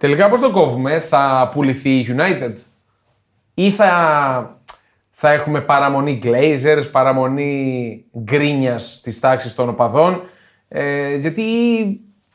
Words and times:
Τελικά 0.00 0.28
πώς 0.28 0.40
το 0.40 0.50
κόβουμε, 0.50 1.00
θα 1.00 1.50
πουληθεί 1.52 1.90
η 1.90 2.06
United; 2.16 2.52
Ή 3.54 3.70
θα, 3.70 4.60
θα 5.10 5.32
έχουμε 5.32 5.60
παραμονή 5.60 6.20
Glazers, 6.22 6.84
παραμονή 6.92 8.04
γκρίνιας 8.18 9.00
της 9.02 9.20
τάξης 9.20 9.54
των 9.54 9.68
οπαδών; 9.68 10.22
Ε, 10.68 11.14
γιατί 11.14 11.42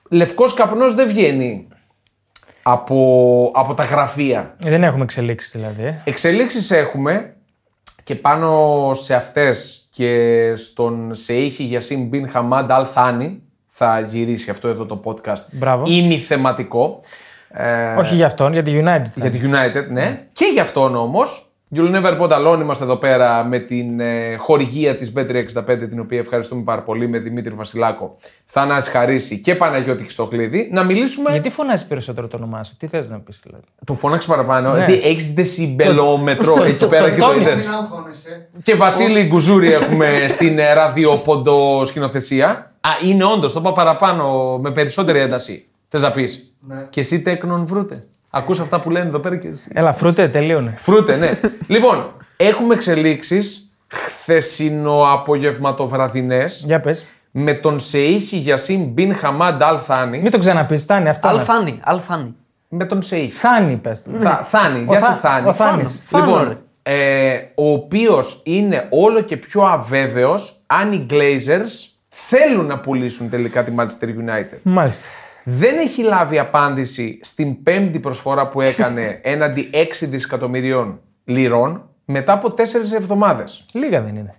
λευκός 0.10 0.54
καπνός 0.54 0.96
δεν 0.96 1.08
βγαίνει 1.08 1.68
από, 2.62 3.52
από 3.56 3.74
τα 3.74 3.84
γραφεία. 3.84 4.56
Ε, 4.66 4.70
Δεν 4.70 4.84
έχουμε 4.84 5.04
εξελίξεις 5.04 5.52
δηλαδή. 5.52 5.84
ε. 5.84 6.02
Εξελίξεις 6.04 6.72
έχουμε 6.72 7.34
και 8.04 8.16
πάνω 8.16 8.92
σε 8.94 9.16
αυτές 9.16 9.88
και 9.92 10.54
στον 10.56 11.14
Σεΐχη 11.14 11.64
Γιασίν 11.64 12.04
Μπιν 12.08 12.30
Χαμάντ 12.30 12.72
Αλ 12.72 12.88
Θάνη 12.92 13.42
θα 13.68 14.00
γυρίσει 14.00 14.50
αυτό 14.50 14.68
εδώ 14.68 14.86
το 14.86 15.02
podcast 15.06 15.44
Μπράβο. 15.52 15.84
ημιθεματικό. 15.88 17.00
Ε, 17.58 17.94
Όχι 17.98 18.16
για 18.16 18.26
αυτόν, 18.26 18.54
για 18.54 18.64
τη 18.64 18.72
United. 18.84 19.12
για 19.16 19.30
τη 19.30 19.40
United, 19.44 19.88
ναι. 19.90 20.22
Και 20.34 20.46
για 20.54 20.62
αυτόν 20.62 20.96
όμως. 20.96 21.50
You'll 21.76 21.96
never 21.96 22.20
put 22.20 22.30
alone 22.30 22.60
είμαστε 22.62 22.84
εδώ 22.84 22.96
πέρα 22.96 23.44
με 23.44 23.60
την 23.60 24.00
ε, 24.00 24.36
χορηγία 24.38 24.96
της 24.96 25.14
Bet365, 25.16 25.66
την 25.90 26.00
οποία 26.00 26.20
ευχαριστούμε 26.20 26.62
πάρα 26.64 26.82
πολύ 26.82 27.08
με 27.08 27.18
Δημήτρη 27.18 27.54
Βασιλάκο, 27.54 28.18
Θανάση 28.46 28.90
Χαρίση 28.92 29.40
και 29.40 29.56
Παναγιώτη 29.56 30.04
Χριστοκλήδη. 30.04 30.70
Να 30.72 30.84
μιλήσουμε. 30.84 31.32
Γιατί 31.32 31.50
φωνάζει 31.50 31.88
περισσότερο 31.88 32.28
το 32.28 32.38
όνομά 32.38 32.64
σου, 32.64 32.78
τι 32.78 32.88
θες 32.88 33.10
να 33.10 33.20
πεις 33.20 33.40
δηλαδή; 33.44 33.64
Του 33.86 33.96
φώναξε 33.96 34.28
παραπάνω. 34.28 34.72
Ναι. 34.72 34.78
Γιατί 34.78 35.08
έχεις 35.08 35.34
δεσιμπελόμετρο 35.34 36.64
εκεί 36.64 36.88
πέρα 36.88 37.10
και 37.10 37.20
το 37.20 37.28
τόνισες. 37.28 37.54
είδες. 37.54 37.66
Μην 37.66 37.76
αγχώνεσαι. 37.76 38.48
Και 38.64 38.76
Βασίλη 38.76 39.24
Γκουζούρη 39.24 39.74
έχουμε 39.74 40.26
στην 40.30 40.60
ε, 40.60 40.74
ραδιοποντο 40.74 41.86
σκηνοθεσία. 41.86 42.72
Α, 42.82 42.90
είναι 43.04 43.24
όντως, 43.24 43.54
το 43.54 43.60
είπα 43.60 43.74
παραπάνω 43.74 44.58
με 44.62 44.72
περισσότερη 44.72 45.20
ένταση. 45.20 45.66
Θες 45.98 46.02
να 46.04 46.12
πεις; 46.12 46.54
Ναι. 46.60 46.88
Και 46.90 47.00
εσύ 47.00 47.22
τέκνον 47.22 47.66
βρούτε. 47.66 48.04
Ακούς 48.30 48.60
αυτά 48.60 48.80
που 48.80 48.90
λένε 48.90 49.08
εδώ 49.08 49.20
πέρα 49.20 49.36
και 49.36 49.48
εσύ. 49.48 49.70
Έλα, 49.74 49.94
φρούτε, 49.94 50.28
τελείωνε. 50.30 50.74
Φρούτε, 50.78 51.16
ναι. 51.16 51.40
λοιπόν, 51.76 52.12
έχουμε 52.38 52.74
εξελίξεις 52.74 53.70
χθεσινοαπογευματοβραδινές 53.88 56.64
Για 56.66 56.82
πες. 56.82 57.06
με 57.32 57.54
τον 57.54 57.80
Σεΐχη 57.80 58.38
Γιασίν 58.38 58.84
Μπιν 58.84 59.16
Χαμάντ 59.16 59.64
Αλ 59.64 59.80
Θάνη. 59.86 60.20
Μην 60.20 60.32
το 60.32 60.38
ξαναπεί, 60.40 60.78
Θάνη, 60.78 61.10
αυτό. 61.10 61.28
να- 61.28 61.34
Αλφάνι, 61.34 61.80
αλφάνι. 61.84 62.36
Με 62.70 62.86
τον 62.86 63.02
Σεΐχη. 63.02 63.32
Θάνη, 63.32 63.76
πες. 63.76 64.04
Θα, 64.22 64.48
Θάνη, 64.50 64.80
Ο 64.80 64.84
γεια 64.90 65.00
σου 65.00 65.06
Θα- 65.06 65.14
Θάνη. 65.16 65.48
ο 65.50 65.54
Θάνης. 65.54 66.00
Θάνος, 66.06 66.28
Λοιπόν, 66.28 66.48
ρε. 66.48 66.58
ε, 67.32 67.36
ο 67.56 67.72
οποίος 67.72 68.42
είναι 68.44 68.88
όλο 68.90 69.22
και 69.22 69.38
πιο 69.38 69.62
αβέβαιος 69.62 70.64
αν 70.66 70.92
οι 70.92 71.06
Glazers 71.10 71.90
θέλουν 72.10 72.66
να 72.66 72.80
πουλήσουν 72.80 73.30
τελικά 73.30 73.64
τη 73.64 73.72
Manchester 73.78 74.06
United. 74.08 74.58
Μάλιστα. 74.64 75.08
Δεν 75.48 75.78
έχει 75.78 76.02
λάβει 76.04 76.40
απάντηση 76.40 77.20
στην 77.22 77.64
πέμπτη 77.64 78.00
προσφορά 78.00 78.48
που 78.48 78.62
έκανε 78.62 79.20
έναντι 79.22 79.70
6 79.74 79.78
δισεκατομμυρίων 80.02 81.00
λιρών 81.26 81.90
μετά 82.06 82.34
από 82.34 82.48
4 82.58 82.58
εβδομάδες. 82.96 83.66
Λίγα 83.74 84.02
δεν 84.02 84.16
είναι. 84.16 84.36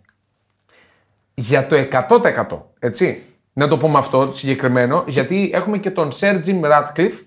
Για 1.35 1.67
το 1.67 1.77
100%. 2.09 2.59
Έτσι. 2.79 3.23
Να 3.53 3.69
το 3.69 3.79
πούμε 3.79 3.99
αυτό 3.99 4.31
συγκεκριμένο, 4.33 5.05
γιατί 5.07 5.51
έχουμε 5.55 5.79
και 5.79 5.91
τον 5.91 6.09
Sir 6.21 6.41
Jim 6.47 6.61
Ratcliffe, 6.63 7.21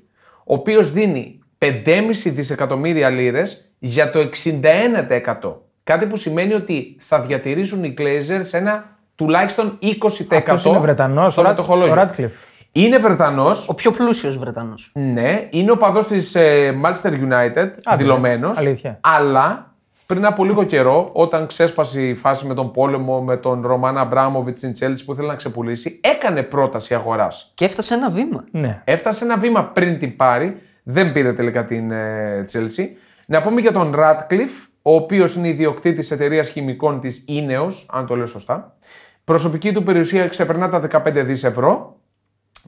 ο 0.43 0.53
οποίος 0.53 0.91
δίνει 0.91 1.39
5,5 1.57 1.71
δισεκατομμύρια 2.25 3.09
λίρες 3.09 3.73
για 3.79 4.11
το 4.11 4.19
61%. 4.19 5.53
Κάτι 5.83 6.05
που 6.05 6.15
σημαίνει 6.17 6.53
ότι 6.53 6.95
θα 6.99 7.19
διατηρήσουν 7.21 7.83
οι 7.83 7.93
Glazers 7.97 8.47
ένα 8.51 8.97
τουλάχιστον 9.15 9.79
20% 9.81 9.87
Αυτός 10.35 10.65
είναι 10.65 10.79
Βρετανός, 10.79 11.33
στο 11.33 11.41
ο 11.41 11.45
Rat- 11.45 11.47
μετοχολόγιο. 11.47 11.93
ο 11.93 12.05
Ratcliffe. 12.05 12.58
Είναι 12.71 12.97
Βρετανός, 12.97 13.69
Ο 13.69 13.75
πιο 13.75 13.91
πλούσιος 13.91 14.37
Βρετανός. 14.37 14.91
ναι, 14.93 15.47
είναι 15.49 15.71
ο 15.71 15.77
παδός 15.77 16.07
της 16.07 16.35
ε, 16.35 16.79
Manchester 16.83 17.11
United, 17.11 17.69
Α, 17.83 17.95
δηλωμένος. 17.97 18.57
αλήθεια. 18.57 18.97
Αλλά 19.01 19.73
πριν 20.05 20.25
από 20.25 20.43
λίγο 20.45 20.63
καιρό, 20.63 21.09
όταν 21.13 21.47
ξέσπασε 21.47 22.01
η 22.07 22.13
φάση 22.15 22.47
με 22.47 22.53
τον 22.53 22.71
πόλεμο 22.71 23.21
με 23.21 23.37
τον 23.37 23.61
Ρωμάν 23.67 23.97
Αμπράμοβιτ 23.97 24.57
στην 24.57 24.71
Chelsea 24.79 25.01
που 25.05 25.11
ήθελε 25.11 25.27
να 25.27 25.35
ξεπουλήσει, 25.35 25.99
έκανε 26.03 26.43
πρόταση 26.43 26.93
αγοράς. 26.93 27.51
Και 27.55 27.65
έφτασε 27.65 27.93
ένα 27.93 28.09
βήμα. 28.09 28.43
Ναι. 28.51 28.81
Έφτασε 28.83 29.23
ένα 29.23 29.37
βήμα 29.37 29.63
πριν 29.63 29.99
την 29.99 30.15
πάρει, 30.15 30.61
δεν 30.83 31.11
πήρε 31.11 31.33
τελικά 31.33 31.65
την 31.65 31.91
ε, 31.91 32.45
Chelsea. 32.53 32.83
Να 33.25 33.41
πούμε 33.41 33.61
για 33.61 33.71
τον 33.71 33.93
Radcliffe, 33.97 34.67
ο 34.81 34.93
οποίος 34.95 35.35
είναι 35.35 35.47
ιδιοκτήτης 35.47 36.11
εταιρείας 36.11 36.49
χημικών 36.49 36.99
της 36.99 37.25
Ineos, 37.29 37.73
αν 37.89 38.05
το 38.05 38.15
λέω 38.15 38.25
σωστά. 38.25 38.73
Προσωπική 39.23 39.71
του 39.73 39.83
περιουσία 39.83 40.27
ξεπερνά 40.27 40.69
τα 40.69 40.81
15 41.05 41.11
δις 41.25 41.43
ευρώ. 41.43 41.98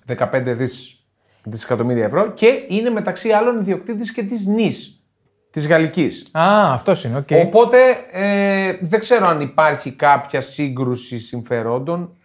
15 0.07 0.43
δις 0.45 0.95
δισεκατομμύρια 1.43 2.05
ευρώ 2.05 2.31
και 2.31 2.65
είναι 2.67 2.89
μεταξύ 2.89 3.31
άλλων 3.31 3.59
ιδιοκτήτης 3.59 4.11
και 4.11 4.23
της 4.23 4.45
Nice, 4.45 5.05
της 5.51 5.67
Γαλλικής. 5.67 6.29
Α, 6.31 6.73
αυτός 6.73 7.03
είναι, 7.03 7.17
οκ. 7.17 7.27
Οπότε 7.45 7.77
ε, 8.11 8.77
δεν 8.81 8.99
ξέρω 8.99 9.27
αν 9.27 9.41
υπάρχει 9.41 9.91
κάποια 9.91 10.41
σύγκρουση 10.41 11.19
συμφερόντων. 11.19 12.15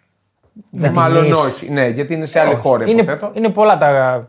την 0.80 0.90
Μάλλον 0.92 1.32
Nice. 1.32 1.36
όχι. 1.36 1.70
Ναι, 1.70 1.88
γιατί 1.88 2.14
είναι 2.14 2.26
σε 2.26 2.40
άλλη 2.40 2.54
χώρα, 2.54 2.88
είναι, 2.88 3.02
υποθέτω. 3.02 3.30
είναι 3.34 3.48
πολλά 3.48 3.78
τα, 3.78 4.28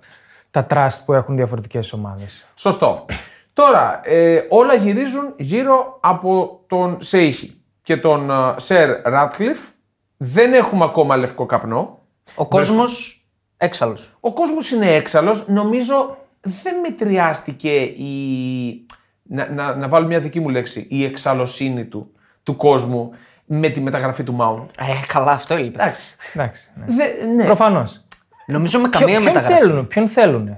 τα 0.51 0.67
trust 0.69 0.97
που 1.05 1.13
έχουν 1.13 1.35
διαφορετικές 1.35 1.93
ομάδες. 1.93 2.45
Σωστό. 2.55 3.05
Τώρα, 3.53 4.01
ε, 4.03 4.39
όλα 4.49 4.73
γυρίζουν 4.73 5.33
γύρω 5.37 5.97
από 6.01 6.61
τον 6.67 6.97
Σεΐχη 7.01 7.61
και 7.83 7.97
τον 7.97 8.31
Σερ 8.55 9.01
Ράτκλιφ. 9.03 9.59
Δεν 10.17 10.53
έχουμε 10.53 10.85
ακόμα 10.85 11.15
λευκό 11.15 11.45
καπνό. 11.45 11.99
Ο 12.35 12.47
κόσμος 12.47 13.16
έξαλλος. 13.57 14.17
Ο 14.19 14.33
κόσμος 14.33 14.71
είναι 14.71 14.93
έξαλλος. 14.93 15.47
Νομίζω 15.47 16.17
δεν 16.41 16.79
μετριάστηκε 16.79 17.81
η... 17.81 18.85
Να, 19.23 19.49
να, 19.49 19.75
να 19.75 19.87
βάλω 19.87 20.07
μια 20.07 20.19
δική 20.19 20.39
μου 20.39 20.49
λέξη. 20.49 20.87
Η 20.89 21.03
εξαλλοσύνη 21.03 21.85
του, 21.85 22.11
του 22.43 22.55
κόσμου 22.55 23.11
με 23.45 23.69
τη 23.69 23.79
μεταγραφή 23.79 24.23
του 24.23 24.37
Mount. 24.39 24.65
Ε, 24.79 25.05
καλά, 25.07 25.31
αυτό 25.31 25.53
έλειπε. 25.53 25.81
Εντάξει. 25.81 26.15
Εντάξει. 26.33 26.69
Ναι. 26.75 26.85
Δε, 26.87 27.25
ναι. 27.35 27.45
Προφανώς. 27.45 28.05
Νομίζω 28.45 28.79
με 28.79 28.89
Ποιο, 28.89 28.99
καμία 28.99 29.19
ποιον 29.19 29.33
μεταγραφή. 29.33 29.61
θέλουν, 29.61 29.87
ποιον 29.87 30.07
θέλουν. 30.07 30.57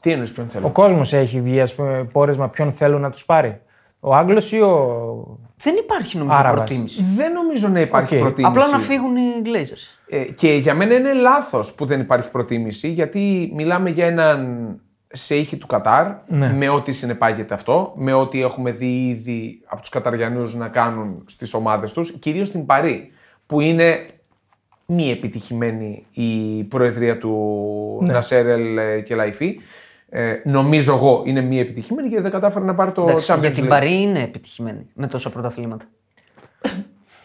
Τι 0.00 0.10
εννοείς 0.12 0.32
ποιον 0.32 0.48
θέλω. 0.48 0.66
Ο 0.66 0.70
κόσμος 0.70 1.12
έχει 1.12 1.40
βγει, 1.40 1.60
ας 1.60 1.74
πούμε, 1.74 2.04
πόρισμα 2.12 2.48
ποιον 2.48 2.72
θέλουν 2.72 3.00
να 3.00 3.10
τους 3.10 3.24
πάρει; 3.24 3.60
Ο 4.00 4.14
Άγγλος 4.14 4.52
ή 4.52 4.60
ο. 4.60 5.38
Δεν 5.60 5.74
υπάρχει 5.76 6.18
νομίζω 6.18 6.38
Άραβας. 6.38 6.58
προτίμηση. 6.66 7.02
Δεν 7.16 7.32
νομίζω 7.32 7.68
να 7.68 7.80
υπάρχει 7.80 8.14
Οκ. 8.14 8.20
προτίμηση. 8.20 8.52
Απλά 8.58 8.70
να 8.70 8.78
φύγουν 8.78 9.16
οι 9.16 9.42
Glazers. 9.44 9.98
Ε, 10.08 10.24
και 10.24 10.52
για 10.52 10.74
μένα 10.74 10.94
είναι 10.94 11.12
λάθος 11.12 11.74
που 11.74 11.84
δεν 11.86 12.00
υπάρχει 12.00 12.30
προτίμηση, 12.30 12.88
γιατί 12.88 13.52
μιλάμε 13.54 13.90
για 13.90 14.06
έναν 14.06 14.68
σέιχη 15.12 15.56
του 15.56 15.66
Κατάρ, 15.66 16.06
Ναι. 16.26 16.52
με 16.52 16.68
ό,τι 16.68 16.92
συνεπάγεται 16.92 17.54
αυτό, 17.54 17.92
με 17.96 18.12
ό,τι 18.12 18.42
έχουμε 18.42 18.70
δει 18.70 19.06
ήδη 19.08 19.60
από 19.66 19.80
τους 19.80 19.90
Καταριανούς 19.90 20.54
να 20.54 20.68
κάνουν 20.68 21.22
στις 21.26 21.54
ομάδες 21.54 21.92
τους, 21.92 22.18
κυρίως 22.18 22.48
στην 22.48 22.66
Παρή, 22.66 23.10
που 23.46 23.60
είναι 23.60 24.06
μη 24.86 25.10
επιτυχημένη 25.10 26.06
η 26.12 26.62
προεδρία 26.64 27.18
του 27.18 27.98
Ναι. 28.02 28.12
Νασέρ 28.12 28.46
Ελ 28.46 29.02
Κελαϊφή. 29.02 29.60
Ε, 30.10 30.34
νομίζω 30.44 30.94
εγώ 30.94 31.22
είναι 31.26 31.40
μη 31.40 31.58
επιτυχημένη 31.60 32.08
γιατί 32.08 32.22
δεν 32.22 32.32
κατάφερε 32.32 32.64
να 32.64 32.74
πάρει 32.74 32.92
το 32.92 33.02
Εντάξει, 33.02 33.32
Champions 33.32 33.40
για 33.40 33.50
την 33.50 33.64
League. 33.64 33.68
Παρή 33.68 34.00
είναι 34.02 34.20
επιτυχημένη 34.20 34.88
με 34.94 35.06
τόσα 35.06 35.30
πρωταθλήματα. 35.30 35.84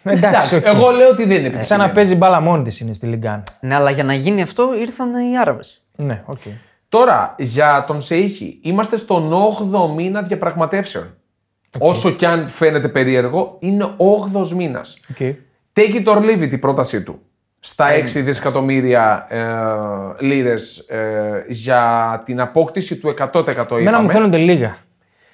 Εντάξει, 0.04 0.28
Εντάξει, 0.28 0.56
οκ. 0.56 0.66
εγώ 0.66 0.90
λέω 0.90 1.10
ότι 1.10 1.24
δεν 1.26 1.38
είναι 1.38 1.48
επιτυχημένη. 1.48 1.66
Σαν 1.66 1.80
να 1.80 1.92
παίζει 1.92 2.16
μπάλα 2.16 2.40
μόνη 2.40 2.64
της 2.64 2.80
είναι 2.80 2.94
στη 2.94 3.06
Ligue 3.06 3.33
1. 3.33 3.44
Ναι, 3.60 3.76
αλλά 3.76 3.92
για 3.92 4.04
να 4.04 4.14
γίνει 4.14 4.42
αυτό 4.42 4.70
ήρθαν 4.80 5.14
οι 5.32 5.38
Άραβες. 5.38 5.86
Ναι, 5.96 6.24
οκ. 6.26 6.42
Τώρα, 6.90 7.36
για 7.38 7.84
τον 7.88 8.02
Σεΐχη, 8.02 8.60
είμαστε 8.62 8.98
στον 8.98 9.32
8ο 9.34 9.94
μήνα 9.96 10.22
διαπραγματεύσεων. 10.22 11.16
Όσο 11.80 12.12
κι 12.12 12.26
αν 12.26 12.50
φαίνεται 12.50 12.88
περίεργο, 12.88 13.58
είναι 13.60 13.96
8ο 14.34 14.48
μήνας. 14.50 15.00
ok. 15.12 15.18
Take 15.74 16.04
it 16.04 16.06
or 16.06 16.18
leave 16.18 16.42
it 16.42 16.52
η 16.52 16.58
πρότασή 16.58 17.04
του. 17.04 17.22
Στα 17.66 17.86
6 18.00 18.04
δισεκατομμύρια 18.06 19.26
ε, 19.30 19.44
λίρες 20.26 20.86
για 21.48 22.22
την 22.26 22.40
απόκτηση 22.42 22.98
του 23.00 23.14
100% 23.34 23.46
Εμένα 23.46 23.58
μου 23.70 23.86
είπαμε. 23.88 24.12
φαίνονται 24.12 24.38
λίγα. 24.38 24.76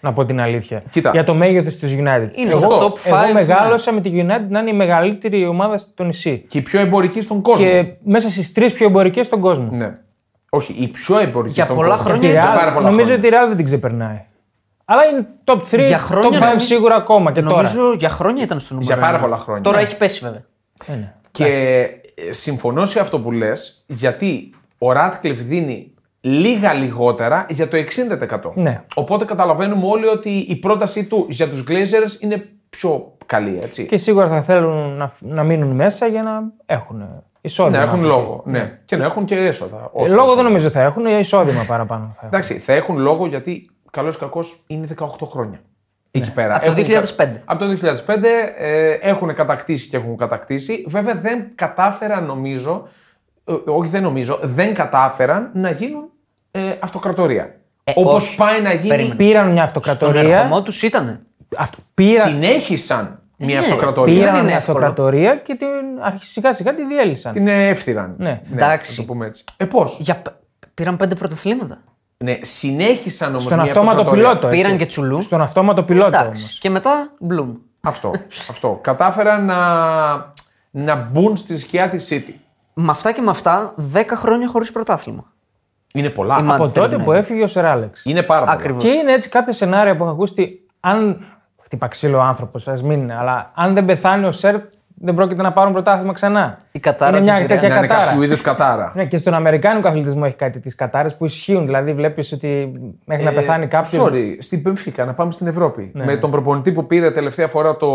Να 0.01 0.13
πω 0.13 0.25
την 0.25 0.39
αλήθεια. 0.39 0.83
Κοίτα. 0.89 1.09
Για 1.13 1.23
το 1.23 1.33
μέγεθος 1.33 1.75
της 1.75 1.91
United. 1.93 2.29
Είναι 2.35 2.49
εγώ, 2.49 2.59
στο 2.59 2.77
top 2.77 2.97
εγώ 3.05 3.17
five, 3.17 3.33
μεγάλωσα 3.33 3.91
με 3.93 4.01
τη 4.01 4.11
United 4.13 4.45
να 4.49 4.59
είναι 4.59 4.69
η 4.69 4.73
μεγαλύτερη 4.73 5.45
ομάδα 5.47 5.77
στο 5.77 6.03
νησί. 6.03 6.45
Και 6.49 6.57
η 6.57 6.61
πιο 6.61 6.79
εμπορική 6.79 7.21
στον 7.21 7.41
κόσμο. 7.41 7.65
Και 7.65 7.85
μέσα 8.03 8.29
στις 8.29 8.53
τρεις 8.53 8.73
πιο 8.73 8.85
εμπορικές 8.87 9.25
στον 9.25 9.39
κόσμο. 9.39 9.69
Ναι. 9.71 9.97
Όχι, 10.49 10.75
η 10.79 10.87
πιο 10.87 11.19
εμπορική 11.19 11.53
Για 11.53 11.63
στον 11.63 11.75
πολλά 11.75 11.89
κόσμο. 11.89 12.03
χρόνια 12.03 12.27
Τη 12.29 12.33
Για 12.35 12.53
Real, 12.53 12.57
πάρα 12.57 12.73
πολλά 12.73 12.89
νομίζω 12.89 13.09
χρόνια. 13.09 13.27
ότι 13.27 13.35
η 13.35 13.39
Real 13.43 13.47
δεν 13.47 13.55
την 13.55 13.65
ξεπερνάει. 13.65 14.23
Αλλά 14.85 15.01
είναι 15.05 15.27
top 15.43 15.61
3, 15.71 15.85
Για 15.87 15.97
χρόνια 15.97 16.39
top 16.39 16.41
5 16.43 16.47
νομίζω- 16.47 16.65
σίγουρα 16.65 16.95
ακόμα 16.95 17.31
και 17.31 17.41
Νομίζω 17.41 17.93
για 17.93 18.09
χρόνια 18.09 18.43
ήταν 18.43 18.59
στο 18.59 18.73
νούμερο. 18.73 18.93
Για 18.93 19.01
πάρα 19.03 19.17
ένα. 19.17 19.23
πολλά 19.25 19.37
χρόνια. 19.37 19.63
Τώρα 19.63 19.77
Ναι. 19.77 19.83
έχει 19.83 19.97
πέσει 19.97 20.19
βέβαια. 20.23 20.41
τώρα. 20.85 20.97
Ε, 20.97 21.01
ναι. 21.01 21.13
Και 21.31 21.45
ε, 21.45 21.89
συμφωνώ 22.31 22.85
σε 22.85 22.99
αυτό 22.99 23.19
που 23.19 23.31
λες, 23.31 23.83
γιατί 23.87 24.53
ο 24.77 24.91
Ράτκλιφ 24.91 25.41
δίνει 25.41 25.93
λίγα 26.21 26.73
λιγότερα 26.73 27.45
για 27.49 27.67
το 27.67 27.77
60%. 27.77 28.51
Ναι. 28.53 28.83
Οπότε 28.93 29.25
καταλαβαίνουμε 29.25 29.85
όλοι 29.85 30.07
ότι 30.07 30.29
η 30.29 30.55
πρότασή 30.55 31.07
του 31.07 31.25
για 31.29 31.49
τους 31.49 31.63
Glazers 31.67 32.21
είναι 32.21 32.45
πιο 32.69 33.13
καλή, 33.25 33.59
έτσι. 33.63 33.85
Και 33.85 33.97
σίγουρα 33.97 34.27
θα 34.27 34.41
θέλουν 34.41 34.97
να, 34.97 35.11
να 35.19 35.43
μείνουν 35.43 35.75
μέσα 35.75 36.07
για 36.07 36.23
να 36.23 36.41
έχουν 36.65 37.03
Εισόδημα. 37.41 37.77
Ναι, 37.77 37.83
έχουν 37.83 37.99
από 37.99 38.07
λόγο. 38.07 38.43
Ναι. 38.45 38.79
Και 38.85 38.95
να 38.95 39.05
έχουν 39.05 39.25
και 39.25 39.35
έσοδα. 39.35 39.77
εκεί. 39.77 39.89
όσο 39.91 40.05
Ε, 40.05 40.15
λόγο 40.15 40.25
έσοδα. 40.25 40.35
δεν 40.35 40.43
νομίζω 40.43 40.69
θα 40.69 40.81
έχουν, 40.81 41.05
εισόδημα 41.05 41.63
παραπάνω. 41.67 42.07
Θα 42.09 42.15
έχουν. 42.15 42.27
Εντάξει, 42.27 42.59
θα 42.59 42.73
έχουν 42.73 42.97
λόγο 42.97 43.27
γιατί 43.27 43.69
καλός 43.91 44.15
ή 44.15 44.19
κακός 44.19 44.63
είναι 44.67 44.87
18 44.97 45.05
χρόνια. 45.23 45.61
Εκεί 46.11 46.31
πέρα. 46.31 46.55
Από 46.55 46.65
το 46.65 46.71
Έχουν 46.71 46.83
2005. 46.83 47.15
κα- 47.17 47.41
Από 47.45 47.59
το 47.59 47.67
2005 47.67 48.53
ε, 48.57 48.91
έχουν 48.91 49.33
κατακτήσει 49.33 49.89
και 49.89 49.97
έχουν 49.97 50.17
κατακτήσει. 50.17 50.83
Βέβαια 50.87 51.15
δεν 51.15 51.47
κατάφεραν 51.55 52.25
νομίζω, 52.25 52.87
ε, 53.45 53.53
όχι 53.65 53.89
δεν 53.89 54.01
νομίζω, 54.03 54.39
δεν 54.41 54.73
κατάφεραν 54.73 55.49
να 55.53 55.71
γίνουν 55.71 56.03
ε, 56.51 56.73
αυτοκρατορία. 56.79 57.55
Ε, 57.83 57.91
Όπως 57.95 58.27
όχι. 58.27 58.35
πάει 58.35 58.61
να 58.61 58.73
γίνει. 58.73 58.87
Περίμενε. 58.89 59.15
Πήραν 59.15 59.51
μια 59.51 59.67
Στον 59.67 59.81
αυτοκρατορία. 59.85 60.37
ερχομό 60.37 60.63
τους 60.63 60.83
ήταν. 60.83 61.19
Αυτό, 61.57 61.77
πήραν, 61.93 62.29
Συνέχισαν 62.29 63.19
μια 63.37 63.53
ναι. 63.59 63.65
αυτοκρατορία. 63.65 64.13
Δεν 64.13 64.23
πήραν 64.23 64.35
είναι 64.37 64.45
μια 64.45 64.55
εύκολο. 64.55 64.77
αυτοκρατορία 64.77 65.35
και 65.35 65.55
την, 65.55 65.67
σιγά 66.21 66.53
σιγά 66.53 66.75
τη 66.75 66.85
διέλυσαν. 66.85 67.33
Την 67.33 67.47
έφθυραν. 67.47 68.15
Ναι. 68.17 68.41
Εντάξει. 68.53 68.99
Να 68.99 69.05
το 69.05 69.13
πούμε 69.13 69.25
έτσι. 69.25 69.43
Ε, 69.57 69.65
πώς; 69.65 69.97
Για... 70.01 70.15
π- 70.15 70.27
Πήραν 70.73 70.97
πέντε 70.97 71.15
πρωταθλήματα. 71.15 71.77
Ναι, 72.23 72.39
συνέχισαν 72.41 73.29
όμως. 73.29 73.43
Στον 73.43 73.59
αυτόματο 73.59 74.05
πιλότο. 74.05 74.47
έτσι. 74.47 74.61
Πήραν 74.61 74.77
και 74.77 74.85
τσουλού. 74.85 75.21
Στον 75.21 75.41
αυτόματο 75.41 75.83
πιλότο 75.83 76.17
όμως. 76.17 76.27
Εντάξει. 76.27 76.59
Και 76.59 76.69
μετά 76.69 77.11
Μπλουμ. 77.19 77.55
Αυτό. 77.81 78.11
αυτό. 78.49 78.79
Κατάφεραν 78.81 79.45
να, 79.45 79.57
να 80.71 80.95
μπουν 80.95 81.37
στη 81.37 81.57
σκιά 81.59 81.89
της 81.89 82.07
City. 82.11 82.33
Με 82.73 82.89
αυτά 82.89 83.11
και 83.11 83.21
με 83.21 83.29
αυτά, 83.29 83.73
10 83.93 84.03
χρόνια 84.13 84.47
χωρίς 84.47 84.71
πρωτάθλημα. 84.71 85.23
Είναι 85.93 86.09
πολλά. 86.09 86.37
Η 86.37 86.47
Από 86.47 86.63
Manchester 86.63 86.73
τότε 86.73 86.95
United. 86.95 87.03
που 87.03 87.11
έφυγε 87.11 87.43
ο 87.43 87.47
Σερ 87.47 87.65
Άλεξ. 87.65 88.05
Είναι 88.05 88.23
πάρα 88.23 88.39
πολλά. 88.39 88.51
Ακριβώς. 88.51 88.83
Και 88.83 88.89
είναι 88.89 89.13
έτσι 89.13 89.29
κάποια 89.29 89.53
σενάρια 89.53 89.97
που 89.97 90.03
έχω 90.03 90.11
ακούσει 90.11 90.33
ότι 90.33 90.65
αν. 90.79 91.25
Χτυπά 91.61 91.87
ξύλο 91.87 92.17
ο 92.17 92.21
άνθρωπος, 92.21 92.67
ας 92.67 92.83
μην 92.83 92.99
είναι, 93.01 93.15
αλλά 93.15 93.51
αν 93.55 93.73
δεν 93.73 93.85
πεθάνει 93.85 94.25
ο 94.25 94.31
Σερ, 94.31 94.55
δεν 95.01 95.13
πρόκειται 95.13 95.41
να 95.41 95.51
πάρουν 95.51 95.73
πρωτάθλημα 95.73 96.13
ξανά. 96.13 96.57
Η 96.71 96.79
κατάρα 96.79 97.17
είναι 97.17 97.21
μια 97.25 97.35
της 97.37 97.47
τέτοια 97.47 97.67
Να 97.69 97.75
είναι 97.77 97.87
κατάρα. 97.87 98.05
κάποιο 98.09 98.23
είδου 98.23 98.35
κατάρα. 98.43 98.91
Ναι, 98.95 99.05
και 99.05 99.17
στον 99.17 99.33
Αμερικάνικο 99.33 99.87
αθλητισμό 99.87 100.21
έχει 100.25 100.35
κάτι 100.35 100.59
τι 100.59 100.75
κατάρε 100.75 101.09
που 101.09 101.25
ισχύουν. 101.25 101.65
Δηλαδή, 101.65 101.93
βλέπεις 101.93 102.31
ότι 102.31 102.71
μέχρι 103.05 103.23
να 103.23 103.29
Ε, 103.29 103.33
πεθάνει 103.33 103.67
κάποιο. 103.67 104.05
Sorry, 104.05 104.35
στην 104.39 104.61
Πεμφύκα, 104.61 105.05
να 105.05 105.13
πάμε 105.13 105.31
στην 105.31 105.47
Ευρώπη. 105.47 105.91
Ναι. 105.93 106.05
Με 106.05 106.17
τον 106.17 106.31
προπονητή 106.31 106.71
που 106.71 106.85
πήρε 106.85 107.11
τελευταία 107.11 107.47
φορά 107.47 107.75
το 107.77 107.89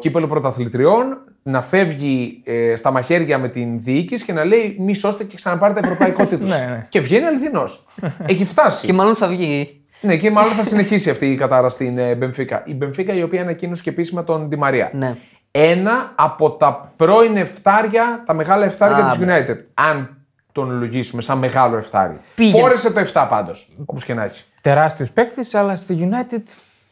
κύπελο 0.00 0.26
πρωταθλητριών, 0.26 1.04
να 1.42 1.62
φεύγει 1.62 2.42
ε, 2.44 2.76
στα 2.76 2.90
μαχαίρια 2.90 3.38
με 3.38 3.48
την 3.48 3.80
διοίκηση 3.80 4.24
και 4.24 4.32
να 4.32 4.44
λέει 4.44 4.76
μη 4.80 4.94
σώστε 4.94 5.24
και 5.24 5.36
ξαναπάρτε 5.36 5.80
ευρωπαϊκό 5.84 6.24
τίτλο. 6.30 6.46
Ναι, 6.48 6.66
ναι. 6.70 6.86
Και 6.88 7.00
βγαίνει 7.00 7.24
αληθινός. 7.26 7.86
Έχει 8.26 8.44
φτάσει. 8.44 8.86
Και 8.86 8.92
μάλλον 8.92 9.14
θα 9.14 9.28
βγει. 9.28 9.80
Ναι, 10.00 10.16
και 10.16 10.30
μάλλον 10.30 10.50
θα 10.52 10.62
συνεχίσει 10.62 11.10
αυτή 11.10 11.26
η 11.32 11.36
κατάρα 11.36 11.68
στην 11.68 11.98
ε, 11.98 12.14
Μπεμφίκα. 12.14 12.62
Η 12.66 12.74
Μπεμφίκα 12.74 13.14
η 13.14 13.22
οποία 13.22 13.42
ανακοίνωσε 13.42 13.82
και 13.82 13.90
επίσημα 13.90 14.24
τον 14.24 14.46
Ντι 14.48 14.56
Μαρία. 14.56 14.90
Ναι. 14.92 15.14
Ένα 15.58 16.12
από 16.14 16.50
τα 16.50 16.92
πρώην 16.96 17.36
εφτάρια, 17.36 18.22
τα 18.26 18.34
μεγάλα 18.34 18.64
εφτάρια 18.64 18.96
Α, 18.96 19.16
τη 19.16 19.24
United. 19.26 19.56
Αν 19.74 20.16
τον 20.52 20.78
λογίσουμε 20.78 21.22
σαν 21.22 21.38
μεγάλο 21.38 21.76
εφτάρι. 21.76 22.20
Πήγαινε. 22.34 22.60
Φόρεσε 22.60 22.92
το 22.92 23.00
7 23.12 23.26
πάντως. 23.28 23.76
Όπως 23.84 24.04
και 24.04 24.14
να 24.14 24.24
έχει. 24.24 24.44
Τεράστιος 24.60 25.10
παίκτης, 25.10 25.54
αλλά 25.54 25.76
στη 25.76 25.96
United. 26.00 26.28
δεν 26.28 26.42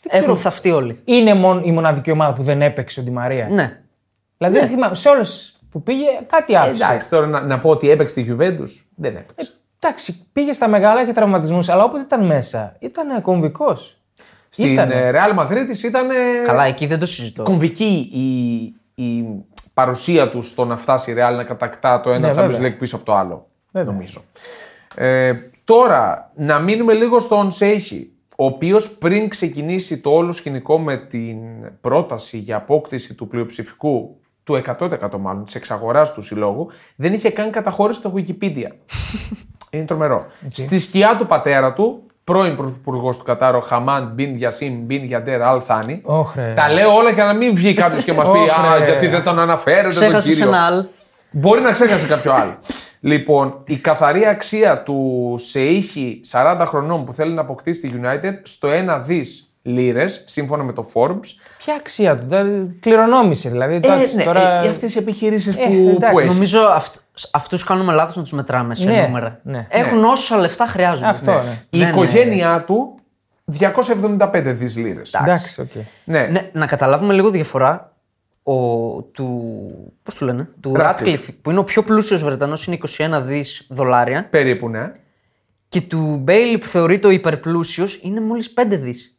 ξέρω. 0.09 0.25
Έχουν 0.25 0.37
θαυτεί 0.37 0.71
όλοι. 0.71 1.01
Είναι 1.05 1.35
μόνο 1.35 1.61
η 1.65 1.73
μοναδική 1.73 2.11
ομάδα 2.11 2.33
που 2.33 2.43
δεν 2.43 2.63
έπαιξε 2.63 3.01
ο 3.01 3.03
Ντι 3.03 3.11
Μαρία. 3.11 3.49
Ναι. 3.51 3.81
Δηλαδή, 4.39 4.59
δεν 4.59 4.69
θυμάμαι, 4.69 4.95
σε 4.95 5.09
όλες 5.09 5.59
που 5.71 5.83
πήγε 5.83 6.07
κάτι 6.27 6.57
άφησε. 6.57 6.85
Εντάξει, 6.85 7.11
τώρα 7.11 7.27
να, 7.27 7.41
να 7.41 7.59
πω 7.59 7.71
ότι 7.71 7.91
έπαιξε 7.91 8.15
τη 8.15 8.27
Juventus. 8.31 8.71
Δεν 8.97 9.17
έπαιξε. 9.17 9.53
Εντάξει, 9.79 10.27
πήγε 10.33 10.53
στα 10.53 10.69
μεγάλα, 10.69 11.03
είχε 11.03 11.13
τραυματισμούς, 11.13 11.69
αλλά 11.69 11.85
όποτε 11.85 12.03
ήταν 12.03 12.27
μέσα 12.27 12.77
ήταν 12.79 13.23
κομβικός. 13.23 13.99
Στην 14.55 14.73
ήτανε. 14.73 14.95
ε, 14.95 15.13
Real 15.13 15.39
Madrid 15.39 15.85
ήταν 15.85 16.11
ε, 16.11 16.15
Καλά, 16.45 16.65
εκεί 16.65 16.87
δεν 16.87 16.99
το 16.99 17.07
συζητώ. 17.07 17.43
κομβική 17.43 18.11
η, 18.13 18.63
η 19.05 19.25
παρουσία 19.75 20.31
τους 20.31 20.51
στο 20.51 20.65
να 20.65 20.77
φτάσει 20.77 21.11
η 21.11 21.15
Real 21.19 21.37
να 21.37 21.45
κατακτά 21.45 22.01
το 22.01 22.11
ένα 22.11 22.29
Ναι, 22.29 22.43
Champions 22.43 22.51
βέβαια. 22.51 22.71
League 22.71 22.79
πίσω 22.79 22.97
από 22.97 23.05
το 23.05 23.15
άλλο. 23.15 23.47
Βέβαια. 23.71 23.93
Νομίζω. 23.93 24.25
Ε, 24.95 25.33
τώρα, 25.65 26.31
να 26.37 26.59
μείνουμε 26.59 26.93
λίγο 26.93 27.19
στον 27.19 27.51
Σέιχη, 27.51 28.13
ο 28.37 28.45
οποίος 28.45 28.91
πριν 28.99 29.29
ξεκινήσει 29.29 30.01
το 30.01 30.11
όλο 30.11 30.33
σκηνικό 30.33 30.79
με 30.79 30.97
την 30.97 31.37
πρόταση 31.81 32.39
για 32.39 32.57
απόκτηση 32.57 33.15
του 33.15 33.29
πλειοψηφικού, 33.29 34.17
του 34.45 34.63
100% 34.81 34.89
μάλλον, 35.21 35.45
της 35.45 35.55
εξαγοράς 35.55 36.13
του 36.15 36.23
συλλόγου, 36.23 36.69
δεν 36.97 37.13
είχε 37.13 37.31
καν 37.31 37.51
καταχώρηση 37.51 37.99
στο 38.01 38.13
Wikipedia. 38.17 38.69
Είναι 39.71 39.85
τρομερό. 39.85 40.27
Στη 40.53 40.79
σκιά 40.79 41.17
του 41.19 41.27
πατέρα 41.27 41.73
του, 41.73 42.03
πρώην 42.25 42.57
πρωθυπουργός 42.57 43.19
του 43.19 43.25
Κατάρου, 43.25 43.61
Χαμάν 43.61 44.11
Μπιν 44.15 44.37
Γιασίμ 44.37 44.75
Μπιν 44.85 45.05
Γιαντέρ 45.05 45.43
Αλ 45.43 45.61
Θάνη. 45.67 46.01
Όχρε. 46.05 46.53
Τα 46.57 46.69
λέω 46.73 46.95
όλα 46.95 47.11
για 47.11 47.25
να 47.25 47.33
μην 47.33 47.55
βγει 47.55 47.75
κάποιος 47.75 48.05
και 48.05 48.13
μας 48.13 48.31
πει 48.31 48.39
Όχι, 48.39 48.51
Α, 48.51 48.79
ρε. 48.79 48.85
γιατί 48.85 49.07
δεν 49.07 49.23
τον 49.23 49.39
αναφέρετε. 49.39 49.83
τον 49.83 49.91
Ξέχασες 49.91 50.35
κύριο». 50.35 50.49
ένα 50.49 50.67
άλλο. 50.67 50.89
Μπορεί 51.31 51.61
να 51.61 51.71
ξέχασε 51.73 52.07
κάποιο 52.07 52.33
άλλο. 52.33 52.55
λοιπόν, 53.01 53.61
η 53.67 53.77
καθαρή 53.77 54.27
αξία 54.27 54.83
του 54.83 55.35
Σεΐχη 55.39 56.21
40 56.33 56.63
χρονών 56.67 57.05
που 57.05 57.15
θέλει 57.15 57.33
να 57.33 57.41
αποκτήσει 57.41 57.81
τη 57.81 57.91
United 58.03 58.33
στο 58.43 58.69
1 58.69 59.01
δις 59.07 59.44
λίρες, 59.67 60.25
σύμφωνα 60.27 60.63
με 60.63 60.73
το 60.73 60.91
Forbes. 60.95 61.27
Ποια 61.59 61.75
αξία 61.75 62.19
του, 62.19 62.25
δηλαδή, 62.29 62.79
κληρονόμησε 62.81 63.49
δηλαδή. 63.51 63.75
εντάξει, 63.75 64.19
τώρα... 64.25 64.63
ε, 64.63 64.69
αυτές 64.69 64.95
οι 64.95 64.99
επιχειρήσεις 64.99 65.57
Ε, 65.57 65.59
που, 65.67 65.73
εντάξει. 65.89 66.11
που 66.11 66.19
έχει. 66.19 66.29
Νομίζω 66.29 66.61
αυτ, 66.61 66.97
αυτούς 67.31 67.65
κάνουμε 67.65 67.93
λάθος 67.93 68.17
να 68.17 68.23
τους 68.23 68.33
μετράμε 68.33 68.75
σε 68.75 68.85
Ναι, 68.85 69.01
νούμερα. 69.07 69.41
ναι. 69.43 69.67
Έχουν 69.71 70.05
όσα 70.05 70.37
λεφτά 70.39 70.67
χρειάζονται. 70.67 71.07
Αυτό, 71.09 71.33
ναι. 71.33 71.39
Η 71.71 71.79
Ναι, 71.79 71.85
ναι. 71.85 71.91
οικογένειά 71.91 72.65
του 72.67 72.95
275 73.59 74.43
δις 74.45 74.77
λίρες. 74.77 75.13
Εντάξει, 75.15 75.61
οκ. 75.61 75.71
Ναι. 76.05 76.23
Ναι, 76.27 76.51
να 76.53 76.67
καταλάβουμε 76.67 77.13
λίγο 77.15 77.31
διαφορά. 77.31 77.89
Ο, 78.47 78.55
του. 79.03 79.41
Πώς 80.03 80.15
του 80.15 80.25
λένε, 80.25 80.49
του 80.61 80.73
Radcliffe. 80.77 81.01
Radcliffe, 81.05 81.29
που 81.43 81.51
είναι 81.51 81.59
ο 81.59 81.65
πιο 81.65 81.83
πλούσιος 81.83 82.25
Βρετανός, 82.25 82.67
είναι 82.67 82.79
21 82.97 83.23
δις 83.23 83.67
δολάρια. 83.71 84.27
Περίπου, 84.31 84.69
ναι. 84.69 84.93
Και 85.69 85.81
του 85.81 86.17
Μπόελι, 86.23 86.59
που 86.59 86.67
θεωρείται 86.67 87.07
ο 87.07 87.11
υπερπλούσιος, 87.11 87.99
είναι 88.03 88.21
μόλις 88.21 88.53
5 88.53 88.77
δις. 88.77 89.14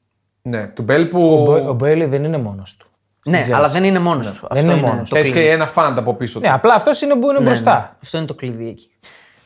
Ναι. 0.45 0.68
Του 0.68 0.81
Μπέλ 0.81 1.01
Ο, 1.03 1.07
που 1.07 1.44
Μπο- 1.45 1.69
ο 1.69 1.74
Μπόελι 1.73 2.06
δεν 2.06 2.24
είναι 2.24 2.38
μόνος 2.38 2.77
του. 2.77 2.88
Ναι, 3.25 3.45
αλλά 3.53 3.69
δεν 3.69 3.83
είναι 3.83 4.00
μόνος 4.00 4.31
του. 4.33 4.47
Αυτό 4.50 4.65
είναι 4.65 4.77
είναι, 4.80 4.88
μόνος 4.88 5.09
το 5.09 5.18
έχει 5.18 5.31
κλειδί. 5.31 5.45
και 5.45 5.51
ένα 5.51 5.68
fund 5.67 5.97
από 5.97 6.13
πίσω 6.13 6.39
του. 6.39 6.45
Ναι, 6.45 6.53
απλά 6.53 6.74
αυτός 6.74 7.01
είναι 7.01 7.15
που 7.15 7.30
είναι 7.30 7.39
Ναι, 7.39 7.45
μπροστά. 7.45 7.74
ναι. 7.74 7.89
Αυτό 8.03 8.18
είναι 8.18 8.25
το 8.25 8.33
κλειδί 8.33 8.68
εκεί. 8.68 8.89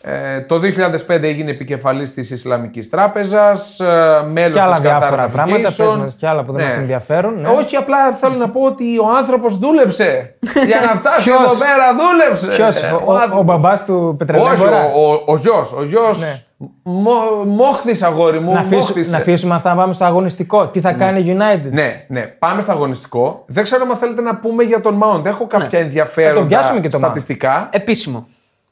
Ε, 0.02 0.42
το 0.42 0.60
2005 1.08 1.24
έγινε 1.24 1.52
επικεφαλής 1.52 2.14
της 2.14 2.30
Ισλαμικής 2.32 2.90
Τράπεζας, 2.90 3.80
ε, 3.80 4.24
μέλος 4.32 4.54
Και 4.56 4.62
άλλα 4.62 4.76
της 4.76 4.80
Qatar 4.80 4.82
διάφορα 5.00 5.28
πράγματα, 5.28 5.70
Navigation. 5.70 5.76
πες 5.78 5.96
μας 5.96 6.16
και 6.18 6.28
άλλα 6.28 6.44
που 6.44 6.52
δεν 6.54 6.64
μας 6.66 6.76
ενδιαφέρουν, 6.78 7.42
ναι. 7.42 7.48
Όχι, 7.50 7.76
απλά 7.76 8.12
θέλω 8.12 8.36
να 8.36 8.50
πω 8.50 8.62
ότι 8.62 8.98
ο 9.00 9.08
άνθρωπος 9.18 9.58
δούλεψε. 9.58 10.36
Για 10.68 10.80
να 10.82 11.00
φτάσει 11.00 11.24
Ποιος; 11.24 11.40
εδώ 11.40 11.54
πέρα 11.54 11.86
δούλεψε. 12.00 12.48
Ποιος, 12.56 12.84
Ε, 12.84 12.92
ο, 12.92 13.02
ο, 13.06 13.14
ο 13.14 13.16
άνθρωπος. 13.18 13.46
μπαμπάς 13.46 13.86
του 13.86 14.06
Όχι, 14.08 14.18
Πετρελαίου. 14.18 14.46
ο, 14.96 15.12
ο, 15.12 15.24
ο 15.26 15.36
γιος, 15.38 15.74
ο 15.74 15.84
γιος 15.84 16.20
μο, 16.84 17.12
μόχθης 17.46 18.04
αγόρι 18.04 18.40
μου, 18.40 18.54
Να, 18.54 18.60
αφήσουμε, 18.60 18.80
μόχθησε. 18.82 19.12
να 19.12 19.18
αφήσουμε 19.18 19.56
αυτά 19.56 19.70
να 19.70 19.76
πάμε 19.76 19.94
στο 19.94 20.06
αγωνιστικό. 20.06 20.68
Τι 20.68 20.80
θα 20.82 20.92
κάνει 20.92 21.20
η 21.20 21.38
United; 21.40 21.70
Ναι, 21.72 22.06
ναι, 22.08 22.22
πάμε 22.22 22.62
στο 22.62 22.72
αγωνιστικό. 22.72 23.44
Δεν 23.48 23.64
ξέρω 23.64 23.86
αν 23.92 23.98
θέλετε 23.98 24.22
να 24.22 24.36
πούμε 24.36 24.64
για 24.64 24.82
τον 24.82 25.04
Mount. 25.04 25.26
Έχω 25.26 25.48
κάποια 25.48 25.80
ενδιαφέροντα 25.80 26.34
Θα 26.34 26.40
τον 26.40 26.48
πιάσουμε 26.48 26.80
και 26.80 26.90
τον 26.90 27.00
Mount. 27.00 27.04
στατιστικά. 27.04 27.70
Επίσημο. 27.72 28.28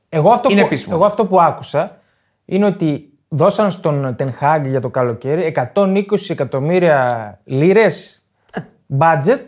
Εγώ 0.10 0.32
αυτό, 0.32 0.50
Είναι 0.50 0.60
που, 0.62 0.66
επίσημο. 0.68 0.96
εγώ 0.96 1.06
αυτό 1.06 1.26
που 1.26 1.42
άκουσα 1.42 1.98
είναι 2.46 2.66
ότι 2.66 3.10
δώσαν 3.28 3.72
στον 3.72 4.16
Ten 4.20 4.28
Hag 4.42 4.62
για 4.66 4.82
το 4.82 4.90
καλοκαίρι 4.90 5.54
120 5.74 6.04
εκατομμύρια 6.30 7.40
λίρες 7.44 8.26
budget 9.00 9.40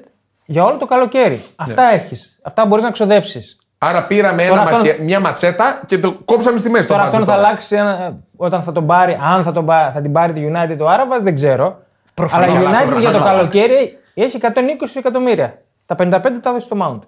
για 0.46 0.63
όλο 0.63 0.78
το 0.78 0.86
καλοκαίρι. 0.86 1.42
Αυτά 1.56 1.84
έχεις. 1.84 2.39
Αυτά 2.44 2.66
μπορείς 2.66 2.84
να 2.84 2.92
ξοδέψεις. 2.92 3.60
Άρα 3.78 4.06
πήραμε 4.08 4.42
Τώρα 4.48 4.54
ένα 4.54 4.62
αυτόν- 4.62 4.80
μαχαι- 4.80 5.00
μια 5.00 5.20
ματσέτα 5.20 5.82
και 5.86 6.00
το 6.00 6.13
κόψαμε 6.25 6.58
στη 6.58 6.70
μέση. 6.70 6.88
το 6.88 6.94
Τώρα 6.94 7.06
budget 7.06 7.12
αυτόν 7.12 7.25
θα 7.25 7.34
τώρα. 7.36 7.48
αλλάξει 7.48 7.75
ένα- 7.75 8.18
όταν 8.36 8.63
θα 8.63 8.72
τον 8.72 8.86
πάρει, 8.86 9.18
αν 9.22 9.44
θα, 9.44 9.51
τον, 9.51 9.66
πά- 9.66 9.92
θα 9.94 10.01
την 10.01 10.12
πάρει 10.12 10.34
τη 10.34 10.42
United 10.54 10.78
ο 10.80 10.88
Άραβας, 10.89 11.22
δεν 11.24 11.36
ξέρω. 11.36 11.80
Προφανώς. 12.13 12.48
Αλλά 12.50 12.58
η 12.58 12.62
United 12.62 12.89
Προφανώς. 12.89 13.01
για 13.01 13.12
το 13.12 13.20
καλοκαίρι 13.24 13.98
έχει 14.13 14.36
120 14.36 15.00
εκατομμύρια. 15.00 15.62
Τα 15.86 15.96
55 15.96 16.39
τα 16.42 16.51
δώσεις 16.51 16.63
στο 16.68 16.78
Mount. 16.82 17.00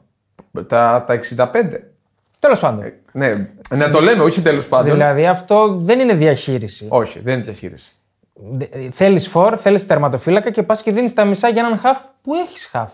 Τα, 0.67 1.03
τα 1.08 1.13
65. 1.13 1.90
Τέλος 2.41 2.60
πάντων. 2.60 2.93
Ναι, 3.12 3.48
να 3.69 3.89
το 3.89 4.01
λέμε, 4.01 4.24
όχι 4.24 4.41
τέλος 4.41 4.67
πάντων. 4.67 4.91
Δηλαδή 4.91 5.27
αυτό 5.27 5.77
δεν 5.79 6.00
είναι 6.00 6.13
διαχείριση. 6.13 6.88
Όχι, 6.89 7.19
δεν 7.19 7.33
είναι 7.33 7.43
διαχείριση. 7.43 7.91
Θέλεις 8.91 9.27
φορ, 9.27 9.57
θέλεις 9.62 9.86
τερματοφύλακα 9.86 10.51
και 10.51 10.63
πας 10.63 10.81
και 10.81 10.91
δίνεις 10.91 11.13
τα 11.13 11.25
μισά 11.25 11.50
για 11.50 11.65
έναν 11.65 11.79
χαφ 11.79 11.98
που 12.21 12.33
έχεις 12.33 12.65
χαφ. 12.65 12.91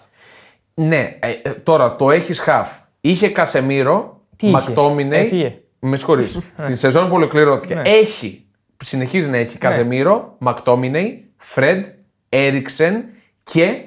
Ναι, 0.73 1.17
ε, 1.19 1.31
ε, 1.41 1.49
τώρα 1.49 1.95
το 1.95 2.11
έχεις 2.11 2.39
χαφ. 2.39 2.71
Είχε 3.01 3.29
Κασεμίρο, 3.29 4.21
Τι 4.35 4.47
είχε; 4.47 4.55
Μακτόμινε. 4.55 5.17
Έφυγε. 5.17 5.61
Με 5.79 5.97
συγχωρείς. 5.97 6.39
Τη 6.65 6.75
σεζόν 6.75 7.07
που 7.09 7.15
ολοκληρώθηκε. 7.15 7.81
Έχει, 7.85 8.45
συνεχίζει 8.83 9.29
να 9.29 9.37
έχει 9.37 9.57
Καζεμίρο, 9.57 10.35
Μακτόμινε, 10.37 11.19
Φρεντ, 11.37 11.85
Έριξεν 12.29 13.05
και 13.43 13.81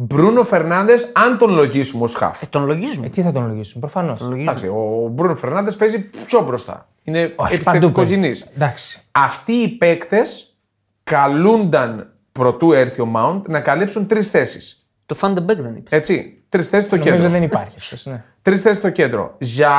Μπρούνο 0.00 0.42
Φερνάνδε, 0.42 0.94
αν 1.12 1.38
τον 1.38 1.50
λογίσουμε 1.50 2.04
ως 2.04 2.14
χαφ. 2.14 2.42
Ε, 2.42 2.46
τον 2.50 2.64
λογίζουμε. 2.66 3.06
Ε, 3.06 3.08
τι 3.08 3.22
θα 3.22 3.32
τον 3.32 3.46
λογίσουν, 3.46 3.80
προφανώς. 3.80 4.18
Τον 4.18 4.28
λογίζουμε. 4.28 4.50
Εντάξει, 4.52 4.68
ο 4.68 5.08
Μπρούνο 5.12 5.34
Φερνάνδε 5.34 5.72
παίζει 5.72 6.10
πιο 6.26 6.40
μπροστά. 6.44 6.88
Είναι 7.02 7.28
Παντού 7.28 7.54
επιθετικογενή. 7.54 8.20
παίζει. 8.26 8.44
Εντάξει. 8.54 9.00
Αυτοί 9.12 9.52
οι 9.52 9.68
παίκτες 9.68 10.56
καλούνταν 11.02 12.12
προτού 12.32 12.72
έρθει 12.72 13.00
ο 13.00 13.08
Mount 13.16 13.42
να 13.46 13.60
καλύψουν 13.60 14.06
τρεις 14.06 14.30
θέσεις. 14.30 14.86
Το 15.06 15.14
Φαν 15.14 15.31
ντε 15.31 15.43
Μπεκ 15.43 15.60
δεν 15.60 15.74
είπες. 15.76 15.92
Έτσι. 15.92 16.42
Τρεις 16.48 16.68
θέσεις 16.68 16.86
στο 16.86 16.96
Νομίζω 16.96 17.14
κέντρο. 17.14 17.30
δεν 17.30 17.42
υπάρχει 17.42 17.74
αυτός. 17.78 18.06
Ναι. 18.06 18.24
Τρεις 18.42 18.62
θέσεις 18.62 18.78
στο 18.78 18.90
κέντρο. 18.90 19.34
Για 19.38 19.70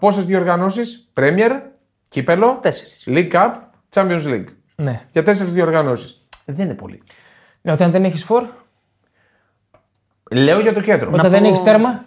πόσες 0.00 0.26
διοργανώσεις, 0.26 1.08
Premier, 1.14 1.50
Κύπελο, 2.08 2.58
Τέσσερις. 2.62 3.04
League 3.06 3.30
Cup, 3.32 3.50
Champions 3.94 4.26
League. 4.26 4.44
ναι. 4.76 5.02
Για 5.10 5.22
τέσσερις 5.22 5.52
διοργανώσεις. 5.52 6.26
Δεν 6.46 6.64
είναι 6.64 6.74
πολύ. 6.74 7.02
ναι. 7.62 7.72
Όταν 7.72 7.90
δεν 7.90 8.04
έχεις 8.04 8.24
φορ, 8.24 8.44
Λέω 10.34 10.60
για 10.60 10.72
το 10.72 10.80
κέντρο. 10.80 11.10
όταν 11.12 11.30
δεν 11.30 11.44
έχεις 11.44 11.62
τέρμα, 11.62 12.04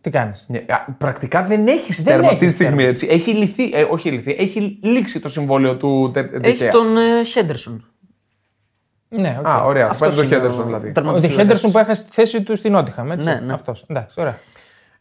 τι 0.00 0.10
κάνεις; 0.10 0.44
Ναι, 0.48 0.58
α, 0.68 0.92
πρακτικά 0.98 1.42
δεν 1.42 1.66
έχεις 1.66 2.02
τέρμα 2.02 2.26
αυτή 2.26 2.38
τη 2.38 2.44
έχεις 2.44 2.54
στιγμή. 2.54 2.74
τέρμα. 2.76 2.90
Έτσι. 2.90 3.06
Έχει 3.10 3.30
λυθεί, 3.32 3.70
ε, 3.72 3.82
όχι 3.90 4.10
λυθεί, 4.10 4.36
έχει 4.38 4.78
λήξει 4.82 5.20
το 5.20 5.28
συμβόλαιο 5.28 5.76
του 5.76 6.10
Ντε- 6.12 6.32
Έχει 6.34 6.40
Ντεχέα. 6.40 6.70
τον 6.70 6.96
ε, 6.96 7.24
Χέντερσον. 7.24 7.84
Ναι, 9.08 9.36
οκ. 9.40 9.46
Α, 9.46 9.64
ωραία. 9.64 9.84
Θα 9.84 9.90
Αυτός 9.90 10.08
πάει 10.08 10.16
το 10.18 10.22
είναι 10.24 10.34
Χέντερσον 10.34 10.62
ο 10.62 10.66
δηλαδή. 10.66 10.88
Ο 10.88 10.92
τερματοφύλακας. 10.92 11.36
Χέντερσον 11.40 11.72
που 11.72 11.78
έχασε 11.78 12.04
τη 12.04 12.10
θέση 12.12 12.42
του 12.42 12.56
στην 12.56 12.72
Νότιγχαμ, 12.72 13.10
έτσι. 13.12 13.26
Ναι, 13.26 13.40
ναι. 13.44 13.52
Αυτός. 13.52 13.84
Εντάξει, 13.88 14.14
ωραία. 14.20 14.38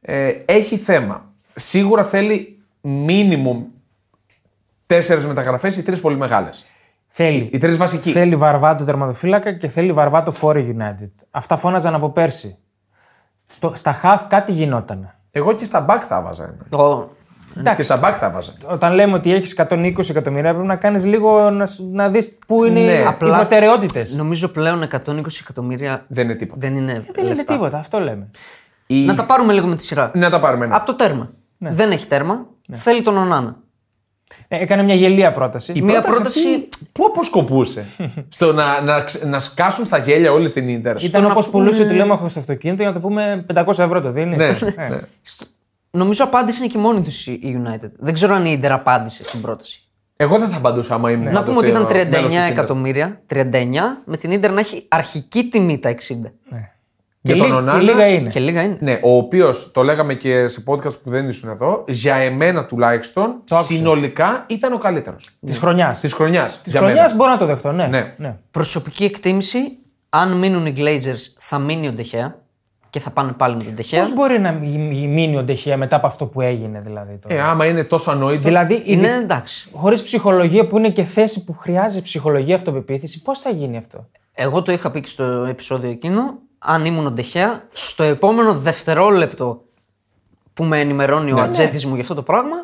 Ε, 0.02 0.32
έχει 0.46 0.78
θέμα. 0.78 1.26
Σίγουρα 1.56 2.04
θέλει 2.04 2.60
minimum 2.84 3.58
τέσσερις 4.86 5.26
μεταγραφές 5.26 5.78
ή 5.78 5.84
τρεις 5.84 6.00
πολύ 6.02 6.18
μεγάλες. 6.18 6.69
Θέλει. 7.12 7.50
Οι 7.54 7.58
τρεις 7.58 7.78
βασικοί. 7.78 8.12
Θέλει 8.12 8.36
βαρβάτο 8.36 8.84
τερματοφύλακα 8.84 9.52
και 9.54 9.68
θέλει 9.68 9.92
βαρβάτο 9.94 10.32
φορ 10.32 10.67
η 10.67 10.76
United. 10.80 11.10
Αυτά 11.32 11.58
φώναζαν 11.58 11.96
από 11.96 12.10
πέρσι. 12.10 12.58
Στο, 13.52 13.72
στα 13.76 14.00
half 14.04 14.20
κάτι 14.30 14.52
γινόταν. 14.52 15.14
Εγώ 15.32 15.54
και 15.54 15.66
στα 15.66 15.86
back 15.90 16.00
θα 16.08 16.22
βάζα 16.22 16.44
ένα. 16.44 16.58
Το... 16.70 17.10
Και 17.54 17.60
Εντάξει, 17.60 17.84
στα 17.84 18.00
back 18.04 18.16
θα 18.20 18.30
βάζα. 18.30 18.54
όταν 18.72 18.94
λέμε 18.94 19.14
ότι 19.14 19.34
έχεις 19.34 19.56
120 19.58 20.10
εκατομμύρια, 20.10 20.52
πρέπει 20.54 20.68
να 20.68 20.76
κάνεις 20.76 21.06
λίγο 21.06 21.50
να, 21.50 21.66
σ- 21.66 21.80
να 21.92 22.10
δεις 22.10 22.38
πού 22.48 22.64
είναι 22.64 22.80
Ναι, 22.80 22.92
οι 22.92 23.04
απλά- 23.06 23.36
προτεραιότητες. 23.38 24.16
Νομίζω 24.16 24.48
πλέον 24.48 24.84
120 24.84 25.40
εκατομμύρια 25.42 26.06
Δεν 26.08 26.26
είναι 26.26 26.36
τίποτα. 26.36 26.60
δεν 26.68 26.76
είναι 26.78 26.94
Δεν 26.94 27.14
είναι 27.26 27.28
λεφτά. 27.36 27.54
τίποτα, 27.54 27.78
αυτό 27.78 28.00
λέμε. 28.00 28.30
Η- 28.88 29.06
Να 29.06 29.14
τα 29.16 29.26
πάρουμε 29.26 29.54
λίγο 29.54 29.68
με 29.68 29.76
τη 29.76 29.84
σειρά. 29.84 30.12
Να 30.14 30.30
τα 30.30 30.40
πάρουμε. 30.40 30.66
ένα. 30.66 30.76
Από 30.76 30.86
το 30.86 30.96
τέρμα. 30.96 31.30
Ναι. 31.58 31.72
Δεν 31.72 31.92
έχει 31.92 32.08
τέρμα. 32.08 32.46
Θέλει 32.72 33.02
τον 33.02 33.18
Ονάνα. 33.18 33.56
Ε, 34.48 34.62
έκανε 34.62 34.84
μια 34.84 34.96
γελία 34.96 35.32
πρόταση. 35.32 35.72
Η 35.76 35.82
Μία 35.82 35.92
πρόταση 35.94 36.16
πρόταση- 36.16 36.40
αυτή 36.40 36.69
Πού 36.92 37.06
αποσκοπούσε; 37.06 37.86
Στο 38.30 38.54
να, 38.54 38.82
να, 38.82 39.02
ξ- 39.02 39.24
να 39.26 39.40
σκάσουν 39.40 39.86
στα 39.86 39.98
γέλια 39.98 40.32
όλοι 40.32 40.50
στην 40.50 40.82
ντερ. 40.82 41.04
Ήταν 41.04 41.22
να 41.24 41.32
όπως 41.32 41.50
πούμε- 41.50 41.64
πουλούσε 41.64 41.84
το 41.84 41.90
τηλέμαχο 41.90 42.30
στο 42.30 42.40
αυτοκίνητο 42.40 42.82
για 42.82 42.92
να 42.92 43.00
το 43.02 43.08
πούμε 43.08 43.46
500 43.54 43.68
ευρώ 43.68 44.02
το 44.02 44.12
δίνεις. 44.12 44.38
Ναι, 44.38 44.88
ναι. 44.90 45.00
Νομίζω 45.92 46.24
απάντησε 46.24 46.64
είναι 46.64 46.72
και 46.72 46.78
μόνη 46.78 47.02
τους 47.02 47.28
η 47.28 47.62
United. 47.64 47.90
Δεν 48.00 48.14
ξέρω 48.14 48.36
αν 48.36 48.46
η 48.46 48.52
Ιντερ 48.58 48.72
απάντησε 48.72 49.24
στην 49.24 49.42
πρόταση. 49.42 49.84
Εγώ 50.16 50.40
δεν 50.40 50.48
θα 50.50 50.58
απαντούσα 50.58 50.94
άμα 50.96 51.12
ήμουν. 51.12 51.32
να 51.34 51.44
πούμε 51.44 51.58
ότι 51.58 51.68
ήταν 51.70 51.86
39 51.86 51.90
μέλος 51.90 52.26
της 52.32 52.34
Ίντερ. 52.34 52.52
εκατομμύρια, 52.52 53.22
39, 53.28 54.02
με 54.06 54.18
την 54.18 54.32
Ιντερ 54.32 54.52
να 54.52 54.60
έχει 54.60 54.86
αρχική 54.88 55.44
τιμή 55.50 55.80
τα 55.80 55.90
60. 55.90 55.96
Και, 57.22 57.34
Για 57.34 57.44
τον 57.44 57.52
λί- 57.52 57.58
Ονάνα- 57.62 57.80
και 57.80 57.86
λίγα 57.92 58.08
είναι. 58.08 58.30
Και 58.30 58.40
λίγα 58.40 58.62
είναι. 58.62 58.78
Ναι, 58.80 59.00
ο 59.04 59.18
οποίος 59.18 59.72
το 59.74 59.84
λέγαμε 59.84 60.14
και 60.14 60.48
σε 60.48 60.64
podcast 60.68 61.02
που 61.04 61.10
δεν 61.10 61.28
ήσουν 61.28 61.50
εδώ, 61.50 61.84
για 61.88 62.16
εμένα 62.16 62.66
τουλάχιστον, 62.66 63.24
άκουσα. 63.52 63.64
συνολικά 63.74 64.44
ήταν 64.48 64.74
ο 64.74 64.78
καλύτερος. 64.78 65.30
Της 65.46 65.58
χρονιάς. 65.58 66.00
Της 66.00 66.14
χρονιάς. 66.14 66.62
Της 66.62 66.76
χρονιάς 66.78 67.16
μπορώ 67.16 67.32
να 67.32 67.38
το 67.38 67.46
δεχτώ, 67.46 67.72
ναι. 67.72 67.88
Ναι. 67.88 68.14
ναι. 68.18 68.36
Προσωπική 68.52 69.04
εκτίμηση, 69.04 69.60
αν 70.10 70.32
μείνουν 70.32 70.66
οι 70.66 70.74
Glazers 70.78 71.34
θα 71.38 71.60
μείνει 71.60 71.88
ο 71.88 71.92
Ντεχέα 71.92 72.36
και 72.90 73.00
θα 73.00 73.10
πάνε 73.10 73.32
πάλι 73.32 73.56
με 73.56 73.64
τον 73.64 73.74
Ντεχέα. 73.74 74.02
Πώς 74.02 74.14
μπορεί 74.14 74.40
να 74.40 74.52
μει- 74.52 75.08
μείνει 75.10 75.38
ο 75.38 75.44
Ντεχεία 75.44 75.78
μετά 75.78 75.96
από 75.96 76.08
αυτό 76.08 76.26
που 76.26 76.42
έγινε, 76.42 76.82
δηλαδή. 76.86 77.18
Τώρα; 77.18 77.36
Ε, 77.36 77.42
άμα 77.42 77.66
είναι 77.66 77.84
τόσο 77.84 78.12
ανόητος. 78.12 78.46
δηλαδή, 78.46 78.84
Είναι 78.86 79.08
εντάξει. 79.08 79.70
χωρίς 79.72 80.04
ψυχολογία 80.04 80.68
που 80.68 80.78
είναι 80.78 80.90
και 80.90 81.04
θέση 81.04 81.44
που 81.44 81.54
χρειάζεται 81.60 82.02
ψυχολογία 82.02 82.56
αυτοπεποίθηση, 82.56 83.22
πώς 83.22 83.40
θα 83.40 83.50
γίνει 83.50 83.78
αυτό; 83.78 84.08
Εγώ 84.34 84.62
το 84.62 84.72
είχα 84.72 84.92
πει 84.92 85.02
και 85.02 85.08
στο 85.10 85.24
επεισόδιο 85.24 85.90
εκείνο. 85.90 86.38
Αν 86.60 86.86
ήμουν 86.86 87.06
ο 87.06 87.12
Ντεχέα, 87.12 87.68
στο 87.72 88.04
επόμενο 88.04 88.54
δευτερόλεπτο 88.54 89.64
που 90.54 90.64
με 90.64 90.80
ενημερώνει 90.80 91.32
ο 91.32 91.38
ατζέντης 91.42 91.86
μου 91.86 91.94
για 91.94 92.02
αυτό 92.02 92.16
το 92.16 92.24
πράγμα, 92.24 92.56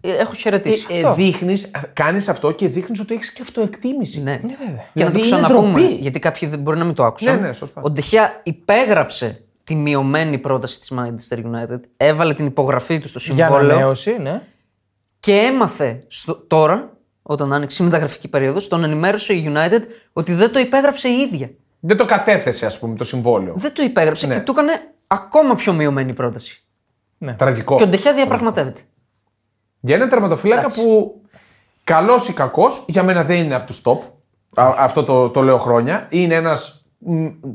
ε, 0.00 0.12
έχω 0.12 0.34
χαιρετήσει. 0.34 0.86
ε, 0.88 1.12
δείχνεις, 1.14 1.70
κάνεις 1.92 2.28
αυτό 2.28 2.50
και 2.50 2.68
δείχνεις 2.68 3.00
ότι 3.00 3.14
έχεις 3.14 3.32
και 3.32 3.42
αυτοεκτίμηση. 3.42 4.22
Ναι. 4.22 4.40
βέβαια. 4.42 4.56
Και 4.58 4.64
να 4.66 4.90
Δηλαδή 4.92 5.12
το 5.20 5.26
είναι 5.26 5.36
ξαναπούμε, 5.42 5.78
ντροπή. 5.80 5.94
γιατί 5.94 6.18
κάποιοι 6.18 6.48
δεν 6.48 6.58
μπορεί 6.58 6.78
να 6.78 6.84
μην 6.84 6.94
το 6.94 7.04
άκουσαν. 7.04 7.40
Ναι, 7.40 7.46
ναι, 7.46 7.52
σωστά. 7.52 7.80
Ο 7.84 7.90
Ντεχέα 7.90 8.40
υπέγραψε 8.42 9.42
τη 9.64 9.74
μειωμένη 9.74 10.38
πρόταση 10.38 10.80
της 10.80 10.92
Manchester 10.96 11.36
United, 11.38 11.80
έβαλε 11.96 12.34
την 12.34 12.46
υπογραφή 12.46 12.98
του 13.00 13.08
στο 13.08 13.18
Για 13.18 13.46
συμβόλαιο 13.46 13.70
ανανέωση, 13.76 14.16
ναι. 14.20 14.42
και 15.20 15.32
έμαθε 15.32 16.04
στο, 16.08 16.34
τώρα, 16.34 16.92
όταν 17.22 17.52
άνοιξε 17.52 17.82
η 17.82 17.86
μεταγραφική 17.86 18.28
περίοδος, 18.28 18.68
τον 18.68 18.84
ενημέρωσε 18.84 19.32
η 19.32 19.52
United 19.54 19.80
ότι 20.12 20.34
δεν 20.34 20.52
το 20.52 20.58
υπέγραψε 20.58 21.08
η 21.08 21.20
ίδια. 21.20 21.50
Δεν 21.84 21.96
το 21.96 22.04
κατέθεσε, 22.04 22.66
ας 22.66 22.78
πούμε, 22.78 22.96
το 22.96 23.04
συμβόλαιο. 23.04 23.52
Δεν 23.56 23.74
το 23.74 23.82
υπέγραψε 23.82 24.26
Ναι. 24.26 24.34
και 24.34 24.40
του 24.40 24.52
έκανε 24.52 24.72
ακόμα 25.06 25.54
πιο 25.54 25.72
μειωμένη 25.72 26.12
πρόταση. 26.12 26.62
Τραγικό. 27.36 27.76
Και 27.76 27.82
ο 27.82 27.86
Ντεχέα 27.86 28.14
διαπραγματεύεται. 28.14 28.80
Για 29.80 29.94
έναν 29.94 30.08
τερματοφύλακα 30.08 30.60
Εντάξει. 30.60 30.82
που 30.82 31.20
καλός 31.84 32.28
ή 32.28 32.32
κακός, 32.32 32.84
για 32.88 33.02
μένα 33.02 33.24
δεν 33.24 33.44
είναι 33.44 33.54
από 33.54 33.66
τους 33.66 33.82
top. 33.84 33.98
Α, 34.54 34.74
αυτό 34.78 35.04
το, 35.04 35.28
το 35.30 35.42
λέω 35.42 35.58
χρόνια. 35.58 36.06
Είναι 36.10 36.34
ένας 36.34 36.81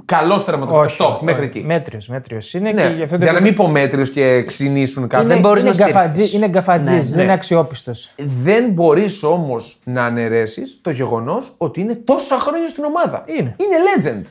καλός 0.06 0.46
τερματοφύλακας. 0.46 0.98
Top, 1.00 1.20
μέχρι 1.22 1.46
εκεί. 1.46 1.64
Μέτριος, 1.66 2.08
μέτριος 2.08 2.54
είναι. 2.54 2.72
Ναι, 2.72 2.82
και 2.82 2.94
γι' 2.94 3.04
αυτό 3.04 3.16
για 3.16 3.28
το- 3.28 3.34
να 3.34 3.40
μην 3.42 3.56
πω 3.56 3.68
μέτριος 3.68 4.10
και 4.12 4.44
ξυνήσουν 4.44 5.08
κάτι. 5.08 5.24
είναι, 5.24 5.34
Δεν 5.34 5.42
μπορείς 5.42 5.60
είναι 5.62 5.70
να 5.70 5.76
στηριχθείς. 5.76 6.02
γκαφατζή- 6.06 6.34
Είναι 6.34 6.48
γκαφατζής, 6.48 6.94
Ναι, 6.94 7.02
δεν 7.02 7.16
ναι. 7.18 7.24
είναι 7.24 7.32
αξιόπιστος. 7.34 8.12
Δεν 8.44 8.70
μπορείς 8.70 9.24
όμως 9.24 9.80
να 9.84 10.06
αναιρέσεις 10.06 10.80
το 10.82 10.90
γεγονός 10.90 11.56
ότι 11.58 11.82
είναι 11.82 11.96
τόσα 11.96 12.40
χρόνια 12.40 12.70
στην 12.70 12.84
ομάδα. 12.84 13.22
Είναι. 13.26 13.56
Είναι 13.58 13.78
legend. 13.96 14.24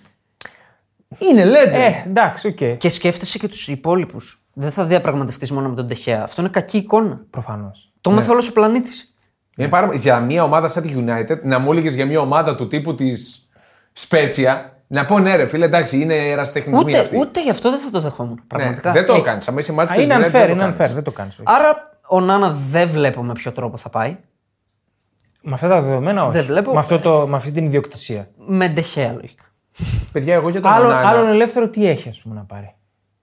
Είναι 1.18 1.44
legend. 1.44 1.72
Ε, 1.74 2.08
εντάξει, 2.08 2.46
οκ. 2.46 2.78
Και 2.78 2.88
σκέφτεσαι 2.88 3.38
και 3.38 3.48
τους 3.48 3.68
υπόλοιπους. 3.68 4.40
Δεν 4.52 4.70
θα 4.70 4.84
διαπραγματευτείς 4.84 5.50
μόνο 5.52 5.68
με 5.68 5.74
τον 5.74 5.86
Ντε 5.86 6.00
Χέα. 6.00 6.22
Αυτό 6.22 6.40
είναι 6.42 6.50
κακή 6.50 6.76
εικόνα. 6.76 7.20
Προφανώς. 7.30 7.92
Το 8.00 8.10
Ναι. 8.10 8.16
μάθε 8.16 8.30
όλος 8.30 8.48
ο 8.48 8.52
πλανήτης. 8.52 9.14
Είναι 9.56 9.68
πάρα... 9.68 9.94
Για 9.94 10.18
μια 10.20 10.42
ομάδα 10.44 10.68
σαν 10.68 10.82
τη 10.82 10.92
United, 10.96 11.42
να 11.42 11.58
μου 11.58 11.70
έλεγες 11.72 11.94
για 11.94 12.06
μια 12.06 12.20
ομάδα 12.20 12.56
του 12.56 12.66
τύπου 12.66 12.94
της 12.94 13.48
Σπέτσια, 13.92 14.75
να 14.86 15.06
πω 15.06 15.18
ναι, 15.18 15.36
ρε 15.36 15.46
φίλε, 15.46 15.64
εντάξει, 15.64 16.00
είναι 16.00 16.14
ερασιτεχνισμοί 16.28 16.84
Ούτε, 16.90 16.98
αυτοί. 16.98 17.18
ούτε 17.18 17.42
γι' 17.42 17.50
αυτό 17.50 17.70
δεν 17.70 17.78
θα 17.78 17.90
το 17.90 18.00
δεχόμουν. 18.00 18.32
Ναι, 18.34 18.46
Πραγματικά. 18.46 18.92
δεν 18.92 19.06
το 19.06 19.14
Ε, 19.14 19.20
κάνεις. 19.20 19.48
Αν 19.48 19.58
είσαι 19.58 19.72
μάτι 19.72 19.92
Α, 19.98 20.02
Είναι 20.02 20.14
unfair, 20.16 20.48
είναι 20.50 20.74
unfair, 20.76 20.90
δεν 20.92 21.02
το 21.02 21.10
κάνεις. 21.10 21.40
Άρα 21.42 21.98
ο 22.08 22.20
Νάνα 22.20 22.50
δεν 22.70 22.88
βλέπω 22.88 23.22
με 23.22 23.32
ποιο 23.32 23.52
τρόπο 23.52 23.76
θα 23.76 23.88
πάει. 23.88 24.16
Με 25.42 25.52
αυτά 25.54 25.68
τα 25.68 25.80
δεδομένα, 25.80 26.24
όχι. 26.24 26.32
Δεν 26.36 26.44
βλέπω. 26.44 26.72
Με, 26.72 26.78
αυτό 26.78 26.98
το, 26.98 27.26
με 27.26 27.36
αυτή 27.36 27.52
την 27.52 27.64
ιδιοκτησία. 27.64 28.28
Με 28.46 28.68
Ντεχέα 28.68 29.12
λογικά. 29.12 29.44
Παιδιά, 30.12 30.34
εγώ 30.34 30.48
για 30.48 30.60
τον 30.60 30.70
Άλλο, 30.72 30.86
Ονάνα, 30.86 31.08
άλλον 31.08 31.26
ελεύθερο 31.26 31.68
τι 31.68 31.88
έχει, 31.88 32.08
ας 32.08 32.20
πούμε, 32.22 32.34
να 32.34 32.40
πάρει; 32.42 32.74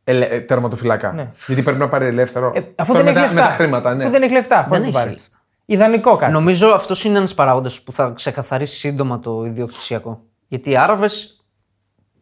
ελε- 0.03 0.31
ε, 0.31 0.39
τερματοφυλακά. 0.39 1.11
Ναι. 1.11 1.31
Γιατί 1.47 1.61
πρέπει 1.61 1.79
να 1.79 1.87
πάρει 1.87 2.05
ελεύθερο. 2.05 2.51
Ε, 2.55 2.59
αφού 2.75 2.91
Τώρα 2.91 3.03
δεν 3.03 3.13
με 3.13 3.19
έχει 3.19 3.29
τα- 3.29 3.33
λεφτά. 3.35 3.41
Με 3.43 3.49
τα 3.49 3.55
χρήματα, 3.55 3.93
ναι. 3.95 4.03
Αφού 4.03 4.11
δεν 4.11 4.21
έχει 4.21 4.31
λεφτά, 4.33 4.65
πώς 4.69 4.77
Δεν 4.77 4.79
θα 4.81 4.83
έχει 4.85 4.93
πάρει; 4.97 5.09
λεφτά. 5.11 5.37
Ιδανικό 5.65 6.15
κάτι. 6.15 6.31
Νομίζω 6.31 6.67
αυτός 6.67 7.03
είναι 7.03 7.17
ένας 7.17 7.33
παράγοντας 7.33 7.81
που 7.81 7.93
θα 7.93 8.11
ξεκαθαρίσει 8.15 8.75
σύντομα 8.77 9.19
το 9.19 9.43
ιδιοκτησιακό. 9.45 10.21
Γιατί 10.47 10.69
οι 10.69 10.77
Άραβες 10.77 11.42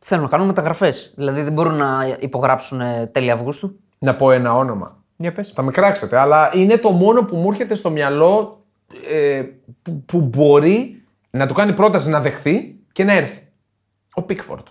θέλουν 0.05 0.23
να 0.23 0.29
κάνουν 0.29 0.47
μεταγραφές. 0.47 1.13
Δηλαδή 1.15 1.41
δεν 1.41 1.53
μπορούν 1.53 1.75
να 1.75 2.17
υπογράψουν 2.19 2.81
ε, 2.81 3.07
τέλη 3.07 3.31
Αυγούστου. 3.31 3.79
Να 3.97 4.15
πω 4.15 4.31
ένα 4.31 4.55
όνομα. 4.55 5.03
Για 5.17 5.31
πες. 5.31 5.49
Θα 5.49 5.61
με 5.61 5.71
κράξετε, 5.71 6.17
αλλά 6.17 6.51
είναι 6.53 6.77
το 6.77 6.89
μόνο 6.91 7.23
που 7.23 7.35
μου 7.35 7.49
έρχεται 7.49 7.75
στο 7.75 7.89
μυαλό 7.89 8.63
ε, 9.09 9.43
που, 9.81 10.03
που 10.05 10.21
μπορεί 10.21 11.03
να 11.29 11.47
του 11.47 11.53
κάνει 11.53 11.73
πρόταση 11.73 12.09
να 12.09 12.19
δεχθεί 12.19 12.75
και 12.91 13.03
να 13.03 13.13
έρθει. 13.13 13.47
Ο 14.13 14.21
Πίκφορντ. 14.21 14.65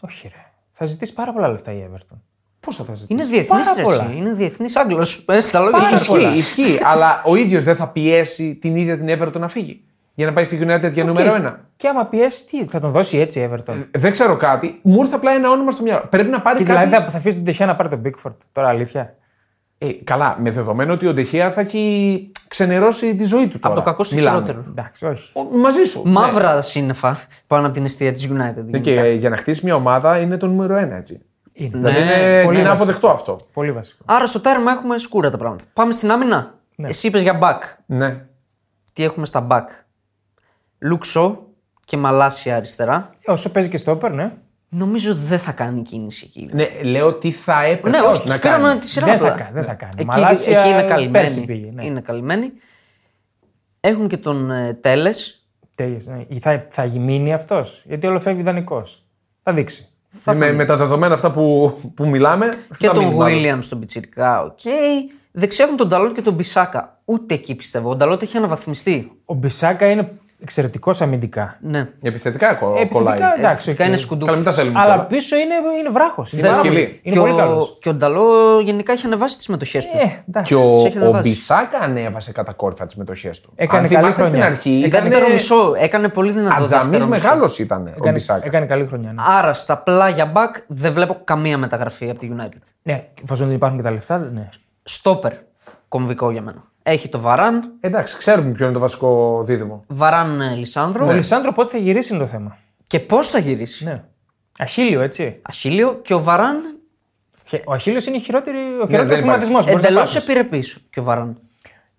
Όχι, 0.00 0.28
ρε. 0.28 0.42
Θα 0.72 0.86
ζητήσει 0.86 1.12
πάρα 1.14 1.32
πολλά 1.32 1.48
λεφτά 1.48 1.72
η 1.72 1.88
Everton. 1.92 2.18
Πόσα 2.60 2.84
θα 2.84 2.94
ζητήσει; 2.94 3.12
Είναι 3.12 3.24
διεθνής 3.24 3.72
Πάρα 3.74 3.82
πολλά. 3.82 4.12
Είναι 4.16 4.32
διεθνής 4.32 4.76
Άγγλος. 4.76 5.24
Στα 5.40 5.60
λόγια 5.60 5.78
Πάρα 5.78 5.98
σου. 5.98 6.10
πολλά. 6.10 6.28
Ισχύει, 6.28 6.62
ισχύει, 6.62 6.78
αλλά 6.84 7.22
ο 7.26 7.36
ίδιος 7.36 7.64
δεν 7.64 7.76
θα 7.76 7.88
πιέσει 7.88 8.54
την 8.56 8.76
ίδια 8.76 8.98
την 8.98 9.18
Everton 9.18 9.38
να 9.38 9.48
φύγει. 9.48 9.84
Για 10.18 10.26
να 10.26 10.32
πάει 10.32 10.44
στη 10.44 10.58
United 10.62 10.92
για 10.92 11.04
νούμερο 11.04 11.30
Και- 11.30 11.36
ένα. 11.36 11.60
Και 11.76 11.88
άμα 11.88 12.06
πιέσει, 12.06 12.46
τι, 12.46 12.64
θα 12.66 12.80
τον 12.80 12.90
δώσει 12.90 13.18
έτσι 13.18 13.40
η 13.40 13.50
Everton. 13.52 13.74
Δεν 13.90 14.10
ξέρω 14.10 14.36
κάτι. 14.36 14.78
Μου 14.82 15.00
ήρθε 15.02 15.14
απλά 15.14 15.32
ένα 15.32 15.50
όνομα 15.50 15.70
στο 15.70 15.82
μυαλό. 15.82 16.04
Πρέπει 16.10 16.28
να 16.30 16.40
πάρει 16.40 16.58
Και 16.58 16.64
κάτι. 16.64 16.86
δηλαδή 16.86 17.04
θα, 17.04 17.10
θα 17.10 17.18
αφήσει 17.18 17.36
τον 17.36 17.44
Τεχέα 17.44 17.66
να 17.66 17.76
πάρει 17.76 17.88
τον 17.88 18.02
Bigford. 18.04 18.34
Τώρα 18.52 18.68
αλήθεια. 18.68 19.14
Ε, 19.78 19.92
καλά, 20.04 20.36
με 20.40 20.50
δεδομένο 20.50 20.92
ότι 20.92 21.06
ο 21.06 21.12
Ντεχέα 21.12 21.50
θα 21.50 21.60
έχει 21.60 22.30
ξενερώσει 22.48 23.16
τη 23.16 23.24
ζωή 23.24 23.46
του 23.46 23.58
τώρα. 23.58 23.74
Από 23.74 23.84
το 23.84 23.90
κακό 23.90 24.04
στο 24.04 24.14
Μιλάμε. 24.14 24.40
χειρότερο. 24.40 24.64
Εντάξει, 24.68 25.06
όχι. 25.06 25.30
Ο- 25.34 25.56
Μαζί 25.58 25.82
σου. 25.84 26.02
Μαύρα 26.04 26.62
σύννεφα 26.62 27.16
πάνω 27.46 27.64
από 27.64 27.74
την 27.74 27.84
αιστεία 27.84 28.12
της 28.12 28.28
United. 28.28 28.64
Ναι. 28.64 28.78
Και 28.78 28.94
για 29.18 29.28
να 29.30 29.36
χτίσει 29.36 29.60
μια 29.64 29.74
ομάδα 29.74 30.18
είναι 30.18 30.36
το 30.36 30.46
νούμερο 30.46 30.76
ένα, 30.76 30.96
έτσι. 30.96 31.22
Είναι. 31.52 31.70
Δηλαδή 31.78 31.98
Ναι, 32.04 32.12
είναι, 32.12 32.42
πολύ 32.44 32.58
είναι 32.58 32.68
βασικό. 32.68 32.82
αποδεκτό 32.84 33.08
αυτό. 33.10 33.36
Πολύ 33.52 33.72
βασικό. 33.72 34.02
Άρα 34.06 34.26
στο 34.26 34.40
τέρμα 34.40 34.70
έχουμε 34.72 34.98
σκούρα 34.98 35.30
τα 35.30 35.36
πράγματα. 35.38 35.64
Πάμε 35.72 35.92
στην 35.92 36.10
άμυνα. 36.10 36.54
Εσύ 36.76 37.06
είπες 37.06 37.22
για 37.22 37.38
back. 37.42 37.58
Ναι. 37.86 38.20
Τι 38.92 39.04
έχουμε 39.04 39.26
στα 39.26 39.46
back; 39.50 39.64
Λουξό 40.78 41.46
και 41.84 41.96
Μαλάσια 41.96 42.56
αριστερά. 42.56 43.10
Ε, 43.22 43.32
Όσο 43.32 43.50
παίζει 43.50 43.68
και 43.68 43.76
στο 43.76 43.90
όπερ, 43.90 44.12
ναι. 44.12 44.32
Νομίζω 44.70 45.14
δεν 45.14 45.38
θα 45.38 45.52
κάνει 45.52 45.82
κίνηση 45.82 46.24
εκεί. 46.28 46.48
ναι. 46.52 46.68
Λέω 46.82 47.12
τι 47.14 47.30
θα 47.30 47.62
έπρεπε 47.62 47.88
Ναι, 47.88 47.98
όχι, 48.06 48.18
να 48.28 48.32
τους 48.34 48.38
πήραμε 48.38 48.68
κάνει. 48.68 48.80
τη 48.80 48.86
σειρά 48.88 49.06
Δεν 49.06 49.14
απλά. 49.14 49.28
θα 49.28 49.34
κάνει, 49.36 49.50
δεν 49.52 49.64
θα 49.64 49.74
κάνει. 49.74 49.92
Εκεί, 49.96 50.04
Μαλάσια 50.06 50.58
εκεί 50.60 50.68
είναι 50.68 50.78
πέρσι 50.80 50.94
καλυμμένοι. 50.94 51.44
πήγε, 51.46 51.70
ναι. 51.74 51.84
Είναι 51.84 52.00
καλυμμένοι. 52.00 52.52
Έχουν 53.80 54.08
και 54.08 54.16
τον 54.16 54.50
ε, 54.50 54.74
Τέλες. 54.74 55.46
Τέλες, 55.74 56.06
ναι. 56.06 56.38
Θα, 56.40 56.66
θα 56.70 56.86
μείνει 56.86 57.32
αυτός. 57.32 57.82
Γιατί 57.86 58.06
όλο 58.06 58.20
φεύγει 58.20 58.42
δανεικό. 58.42 58.82
Θα 59.42 59.52
δείξει. 59.52 59.86
Θα 60.08 60.34
με, 60.34 60.44
φανεί. 60.44 60.56
με 60.56 60.64
τα 60.64 60.76
δεδομένα 60.76 61.14
αυτά 61.14 61.32
που, 61.32 61.74
που 61.94 62.06
μιλάμε. 62.08 62.48
Και 62.78 62.86
θα 62.86 62.92
τον 62.92 63.04
μείνει 63.04 63.16
μάλλον. 63.16 63.38
Williams 63.58 63.62
τον 63.64 63.78
πιτσιρικά, 63.80 64.42
οκ. 64.42 64.60
Δεξιά 65.32 65.64
έχουν 65.64 65.76
τον 65.76 65.88
Νταλότ 65.88 66.14
και 66.14 66.22
τον 66.22 66.34
Μπισάκα. 66.34 67.00
Ούτε 67.04 67.34
εκεί 67.34 67.54
πιστεύω. 67.54 67.90
Ο 67.90 67.96
Νταλότ 67.96 68.22
έχει 68.22 68.36
αναβαθμιστεί. 68.36 69.12
Ο 69.24 69.34
Μπισάκα 69.34 69.90
είναι 69.90 70.12
εξαιρετικός 70.42 70.92
αμυντικά. 71.00 71.56
Ναι. 71.60 71.88
Επιθετικά 72.02 72.54
κο- 72.54 72.66
κολλάει. 72.66 72.82
Επιθετικά 72.82 73.34
εντάξει. 73.38 73.52
Επιθετικά 73.70 73.82
οκ. 73.84 73.88
είναι 73.88 73.96
σκουντούφλης. 73.96 74.26
Καλά, 74.26 74.36
μην 74.36 74.46
τα 74.46 74.52
θέλουμε. 74.52 74.80
Αλλά 74.80 74.94
τώρα. 74.94 75.06
πίσω 75.06 75.36
είναι, 75.36 75.54
είναι 75.80 75.88
βράχος. 75.90 76.32
Είναι, 76.32 76.42
Δεν 76.42 76.50
πάρα 76.50 76.62
σκυλί. 76.62 76.74
πολύ- 76.82 77.00
είναι 77.02 77.14
και, 77.14 77.20
πολύ 77.20 77.32
ο, 77.32 77.36
καλός. 77.36 77.78
και 77.80 77.88
ο 77.88 77.94
Νταλό 77.94 78.60
γενικά 78.64 78.92
έχει 78.92 79.06
ανεβάσει 79.06 79.34
τις 79.36 79.44
συμμετοχές 79.44 79.86
του. 79.86 79.96
Ε, 79.96 80.22
εντάξει. 80.28 80.54
Και 80.54 80.60
ο, 80.60 80.70
Τις 80.70 80.84
έχει 80.84 80.98
ο 80.98 81.00
ανεβάσει. 81.00 81.28
Μπισάκα 81.28 81.78
ανέβασε 81.78 82.32
κατακόρυφα 82.32 82.86
τις 82.86 82.94
μετοχέ 82.94 83.30
του. 83.42 83.52
Έκανε 83.56 83.86
Αν 83.86 83.88
καλή 83.92 84.02
θυμάστε 84.02 84.22
στην 84.22 84.34
χρονιά. 84.34 84.46
αρχή. 84.46 84.82
Ε, 84.84 84.88
Δεύτερο 84.88 85.28
μισό. 85.28 85.74
Έκανε 85.78 86.08
πολύ 86.08 86.30
δυνατό 86.32 86.62
Ατζαμί 86.62 86.82
δεύτερο 86.82 87.06
μισό. 87.10 87.24
μεγάλος 87.28 87.58
ήταν 87.58 87.86
ο 87.86 87.90
έκανε, 87.96 88.12
Μπισάκα. 88.12 88.46
έκανε 88.46 88.66
καλή 88.66 88.86
χρονιά. 88.86 89.12
Ναι, 89.12 89.22
Άρα 89.26 89.54
στα 89.54 89.76
πλάγια 89.82 90.26
μπακ 90.26 90.56
δεν 90.66 90.92
βλέπω 90.92 91.16
καμία 91.24 91.58
μεταγραφή 91.58 92.10
από 92.10 92.18
τη 92.18 92.28
United. 92.36 92.62
ναι 92.82 93.04
εφόσον 93.22 93.46
δεν 93.46 93.56
υπάρχουν 93.56 93.78
και 93.78 93.84
τα 93.84 93.90
λεφτά, 93.90 94.18
ναι. 94.18 94.48
Στόπερ. 94.82 95.32
Κομβικό 95.88 96.30
για 96.30 96.42
μένα. 96.42 96.62
Έχει 96.82 97.08
το 97.08 97.20
Βαράν. 97.20 97.72
Εντάξει, 97.80 98.16
ξέρουμε 98.18 98.50
ποιο 98.50 98.64
είναι 98.64 98.74
το 98.74 98.80
βασικό 98.80 99.42
δίδυμο. 99.44 99.80
Βαράν 99.88 100.40
ε, 100.40 100.54
Λισάνδρο. 100.54 101.06
Ο 101.06 101.12
Λισάνδρο 101.12 101.52
πότε 101.52 101.70
θα 101.70 101.78
γυρίσει 101.78 102.14
είναι 102.14 102.22
το 102.22 102.28
θέμα. 102.28 102.56
Και 102.86 103.00
πώς 103.00 103.28
θα 103.28 103.38
γυρίσει; 103.38 103.84
Ναι. 103.84 104.04
Αχίλιο, 104.58 105.00
έτσι. 105.00 105.40
Αχίλιο 105.42 105.94
και 106.02 106.14
ο 106.14 106.20
Βαράν 106.20 106.78
Και 107.44 107.62
Ο 107.66 107.72
Αχίλιος 107.72 108.06
είναι 108.06 108.16
η 108.16 108.20
χειρότερη, 108.20 108.56
ο 108.58 108.60
δεν 108.60 108.88
χειρότερος 108.88 109.18
υπάρχει. 109.20 109.40
σχηματισμός. 109.40 109.66
εντελώς 109.66 110.16
επιρρεπής 110.16 110.78
και 110.90 111.00
ο 111.00 111.02
Βαράν. 111.02 111.38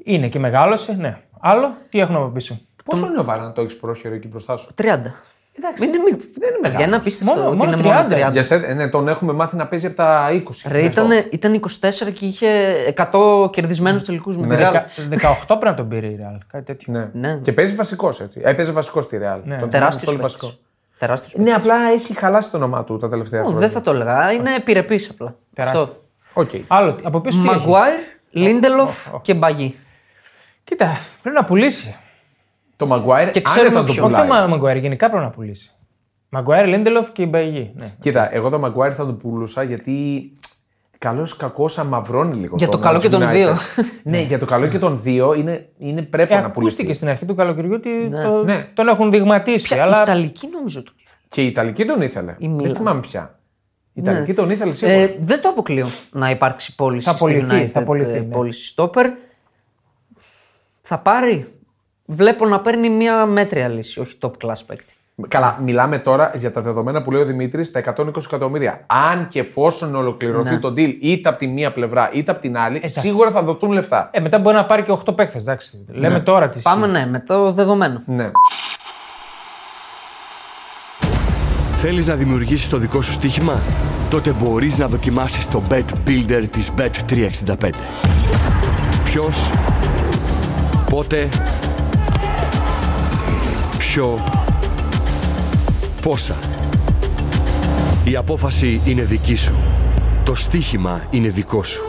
Είναι 0.03 0.27
και 0.27 0.39
μεγάλωσε, 0.39 0.93
ναι. 0.93 1.17
Άλλο, 1.39 1.75
τι 1.89 1.99
έχουν 1.99 2.15
από 2.15 2.27
πίσω; 2.27 2.59
Πόσο 2.85 3.05
είναι 3.05 3.19
ο 3.19 3.23
Βάραν 3.23 3.43
να 3.45 3.51
το 3.51 3.61
έχεις 3.61 3.77
πρόχειρο 3.77 4.13
εκεί 4.15 4.27
μπροστά 4.27 4.55
σου; 4.57 4.73
30. 4.77 4.85
Εντάξει, 5.61 5.83
Είναι 5.85 5.97
μη- 5.97 6.09
δεν 6.11 6.49
είναι 6.49 6.59
Για 6.59 6.59
μεγάλος. 6.61 6.85
ένα 6.87 6.95
απίστευτο 6.97 7.33
Μόνο- 7.35 7.47
ότι 7.47 7.57
μόνο 7.57 7.71
είναι 7.71 7.81
μόνο 7.81 7.99
30. 7.99 8.07
30. 8.27 8.31
Για 8.31 8.43
σε, 8.43 8.55
ε, 8.55 8.73
ναι, 8.73 8.87
τον 8.87 9.07
έχουμε 9.07 9.33
μάθει 9.33 9.55
να 9.55 9.67
παίζει 9.67 9.85
από 9.85 9.95
τα 9.95 10.29
20. 10.31 10.67
Ρε, 10.71 10.83
ήταν, 10.83 11.07
ήταν 11.31 11.53
24 11.53 12.11
και 12.11 12.25
είχε 12.25 12.47
100 12.95 13.49
κερδισμένους 13.51 14.03
τελικούς 14.03 14.37
με 14.37 14.47
τη 14.47 14.53
Real. 14.55 14.57
Δεκα- 14.57 14.85
18 15.09 15.45
πρέπει 15.47 15.65
να 15.65 15.73
τον 15.73 15.87
πήρε 15.87 16.07
η 16.07 16.19
Real. 16.21 16.37
Κάτι 16.51 16.63
τέτοιο. 16.65 16.93
Ναι. 16.93 17.09
Ναι. 17.13 17.37
Και 17.37 17.53
παίζει 17.53 17.75
βασικός 17.75 18.19
έτσι. 18.21 18.41
Έπαιζε 18.43 18.71
βασικός 18.71 19.05
στη 19.05 19.19
Real. 19.21 19.39
Ναι. 19.43 19.57
Τον 19.57 19.69
Τεράστιος 19.69 20.03
πολύ 20.05 20.17
παίκτης. 20.17 20.41
βασικό. 20.41 20.59
Τεράστιος 20.97 21.43
Ναι, 21.43 21.51
απλά 21.51 21.75
έχει 21.93 22.13
χαλάσει 22.17 22.51
το 22.51 22.57
όνομά 22.57 22.83
του 22.83 22.97
τα 22.97 23.09
τελευταία 23.09 23.41
χρόνια. 23.41 23.59
Δεν 23.59 23.69
θα 23.69 23.81
το 23.81 23.91
έλεγα. 23.91 24.31
Είναι 24.31 24.55
επιρρεπής 24.55 25.09
απλά. 25.09 25.35
Τεράστιο. 25.55 25.81
Αυτό. 25.81 26.01
Οκ. 26.33 26.49
Άλλο, 26.67 26.95
από 27.03 27.19
πίσω 27.21 27.41
τι 27.41 27.47
έχει; 27.47 27.57
Μαγκουάιρ, 27.57 27.99
Λίντελοφ 28.31 29.07
και 29.21 29.33
Μπαγί. 29.33 29.75
Κοίτα, 30.63 30.99
πρέπει 31.21 31.35
να 31.37 31.45
πουλήσει. 31.45 31.95
Το 32.79 32.87
Maguire 32.91 33.29
Και 33.31 33.41
ξέρουμε 33.41 33.67
άνετα 33.77 33.85
το 33.85 33.93
ποιο. 33.93 34.03
Όχι 34.05 34.13
το 34.15 34.21
πουλάει. 34.21 34.47
Μαγκουάιρ, 34.47 34.77
γενικά 34.77 35.09
πρέπει 35.09 35.23
να 35.23 35.29
πουλήσει. 35.29 35.71
Μαγκουάιρ, 36.29 36.67
Λίντελοφ 36.67 37.11
και 37.11 37.21
Μπαγί. 37.21 37.71
Ναι. 37.75 37.93
Κοίτα, 37.99 38.33
εγώ 38.35 38.49
το 38.49 38.61
Maguire 38.65 38.91
θα 38.93 39.05
το 39.05 39.13
πουλούσα 39.13 39.63
γιατί 39.63 39.93
καλός 40.97 41.35
κακός 41.35 41.77
αμαυρώνει 41.79 42.35
λίγο. 42.35 42.55
Για 42.57 42.65
το 42.67 42.71
τον 42.71 42.81
καλό 42.81 42.99
και 42.99 43.09
των 43.09 43.21
United. 43.21 43.31
δύο. 43.33 43.55
ναι, 44.03 44.21
για 44.21 44.39
το 44.39 44.45
καλό 44.45 44.67
και 44.67 44.79
των 44.79 45.01
δύο 45.01 45.33
είναι, 45.33 45.69
είναι 45.77 46.01
πρέπει 46.01 46.33
Ε, 46.33 46.35
να 46.41 46.51
πουλήσει. 46.51 46.59
ακούστηκε 46.73 46.93
στην 46.93 47.07
αρχή 47.07 47.25
του 47.25 47.35
καλοκαιριού 47.35 47.71
ότι 47.73 48.09
το- 48.23 48.43
Ναι. 48.43 48.67
τον 48.73 48.87
έχουν 48.87 49.11
δειγματίσει. 49.11 49.67
Ποια 49.73 49.83
αλλά 49.83 50.01
Ιταλική 50.01 50.47
νομίζω 50.53 50.83
τον 50.83 50.93
ήθελε. 50.97 51.17
Και 51.29 51.41
η 51.43 51.45
Ιταλική 51.47 51.85
τον 51.85 52.01
ήθελε. 52.01 52.31
Η 52.31 52.47
Δεν 52.47 52.49
Μίλαν. 52.55 52.75
θυμάμαι 52.75 52.99
ποια. 52.99 53.39
Η 53.93 54.01
Ιταλική 54.01 54.33
τον 54.33 54.49
ήθελε 54.49 54.73
σίγουρα. 54.73 54.97
Ε, 54.97 55.15
δεν 55.19 55.41
το 55.41 55.49
αποκλείω 55.49 55.87
να 56.11 56.29
υπάρξει 56.29 56.75
πώληση 56.75 57.05
Θα 57.05 57.11
στη 57.11 57.19
πωληθεί, 57.19 57.55
United. 57.63 57.67
θα 57.67 57.83
πωληθεί, 57.83 58.17
ε, 58.17 58.19
ναι. 58.19 58.25
Πώληση 58.25 58.73
stopper. 58.77 59.05
Θα 60.81 60.99
πάρει. 60.99 61.47
Βλέπω 62.11 62.45
να 62.45 62.59
παίρνει 62.59 62.89
μια 62.89 63.25
μέτρια 63.25 63.67
λύση, 63.67 63.99
όχι 63.99 64.15
top 64.21 64.31
class 64.31 64.59
παίκτη. 64.67 64.93
Καλά, 65.27 65.57
μιλάμε 65.63 65.99
τώρα 65.99 66.31
για 66.35 66.51
τα 66.51 66.61
δεδομένα 66.61 67.01
που 67.01 67.11
λέει 67.11 67.21
ο 67.21 67.25
Δημήτρης, 67.25 67.71
τα 67.71 67.79
120 67.79 68.11
εκατομμύρια. 68.25 68.83
Αν 68.87 69.27
και 69.27 69.39
εφόσον 69.39 69.95
ολοκληρωθεί 69.95 70.49
Ναι. 70.53 70.59
το 70.59 70.67
deal 70.67 70.95
είτε 71.01 71.29
από 71.29 71.37
τη 71.37 71.47
μία 71.47 71.71
πλευρά 71.71 72.09
είτε 72.13 72.31
από 72.31 72.39
την 72.39 72.57
άλλη, 72.57 72.81
σίγουρα 72.85 73.31
θα 73.31 73.41
δοθούν 73.41 73.71
λεφτά. 73.71 74.09
Ε, 74.13 74.19
μετά 74.19 74.39
μπορεί 74.39 74.55
να 74.55 74.65
πάρει 74.65 74.83
και 74.83 74.91
8 74.91 75.15
παίκτες. 75.15 75.41
εντάξει. 75.41 75.85
Λέμε 75.91 76.19
τώρα 76.19 76.49
τι 76.49 76.59
Πάμε 76.61 76.87
ναι, 76.87 77.07
με 77.09 77.19
το 77.19 77.51
δεδομένο. 77.51 78.01
Ναι. 78.05 78.31
Θέλεις 81.75 82.07
να 82.07 82.15
δημιουργήσεις 82.15 82.67
το 82.67 82.77
δικό 82.77 83.01
σου 83.01 83.11
στοίχημα; 83.11 83.61
Τότε 84.09 84.31
μπορείς 84.39 84.77
να 84.77 84.87
δοκιμάσεις 84.87 85.49
το 85.49 85.63
Bet 85.69 85.83
Builder 86.07 86.43
της 86.51 86.71
Bet365. 86.77 87.69
Ποιος, 89.03 89.51
πότε, 90.89 91.29
ποιο, 93.93 94.19
πόσα; 96.01 96.35
Η 98.03 98.15
απόφαση 98.15 98.81
είναι 98.85 99.03
δική 99.03 99.35
σου. 99.35 99.55
Το 100.25 100.35
στοίχημα 100.35 101.07
είναι 101.09 101.29
δικό 101.29 101.63
σου. 101.63 101.81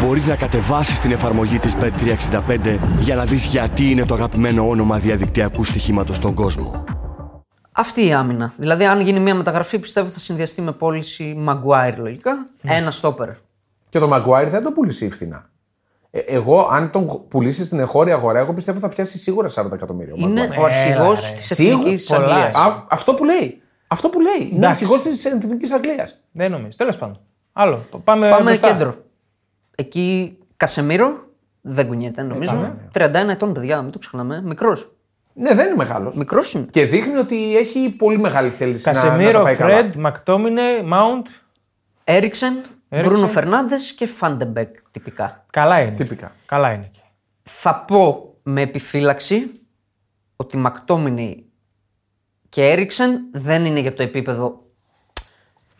Μπορείς 0.00 0.26
να 0.26 0.36
κατεβάσεις 0.36 1.00
την 1.00 1.12
εφαρμογή 1.12 1.58
της 1.58 1.74
Bet365 1.80 2.78
για 3.00 3.14
να 3.14 3.24
δεις 3.24 3.44
γιατί 3.44 3.90
είναι 3.90 4.04
το 4.04 4.14
αγαπημένο 4.14 4.68
όνομα 4.68 4.98
διαδικτυακού 4.98 5.64
στοιχήματος 5.64 6.16
στον 6.16 6.34
κόσμο. 6.34 6.84
Αυτή 7.72 8.06
η 8.06 8.12
άμυνα. 8.12 8.52
Δηλαδή, 8.56 8.84
αν 8.84 9.00
γίνει 9.00 9.20
μια 9.20 9.34
μεταγραφή, 9.34 9.78
πιστεύω 9.78 10.08
θα 10.08 10.18
συνδυαστεί 10.18 10.62
με 10.62 10.72
πώληση 10.72 11.44
Maguire 11.48 11.96
λογικά. 11.96 12.46
Ναι. 12.60 12.74
Ένα 12.74 12.92
stopper. 13.00 13.34
Και 13.88 13.98
το 13.98 14.10
Maguire 14.14 14.48
δεν 14.50 14.62
τον 14.62 14.72
πουλήσει 14.72 15.10
φθηνά. 15.10 15.50
Ε, 16.14 16.18
εγώ, 16.18 16.68
αν 16.70 16.90
τον 16.90 17.28
πουλήσεις 17.28 17.66
στην 17.66 17.78
εγχώρια 17.78 18.14
αγορά, 18.14 18.38
εγώ 18.38 18.52
πιστεύω 18.52 18.78
θα 18.78 18.88
πιάσει 18.88 19.18
σίγουρα 19.18 19.48
40 19.54 19.72
εκατομμύρια. 19.72 20.12
ο 20.12 20.16
Είναι 20.18 20.48
Maguire. 20.52 20.58
ο 20.60 20.64
αρχηγός 20.64 21.28
ρε. 21.30 21.34
της 21.36 21.44
Σίγουρα, 21.54 21.78
Εθνικής 21.78 22.06
πολλά. 22.06 22.26
Αγγλίας. 22.26 22.54
Α, 22.56 22.86
αυτό 22.90 23.14
που 23.14 23.24
λέει. 23.24 23.62
Αυτό 23.86 24.08
που 24.08 24.20
λέει. 24.20 24.34
Είναι 24.40 24.56
Εντάξει. 24.56 24.68
αρχηγός 24.84 25.02
της 25.02 25.24
Εθνικής 25.24 25.72
Αγγλίας. 25.72 26.20
Δεν 26.32 26.50
νομίζω. 26.50 26.76
Τέλος 26.76 26.96
πάντων. 26.98 27.20
Άλλο. 27.52 27.80
Πάμε, 28.04 28.30
Πάμε 28.30 28.42
μπροστά. 28.44 28.68
κέντρο. 28.68 28.94
Εκεί 29.76 30.38
Κασεμίρο 30.56 31.24
δεν 31.60 31.86
κουνιέται 31.86 32.22
νομίζω. 32.22 32.74
31 32.92 33.30
ετών, 33.30 33.52
παιδιά, 33.52 33.82
μην 33.82 33.92
το 33.92 33.98
ξεχνάμε. 33.98 34.42
Μικρός. 34.44 34.92
Ναι, 35.34 35.54
δεν 35.54 35.66
είναι 35.66 35.76
μεγάλος. 35.76 36.16
Μικρός 36.16 36.52
είναι. 36.52 36.66
Και 36.70 36.84
δείχνει 36.84 37.16
ότι 37.16 37.56
έχει 37.56 37.88
πολύ 37.88 38.18
μεγάλη 38.18 38.50
θέληση 38.50 38.88
να, 38.88 38.94
να 38.94 39.00
τα 39.00 39.06
Κασεμίρο, 39.08 39.42
πάει 39.42 39.54
καλά. 39.56 39.76
Φρεντ, 39.78 39.94
Μακτόμινε, 39.94 40.62
Μάουντ. 40.84 41.26
Έρικσεν, 42.04 42.52
Έρικσεν. 42.52 42.81
Μπρούνο 43.00 43.28
Φερνάντες 43.28 43.76
και 43.96 44.06
Φαν 44.06 44.31
Ντε 44.31 44.50
Μπεκ 44.50 44.76
τυπικά. 44.90 45.44
Καλά 45.50 45.80
είναι. 45.80 45.94
Τυπικά. 45.94 46.32
Καλά 46.46 46.72
είναι. 46.72 46.84
εκεί. 46.84 47.00
Θα 47.42 47.84
πω 47.86 48.34
με 48.42 48.60
επιφύλαξη 48.60 49.60
ότι 50.36 50.56
Μακτόμινι 50.56 51.44
και 52.48 52.70
Έρικσεν 52.70 53.20
δεν 53.32 53.64
είναι 53.64 53.80
για 53.80 53.94
το 53.94 54.02
επίπεδο 54.02 54.64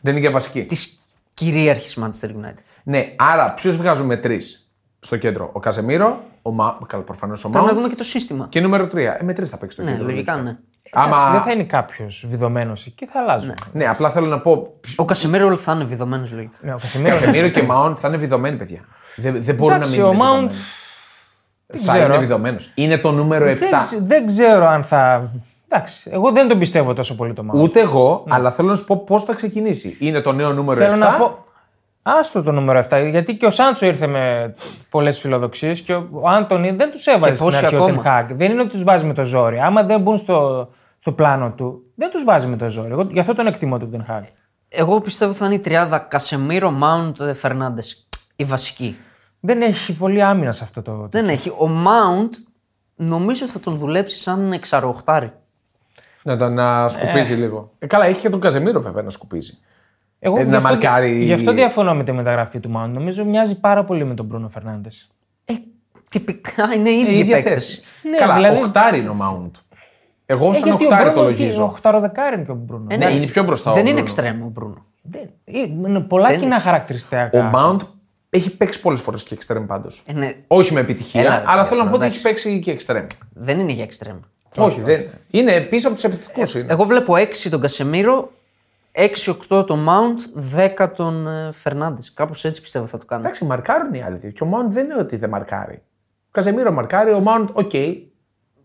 Δεν 0.01 0.13
είναι 0.13 0.21
για 0.21 0.31
βασική. 0.31 0.65
της 0.65 1.01
κυρίαρχης 1.35 1.99
Manchester 2.01 2.29
United. 2.29 2.65
Ναι, 2.85 3.15
άρα 3.19 3.55
ποιους 3.55 3.77
βγάζουμε 3.77 4.17
τρεις 4.17 4.71
στο 5.01 5.17
κέντρο; 5.17 5.51
Ο 5.53 5.61
Κασεμίρο, 5.61 6.23
ο 6.43 6.51
Μα... 6.53 6.79
καλά, 6.87 7.03
προφανώς 7.03 7.39
ο 7.45 7.49
Πρέπει 7.49 7.57
να 7.57 7.63
Μάουντ. 7.65 7.77
δούμε 7.79 7.89
και 7.89 7.99
το 7.99 8.05
σύστημα. 8.05 8.47
Και 8.49 8.61
νούμερο 8.61 8.85
3. 8.85 8.97
Ε, 8.97 9.19
με 9.23 9.33
τρεις 9.33 9.51
θα 9.51 9.57
παίξει 9.57 9.77
το 9.77 9.83
Ναι, 9.83 9.91
κέντρο. 9.91 10.07
λογικά 10.07 10.37
ναι. 10.37 10.59
Άμα... 10.91 11.07
Εντάξει, 11.07 11.31
δεν 11.31 11.41
θα 11.41 11.51
είναι 11.53 11.63
κάποιος 11.65 12.25
βιδωμένος 12.29 12.87
εκεί, 12.87 13.07
θα 13.07 13.21
αλλάζουν. 13.21 13.55
Ναι, 13.73 13.87
απλά 13.87 14.11
θέλω 14.11 14.27
να 14.27 14.41
πω. 14.41 14.73
Ο 14.97 15.05
Κασεμίρο 15.05 15.57
θα 15.57 15.73
είναι 15.73 15.85
βιδωμένος 15.85 16.33
λογικά. 16.33 16.57
Ναι, 16.61 16.73
ο 16.73 16.77
Κασεμίρο. 16.81 17.15
Κασεμίρο 17.15 17.49
και 17.49 17.63
Μάουντ 17.63 17.97
θα 18.01 18.09
είναι 18.09 18.17
βιδωμένοι, 18.17 18.57
παιδιά. 18.57 18.81
Δεν, 19.17 19.45
δεν 19.45 19.55
μπορούν 19.55 19.77
Εντάξει, 19.77 19.99
να 20.01 20.07
μην 20.07 20.21
ο 20.21 20.25
είναι 20.25 20.25
Mount 20.25 20.49
βιδωμένοι. 20.49 21.85
Θα 21.85 21.93
ξέρω. 21.93 22.07
είναι 22.15 22.19
βιδωμένος. 22.19 22.71
Είναι 22.75 22.99
το 22.99 23.13
νούμερο 23.13 23.47
7. 23.51 23.55
δεν, 23.57 23.79
ξε- 23.79 24.03
δεν 24.03 24.27
ξέρω 24.27 24.67
αν 24.67 24.83
θα. 24.85 25.31
Εντάξει, 25.69 26.11
εγώ 26.13 26.31
δεν 26.33 26.49
τον 26.49 26.59
πιστεύω 26.59 26.95
τόσο 26.95 27.15
πολύ 27.17 27.33
το 27.33 27.43
Μάουντ. 27.43 27.63
Ούτε 27.63 27.81
εγώ, 27.81 28.25
αλλά 28.29 28.51
θέλω 28.51 28.69
να 28.69 28.75
σου 28.75 28.85
πω 28.85 28.97
πώς 28.97 29.25
θα 29.25 29.35
ξεκινήσει. 29.35 29.97
Είναι 30.01 30.21
το 30.21 30.33
νέο 30.33 30.53
νούμερο 30.53 30.81
7. 30.81 30.83
Θέλω 30.83 30.97
να 30.97 31.13
πω. 31.13 31.45
Άστο 32.03 32.43
το 32.43 32.53
νούμερο 32.53 32.85
7, 32.91 33.09
γιατί 33.11 33.37
και 33.37 33.47
ο 33.47 33.51
Σάντσο 33.51 33.87
ήρθε 33.87 34.07
με 34.07 34.55
πολλές 34.91 35.19
φιλοδοξίες 35.19 35.81
και 35.81 35.95
ο 35.95 36.29
Άντωνη 36.29 36.71
δεν 36.71 36.91
τους 36.91 37.07
έβαζε 37.07 37.35
στην 37.35 37.47
πόσοι 37.47 37.65
αρχή 37.65 37.75
ο 37.75 37.85
ακόμα. 37.85 38.03
Ten 38.05 38.07
Hag. 38.07 38.35
Δεν 38.35 38.51
είναι 38.51 38.61
ότι 38.61 38.71
τους 38.71 38.85
βάζει 38.85 39.05
με 39.05 39.15
το 39.15 39.25
ζόρι. 39.25 39.61
Άμα 39.61 39.83
δεν 39.83 40.01
μπουν 40.01 40.19
στο, 40.19 40.69
στο 40.97 41.13
πλάνο 41.13 41.51
του, 41.51 41.83
δεν 41.95 42.11
τους 42.11 42.25
βάζει 42.25 42.47
με 42.47 42.57
το 42.57 42.71
ζόρι. 42.71 42.91
Εγώ 42.91 43.07
γι' 43.11 43.21
αυτό 43.21 43.35
τον 43.35 43.47
εκτιμώ 43.47 43.79
τον 43.79 43.91
Ten 43.95 44.13
Hag. 44.13 44.23
Εγώ 44.69 45.01
πιστεύω 45.01 45.33
θα 45.33 45.47
είναι 45.47 45.55
η 45.55 45.59
τριάδα 45.59 45.99
Κασεμίρο, 45.99 46.71
Μάουντ, 46.71 47.23
Φερνάνδε. 47.35 47.83
Η 48.37 48.45
βασική. 48.45 48.97
Δεν 49.41 49.63
έχει 49.63 49.93
πολύ 49.93 50.23
άμυνα 50.23 50.53
σε 50.53 50.65
αυτό 50.65 50.83
το. 50.83 51.09
Δεν 51.11 51.29
έχει. 51.29 51.53
Ο 51.59 51.67
Μάουντ 51.67 52.35
νομίζω 52.95 53.49
θα 53.49 53.61
τον 53.61 53.79
δουλέψει 53.79 54.19
σαν 54.19 54.53
εξαροχτάρι. 54.53 55.33
Να 56.23 56.37
τον 56.37 56.55
να 56.55 56.89
σκουπίζει 56.89 57.35
λίγο. 57.35 57.71
Ε, 57.79 57.87
καλά, 57.87 58.05
έχει 58.05 58.21
και 58.21 58.31
τον 58.31 58.41
Καζεμίρο 58.41 58.81
βέβαια 58.81 59.03
να 59.03 59.11
σκουπίζει. 59.11 59.59
Εγώ 60.25 60.39
Ε, 60.39 60.43
γι' 60.43 60.49
να 60.51 60.57
αυτό, 60.57 60.69
μαρκάρει- 60.69 61.23
γι' 61.23 61.33
αυτό 61.33 61.53
διαφωνώ 61.53 61.95
με 61.95 62.05
τη 62.05 62.13
μεταγραφή 62.13 62.61
του 62.61 62.71
Μάουντ. 62.71 62.93
Νομίζω 62.95 63.25
μοιάζει 63.25 63.61
πάρα 63.61 63.85
πολύ 63.85 64.05
με 64.05 64.15
τον 64.15 64.27
Μπρούνο 64.27 64.49
Φερνάντες. 64.49 65.11
Ε, 65.45 65.53
τυπικά 66.09 66.73
είναι 66.77 66.91
οι 66.91 66.99
Ε, 66.99 67.01
ίδιοι 67.01 67.19
ίδια 67.19 67.35
παίκτες. 67.37 67.53
θέση. 67.55 67.83
Ναι, 68.11 68.17
καλά, 68.17 68.35
δηλαδή- 68.35 68.63
οχτάρι 68.63 68.99
είναι 69.01 69.09
ο 69.09 69.15
Μάουντ. 69.15 69.55
Εγώ 70.27 70.51
Ε, 70.51 70.55
σαν 70.55 70.63
γιατί 70.69 70.85
ο 70.85 70.87
οχτάρι 70.89 71.05
το 71.05 71.11
Μπρούνο, 71.15 71.29
λογίζω. 71.29 71.65
ο 71.65 71.69
χταροδεκάρι 71.69 72.35
είναι 72.37 72.45
και 72.45 72.51
ο 72.51 72.55
Μπρούνο. 72.55 72.97
ναι, 72.97 73.11
είναι 73.11 73.27
πιο 73.27 73.43
μπροστά 73.45 73.71
ο 73.71 73.75
Δεν 73.75 73.83
είναι 73.83 73.93
Μπρούνο. 73.93 74.05
εξτρέμο 74.07 74.45
ο 74.45 74.49
Μπρούνο. 74.49 74.85
Δεν- 75.03 75.29
είναι 75.85 76.01
πολλά 76.01 76.29
Δεν 76.29 76.39
κοινά 76.39 76.47
είναι. 76.55 76.59
χαρακτηριστικά. 76.65 77.31
Ο 77.33 77.41
Μάουντ 77.43 77.81
έχει 78.31 78.57
παίξει 78.57 78.81
πολλές 78.81 79.01
φορές 79.01 79.23
και 79.23 79.35
εξτρέμ 79.35 79.67
πάντως. 79.67 80.05
Ε, 80.07 80.13
ναι, 80.13 80.33
Όχι 80.47 80.73
με 80.73 80.81
επιτυχία, 80.81 81.21
Έλα, 81.21 81.31
ρε, 81.31 81.35
αλλά 81.37 81.47
παιδιά, 81.47 81.65
θέλω 81.65 81.81
να 81.83 81.89
πω 81.89 81.95
ότι 81.95 82.05
εντάξει. 82.05 82.15
έχει 82.19 82.23
παίξει 82.29 82.59
και 82.61 82.71
εξτρέμ. 82.71 83.07
δεν 83.35 83.59
είναι 83.61 83.73
για 83.73 83.85
εξτρέμο. 83.85 84.21
Όχι, 84.57 84.81
δεν 84.81 85.01
είναι. 85.01 85.11
Είναι 85.31 85.61
πίσω 85.61 85.87
από 85.87 85.97
τους 85.97 86.05
επιθετικούς. 86.05 86.55
είναι. 86.55 86.67
Εγώ 86.69 86.85
βλέπω 86.85 87.17
6 87.17 87.51
τον 87.51 87.61
Κασεμίρο, 87.61 88.31
6-8 88.95 89.67
το 89.67 89.79
Mount, 89.87 90.57
10 90.79 90.89
τον 90.97 91.27
Φερνάντες. 91.53 92.13
Κάπως 92.13 92.45
έτσι 92.45 92.61
πιστεύω 92.61 92.87
θα 92.87 92.99
το 92.99 93.07
κάνει. 93.07 93.23
Εντάξει, 93.23 93.45
μαρκάρουν 93.45 93.95
οι 93.95 94.03
άλλοι. 94.03 94.33
Και 94.33 94.45
ο 94.45 94.49
Mount 94.53 94.71
δεν 94.71 94.85
είναι 94.85 94.97
ότι 94.99 95.17
δεν 95.17 95.29
μαρκάρει. 95.29 95.83
Ο 96.25 96.31
Καζεμίρο 96.31 96.73
μαρκάρει, 96.73 97.11
ο 97.11 97.23
Mount, 97.27 97.47
οκ. 97.53 97.73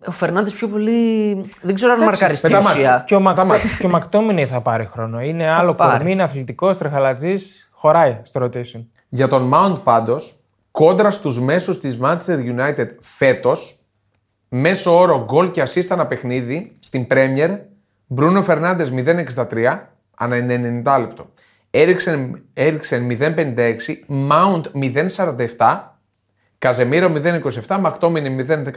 Ο 0.07 0.11
Φερνάντες 0.11 0.53
πιο 0.53 0.67
πολύ. 0.67 1.33
Δεν 1.61 1.75
ξέρω 1.75 1.93
αν 1.93 2.03
μαρκάρει 2.03 2.35
στην 2.35 2.51
με 2.51 2.57
τα 2.57 2.63
μάτια. 2.63 2.81
ουσία. 2.81 3.03
Και 3.07 3.15
ο, 3.15 3.19
Μακ... 3.19 3.37
και 3.79 3.85
ο 3.85 3.89
Μακτόμινι 3.89 4.45
θα 4.45 4.61
πάρει 4.61 4.85
χρόνο. 4.85 5.21
Είναι 5.21 5.49
άλλο 5.49 5.75
πάρει. 5.75 5.91
κορμί, 5.97 6.11
είναι 6.11 6.23
αθλητικός, 6.23 6.77
τρεχαλατζής. 6.77 7.69
Χωράει 7.71 8.21
στο 8.23 8.43
rotation. 8.43 8.85
Για 9.09 9.27
τον 9.27 9.51
Mount 9.53 9.79
πάντως, 9.83 10.39
κόντρα 10.71 11.11
στους 11.11 11.39
μέσους 11.39 11.79
της 11.79 11.99
Manchester 12.01 12.37
United 12.55 12.87
φέτος, 12.99 13.79
μέσο 14.49 14.99
όρο 14.99 15.23
γκολ 15.23 15.51
και 15.51 15.61
assist 15.61 15.87
ανά 15.89 16.05
παιχνίδι 16.07 16.75
στην 16.79 17.07
Premier, 17.09 17.57
Μπρούνο 18.07 18.41
Φερνάντε 18.41 18.85
0,63 19.35 19.79
ανά 20.17 20.35
90 20.85 20.99
λεπτό. 20.99 21.29
Έριξεν, 21.71 22.41
Έριξεν 22.53 23.07
0,56, 23.19 23.55
Mount 24.29 24.61
0,47, 25.57 25.79
Καζεμίρο 26.57 27.11
0,27, 27.67 27.77
Μακτόμινι 27.81 28.45
0,15, 28.49 28.71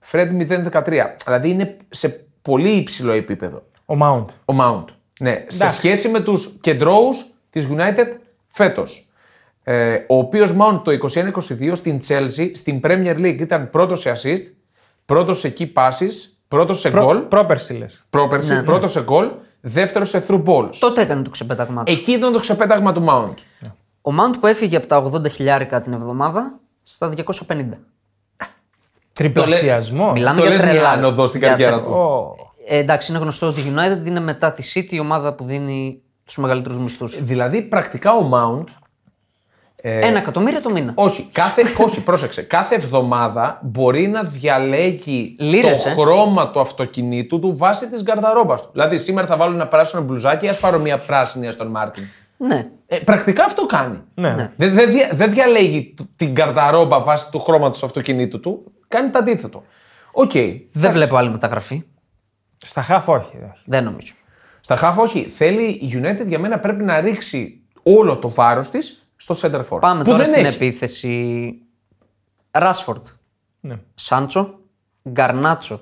Φρέντ 0.00 0.42
0,13. 0.42 0.82
Δηλαδή 1.24 1.50
είναι 1.50 1.76
σε 1.88 2.24
πολύ 2.42 2.70
υψηλό 2.70 3.12
επίπεδο 3.12 3.62
Ο 3.86 3.94
Mount. 4.02 4.24
ο 4.44 4.54
Mount. 4.60 4.84
Ναι, 5.20 5.44
σε 5.46 5.62
Εντάξει. 5.62 5.78
σχέση 5.78 6.08
με 6.08 6.20
τους 6.20 6.58
κεντρώους 6.60 7.24
της 7.50 7.68
United 7.70 8.06
φέτος. 8.48 9.04
Ε, 9.62 9.94
ο 9.94 10.18
οποίος 10.18 10.50
Mount 10.58 10.80
το 10.84 10.90
21-22 10.90 11.72
στην 11.74 12.00
Chelsea, 12.08 12.50
στην 12.54 12.80
Premier 12.84 13.16
League 13.16 13.36
ήταν 13.40 13.70
πρώτος 13.70 14.00
σε 14.00 14.12
assist, 14.16 14.52
πρώτος 15.04 15.38
σε 15.40 15.54
key 15.58 15.66
passes, 15.74 16.12
πρώτος 16.48 16.80
σε 16.80 16.90
Προ... 16.90 17.08
goal, 17.10 17.24
Πρόπερση 17.28 17.74
λες. 17.74 18.04
πρόπερση, 18.10 18.50
Ναι, 18.52 18.56
ναι. 18.58 18.62
πρώτος 18.64 18.92
σε 18.92 19.04
goal, 19.08 19.30
δεύτερο 19.60 20.04
σε 20.04 20.24
through 20.28 20.42
balls. 20.44 20.70
Τότε 20.78 21.00
έκανε 21.00 21.22
το 21.22 21.30
ξεπέταγμα 21.30 21.82
του. 21.84 21.92
Εκεί 21.92 22.12
ήταν 22.12 22.32
το 22.32 22.38
ξεπέταγμα 22.38 22.92
του 22.92 23.04
Mount. 23.08 23.34
Ο 24.02 24.10
Mount 24.20 24.34
που 24.40 24.46
έφυγε 24.46 24.76
από 24.76 24.86
τα 24.86 25.04
80 25.04 25.30
χιλιάρικα 25.30 25.80
την 25.80 25.92
εβδομάδα 25.92 26.58
στα 26.82 27.12
250. 27.48 27.68
Τριπλασιασμό. 29.12 30.12
Μιλάμε 30.12 30.40
το 30.40 30.46
για 30.46 30.54
λες 30.54 30.60
τρελά. 30.60 30.80
μια 30.80 30.88
άνοδο 30.90 31.26
στην 31.26 31.40
για 31.40 31.48
καριέρα 31.50 31.76
τε- 31.76 31.84
του. 31.84 31.92
Ω, 31.92 32.34
Ε, 32.68 32.78
εντάξει, 32.78 33.10
είναι 33.12 33.20
γνωστό 33.20 33.46
ότι 33.46 33.60
η 33.60 33.72
United 33.76 34.06
είναι 34.06 34.20
μετά 34.20 34.52
τη 34.52 34.72
City 34.74 34.90
η 34.92 35.00
ομάδα 35.00 35.32
που 35.34 35.44
δίνει 35.44 36.02
τους 36.24 36.36
μεγαλύτερους 36.36 36.78
μισθούς. 36.78 37.22
Δηλαδή, 37.24 37.62
πρακτικά 37.62 38.12
ο 38.12 38.30
Mount. 38.32 38.64
Ε, 39.82 39.98
Ένα 40.06 40.18
εκατομμύριο 40.18 40.60
το 40.60 40.70
μήνα. 40.70 40.92
Όχι, 40.94 41.28
κάθε, 41.32 41.62
όχι, 41.84 42.02
πρόσεξε. 42.04 42.42
Κάθε 42.42 42.74
εβδομάδα 42.74 43.58
μπορεί 43.62 44.08
να 44.08 44.22
διαλέγει 44.22 45.36
Λίρες, 45.38 45.82
το 45.82 45.88
ε. 45.88 45.92
χρώμα 45.92 46.50
του 46.50 46.60
αυτοκινήτου 46.60 47.38
του 47.38 47.56
βάσει 47.56 47.90
της 47.90 48.02
γκαρδαρόμπας 48.02 48.62
του. 48.62 48.68
Δηλαδή, 48.72 48.98
σήμερα 48.98 49.26
θα 49.26 49.36
βάλω 49.36 49.54
ένα 49.54 49.66
πράσινο 49.66 50.02
μπλουζάκι, 50.02 50.48
ας 50.48 50.60
πάρω 50.60 50.78
μια 50.78 50.98
πράσινη 50.98 51.52
στον 51.52 51.66
Μάρτιν. 51.66 52.04
Ναι. 52.36 52.70
Ε, 52.86 52.96
πρακτικά 52.96 53.44
αυτό 53.44 53.66
κάνει. 53.66 53.98
ναι. 54.14 54.30
Ναι. 54.34 54.52
Δεν 54.56 54.74
δεν 54.74 54.90
δια- 54.90 55.10
δεν 55.12 55.30
διαλέγει 55.30 55.94
τ- 55.96 56.16
την 56.16 56.30
γκαρνταρόμπα 56.32 57.00
βάσει 57.02 57.30
του 57.30 57.38
χρώματος 57.40 57.78
του 57.78 57.86
αυτοκινήτου 57.86 58.40
του. 58.40 58.72
Κάνει 58.88 59.10
το 59.10 59.18
αντίθετο. 59.18 59.62
Οκ. 60.12 60.32
Δεν 60.72 60.92
βλέπω 60.92 61.16
άλλη 61.16 61.30
μεταγραφή. 61.30 61.82
Στα 62.58 62.82
χαφ 62.82 63.08
όχι. 63.08 63.36
όχι. 63.36 63.62
Δεν 63.64 63.84
νομίζω. 63.84 64.12
Στα 64.60 64.76
χάφ, 64.76 64.98
όχι. 64.98 65.22
Θέλει 65.28 65.62
η 65.62 65.90
United 66.02 66.26
για 66.26 66.38
μένα 66.38 66.58
πρέπει 66.58 66.82
να 66.84 67.00
ρίξει 67.00 67.60
όλο 67.82 68.16
το 68.16 68.30
βάρος 68.30 68.70
της 68.70 69.09
στο 69.22 69.36
center 69.40 69.64
forward. 69.68 69.78
Πάμε 69.80 70.02
που 70.04 70.10
τώρα 70.10 70.22
δεν 70.24 70.32
στην 70.32 70.44
έχει. 70.44 70.54
επίθεση. 70.54 71.52
Ράσφορντ. 72.50 73.06
Ναι. 73.60 73.78
Σάντσο. 73.94 74.58
Γκαρνάτσο. 75.10 75.80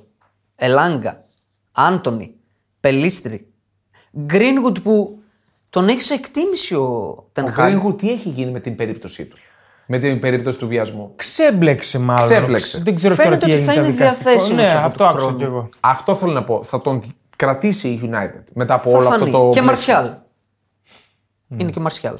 Ελάγκα. 0.55 1.25
Άντωνη. 1.73 2.35
Πελίστρη. 2.81 3.53
Γκρίνγουτ 4.21 4.79
που 4.79 5.19
τον 5.71 5.89
έχει 5.89 6.01
σε 6.01 6.15
εκτίμηση 6.15 6.75
ο 6.75 6.83
Ο 7.19 7.29
Τενχάγ. 7.33 7.81
Greenwood 7.83 7.99
τι 7.99 8.11
έχει 8.11 8.29
γίνει 8.29 8.51
με 8.51 8.61
την 8.61 8.77
περίπτωσή 8.77 9.27
του; 9.27 9.37
Με 9.87 9.99
την 9.99 10.21
περίπτωση 10.21 10.59
του 10.59 10.67
βιασμού. 10.69 11.13
Ξέμπλεξε 11.17 11.99
μάλλον. 11.99 12.29
Ξέμπλεξε. 12.29 12.79
Δεν 12.81 12.95
ξέρω 12.95 13.15
Φαίνεται 13.15 13.37
τώρα 13.37 13.53
τι 13.53 13.59
ότι 13.59 13.65
θα 13.65 13.73
έγινε 13.73 13.87
είναι 13.89 13.97
τα 13.97 14.05
δικαστικό. 14.05 14.31
διαθέσιμος 14.31 14.67
Ναι, 14.67 14.73
από 14.77 14.87
αυτό 14.87 14.97
του 14.99 15.05
άκουσα 15.05 15.21
χρόνου. 15.23 15.37
κι 15.39 15.45
εγώ. 15.45 15.69
Αυτό 15.81 16.15
θέλω 16.15 16.33
να 16.33 16.45
πω. 16.45 16.65
Θα 16.65 16.81
τον 16.81 17.03
κρατήσει 17.37 17.89
η 17.89 18.01
United 18.05 18.43
μετά 18.55 18.75
από 18.75 18.91
Θα 18.91 18.97
όλο 18.97 19.09
φανεί. 19.09 19.25
αυτό 19.25 19.39
το. 19.39 19.39
Και 19.39 19.63
πλαίσιο. 19.63 19.65
Μαρσιάλ. 19.65 20.13
Είναι 21.57 21.71
και 21.71 21.81
Μαρσιάλ. 21.81 22.17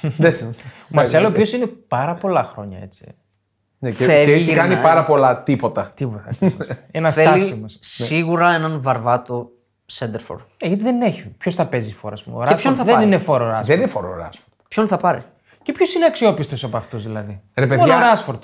Δεν- 0.00 0.34
Ο 0.54 0.88
Μαρσιάλο, 0.88 1.26
ο 1.26 1.30
οποίος 1.30 1.52
είναι 1.52 1.66
πάρα 1.66 2.14
πολλά 2.14 2.44
χρόνια 2.44 2.78
έτσι. 2.82 3.04
Ναι, 3.78 3.90
και, 3.90 4.04
Φεύγει, 4.04 4.24
και 4.24 4.32
έχει 4.32 4.44
κάνει 4.54 4.68
ε. 4.68 4.74
γυρνάει. 4.74 4.82
πάρα 4.82 5.04
πολλά 5.04 5.42
τίποτα. 5.42 5.90
Τίποτα. 5.94 6.24
ακριβώς. 6.30 6.68
Ένας 6.90 7.14
Θέλει 7.14 7.26
στάσιμο. 7.40 7.64
σίγουρα 7.80 8.54
έναν 8.54 8.82
βαρβάτο 8.82 9.50
σέντερφορ. 9.86 10.40
Ε, 10.60 10.66
γιατί 10.66 10.82
δεν 10.82 11.02
έχει. 11.02 11.28
Ποιος 11.38 11.54
θα 11.54 11.66
παίζει 11.66 11.92
φόρο, 11.94 12.12
ας 12.12 12.24
πούμε. 12.24 12.36
Ο 12.36 12.44
Και 12.46 12.54
ποιον 12.54 12.72
Rashford; 12.72 12.76
θα 12.76 12.84
δεν 12.84 12.94
πάρει; 12.94 13.06
είναι 13.06 13.18
φόρο 13.18 13.44
Ράσφορντ. 13.44 13.66
Δεν 13.66 13.78
είναι 13.78 13.86
φορορά. 13.86 14.28
Ποιον 14.68 14.88
θα 14.88 14.96
πάρει; 14.96 15.22
Και 15.62 15.72
ποιος 15.72 15.94
είναι 15.94 16.06
αξιόπιστος 16.06 16.64
από 16.64 16.76
αυτούς 16.76 17.02
δηλαδή; 17.02 17.40
Ρε, 17.54 17.66
παιδιά, 17.66 17.86
Μόνο 17.86 17.96
ο 17.96 17.98
Ράσφορντ. 17.98 18.42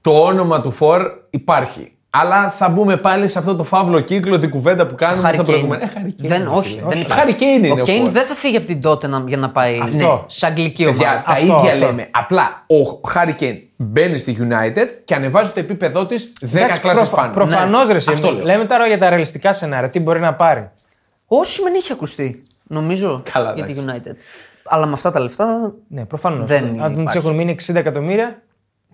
Το 0.00 0.22
όνομα 0.24 0.60
του 0.60 0.70
Φορ 0.70 1.02
υπάρχει. 1.30 1.96
Αλλά 2.16 2.50
θα 2.50 2.68
μπούμε 2.68 2.96
πάλι 2.96 3.28
σε 3.28 3.38
αυτό 3.38 3.56
το 3.56 3.64
φαύλο 3.64 4.00
κύκλο, 4.00 4.38
την 4.38 4.50
κουβέντα 4.50 4.86
που 4.86 4.94
κάνουμε 4.94 5.22
Χάρη 5.22 5.34
στα 5.34 5.44
Κέιν. 5.44 5.54
προηγούμενα. 5.68 5.84
Ε, 5.84 5.88
Harry 5.94 6.08
Kane, 6.08 6.26
Δεν, 6.28 6.42
ρε 6.42 6.48
όχι, 6.48 6.68
φίλε. 6.68 6.80
δεν 6.88 6.98
Ο 6.98 7.00
υπάρχει. 7.00 7.34
Harry 7.38 7.40
Kane 7.42 7.64
είναι 7.64 7.70
Ο 7.70 7.74
ο 7.80 7.82
Κέιν 7.82 8.02
Φορ. 8.04 8.12
δεν 8.12 8.24
θα 8.24 8.34
φύγει 8.34 8.56
από 8.56 8.66
την 8.66 8.80
Tottenham 8.84 9.26
για 9.26 9.36
να 9.36 9.50
πάει 9.50 9.78
Αυτό. 9.82 10.24
σε 10.28 10.46
αγγλική 10.46 10.84
Παιδιά, 10.84 11.06
ομάδα. 11.08 11.22
τα 11.26 11.32
Αυτό, 11.32 11.44
ίδια 11.44 11.72
αυτό. 11.72 11.86
λέμε. 11.86 12.08
Απλά 12.10 12.64
ο 12.66 13.08
Χάρη 13.08 13.32
Κέιν 13.32 13.56
μπαίνει 13.76 14.18
στη 14.18 14.36
United 14.40 14.86
και 15.04 15.14
ανεβάζει 15.14 15.50
το 15.52 15.60
επίπεδό 15.60 16.06
της 16.06 16.32
10 16.40 16.46
κλάσει 16.80 17.10
πάνω. 17.10 17.32
Προφανώς 17.32 17.86
Ναι. 17.86 17.92
ρε. 17.92 17.98
Αυτό 17.98 18.10
εσύ, 18.10 18.22
λέω. 18.22 18.44
Λέμε 18.44 18.64
τώρα 18.64 18.86
για 18.86 18.98
τα 18.98 19.08
ρεαλιστικά 19.08 19.52
σενάρια. 19.52 19.88
Τι 19.88 20.00
μπορεί 20.00 20.20
να 20.20 20.34
πάρει. 20.34 20.70
Όσοι 21.26 21.62
μεν 21.62 21.74
είχε 21.74 21.92
ακουστεί, 21.92 22.42
νομίζω, 22.66 23.22
Καλά, 23.32 23.52
για 23.54 23.64
τη 23.64 23.72
εντάξει. 23.72 24.00
United. 24.04 24.14
Αλλά 24.64 24.86
με 24.86 24.92
αυτά 24.92 25.12
τα 25.12 25.20
λεφτά 25.20 25.72
Ναι, 25.88 26.04
προφανώς. 26.04 26.48
Δεν 26.48 26.64
Αν 26.82 26.90
τους 26.92 27.00
υπάρχει. 27.00 27.18
έχουν 27.18 27.34
μείνει 27.34 27.50
60 27.66 27.74
εκατομμύρια, 27.78 28.42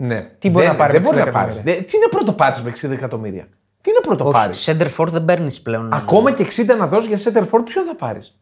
Ναι. 0.02 0.20
Τι 0.38 0.50
μπορεί 0.50 0.64
δεν, 0.66 0.72
να 0.74 0.78
πάρει 0.80 0.92
Δεν 0.92 1.00
με 1.02 1.06
μπορεί 1.08 1.20
60 1.22 1.24
να 1.26 1.30
πάρει. 1.32 1.50
εκατομμύρια; 1.50 1.84
Τι 1.84 1.96
είναι 1.96 2.06
πρώτο 2.10 2.32
πάρει 2.32 2.54
με 2.64 2.72
60 2.82 2.90
εκατομμύρια; 2.90 3.48
Τι 3.80 3.90
είναι 3.90 4.00
πρώτο 4.02 4.24
πάρει. 4.24 4.50
όχι, 4.50 4.72
center 4.78 4.88
for 4.96 5.06
δεν 5.08 5.24
παίρνεις 5.24 5.62
πλέον. 5.62 5.92
Ακόμα 5.92 6.32
και 6.32 6.42
60 6.44 6.76
να 6.78 6.86
δώσεις 6.86 7.20
για 7.22 7.32
center 7.32 7.44
for, 7.44 7.60
ποιον 7.64 7.84
θα 7.86 7.94
πάρεις; 7.98 8.38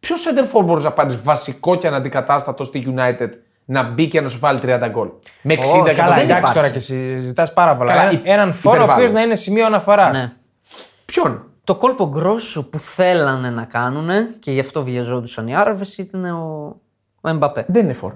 Ποιο 0.00 0.16
center 0.16 0.56
for 0.58 0.64
μπορείς 0.64 0.84
να 0.84 0.92
πάρεις 0.92 1.22
βασικό 1.22 1.76
και 1.76 1.86
αναντικατάστατο 1.86 2.64
στη 2.64 2.94
United 2.96 3.28
να 3.64 3.82
μπει 3.82 4.08
και 4.08 4.20
να 4.20 4.28
σου 4.28 4.38
βάλει 4.38 4.58
30 4.62 4.88
γκολ; 4.90 5.08
Με 5.42 5.54
60 5.54 5.58
Όχι, 5.60 5.70
καλά, 5.70 5.90
εκατομμύρια. 5.90 6.14
δεν 6.14 6.24
εντάξει 6.24 6.38
υπάρχει. 6.38 6.54
τώρα 6.54 6.68
και 6.68 6.78
συζητάς 6.78 7.52
πάρα 7.52 7.76
πολλά. 7.76 7.90
Καλά, 7.90 8.02
Ένα- 8.02 8.12
υ- 8.12 8.20
έναν 8.24 8.52
φόρο 8.54 8.74
ο 8.74 8.76
υπερβάλλω. 8.76 9.00
οποίος 9.02 9.12
να 9.16 9.22
είναι 9.24 9.34
σημείο 9.34 9.66
αναφοράς. 9.66 10.18
Ναι. 10.18 10.32
Ποιον; 11.04 11.44
Το 11.64 11.74
κόλπο 11.74 12.08
γκρόσο 12.08 12.68
που 12.68 12.78
θέλανε 12.78 13.50
να 13.50 13.64
κάνουν 13.64 14.08
και 14.38 14.50
γι' 14.50 14.60
αυτό 14.60 14.82
βιαζόντουσαν 14.82 15.48
οι 15.48 15.56
Άραβες 15.56 15.98
ήταν 15.98 16.24
ο, 16.24 16.76
ο 17.20 17.28
Εμπαπέ. 17.28 17.64
Δεν 17.68 17.84
είναι 17.84 17.96
for. 18.02 18.10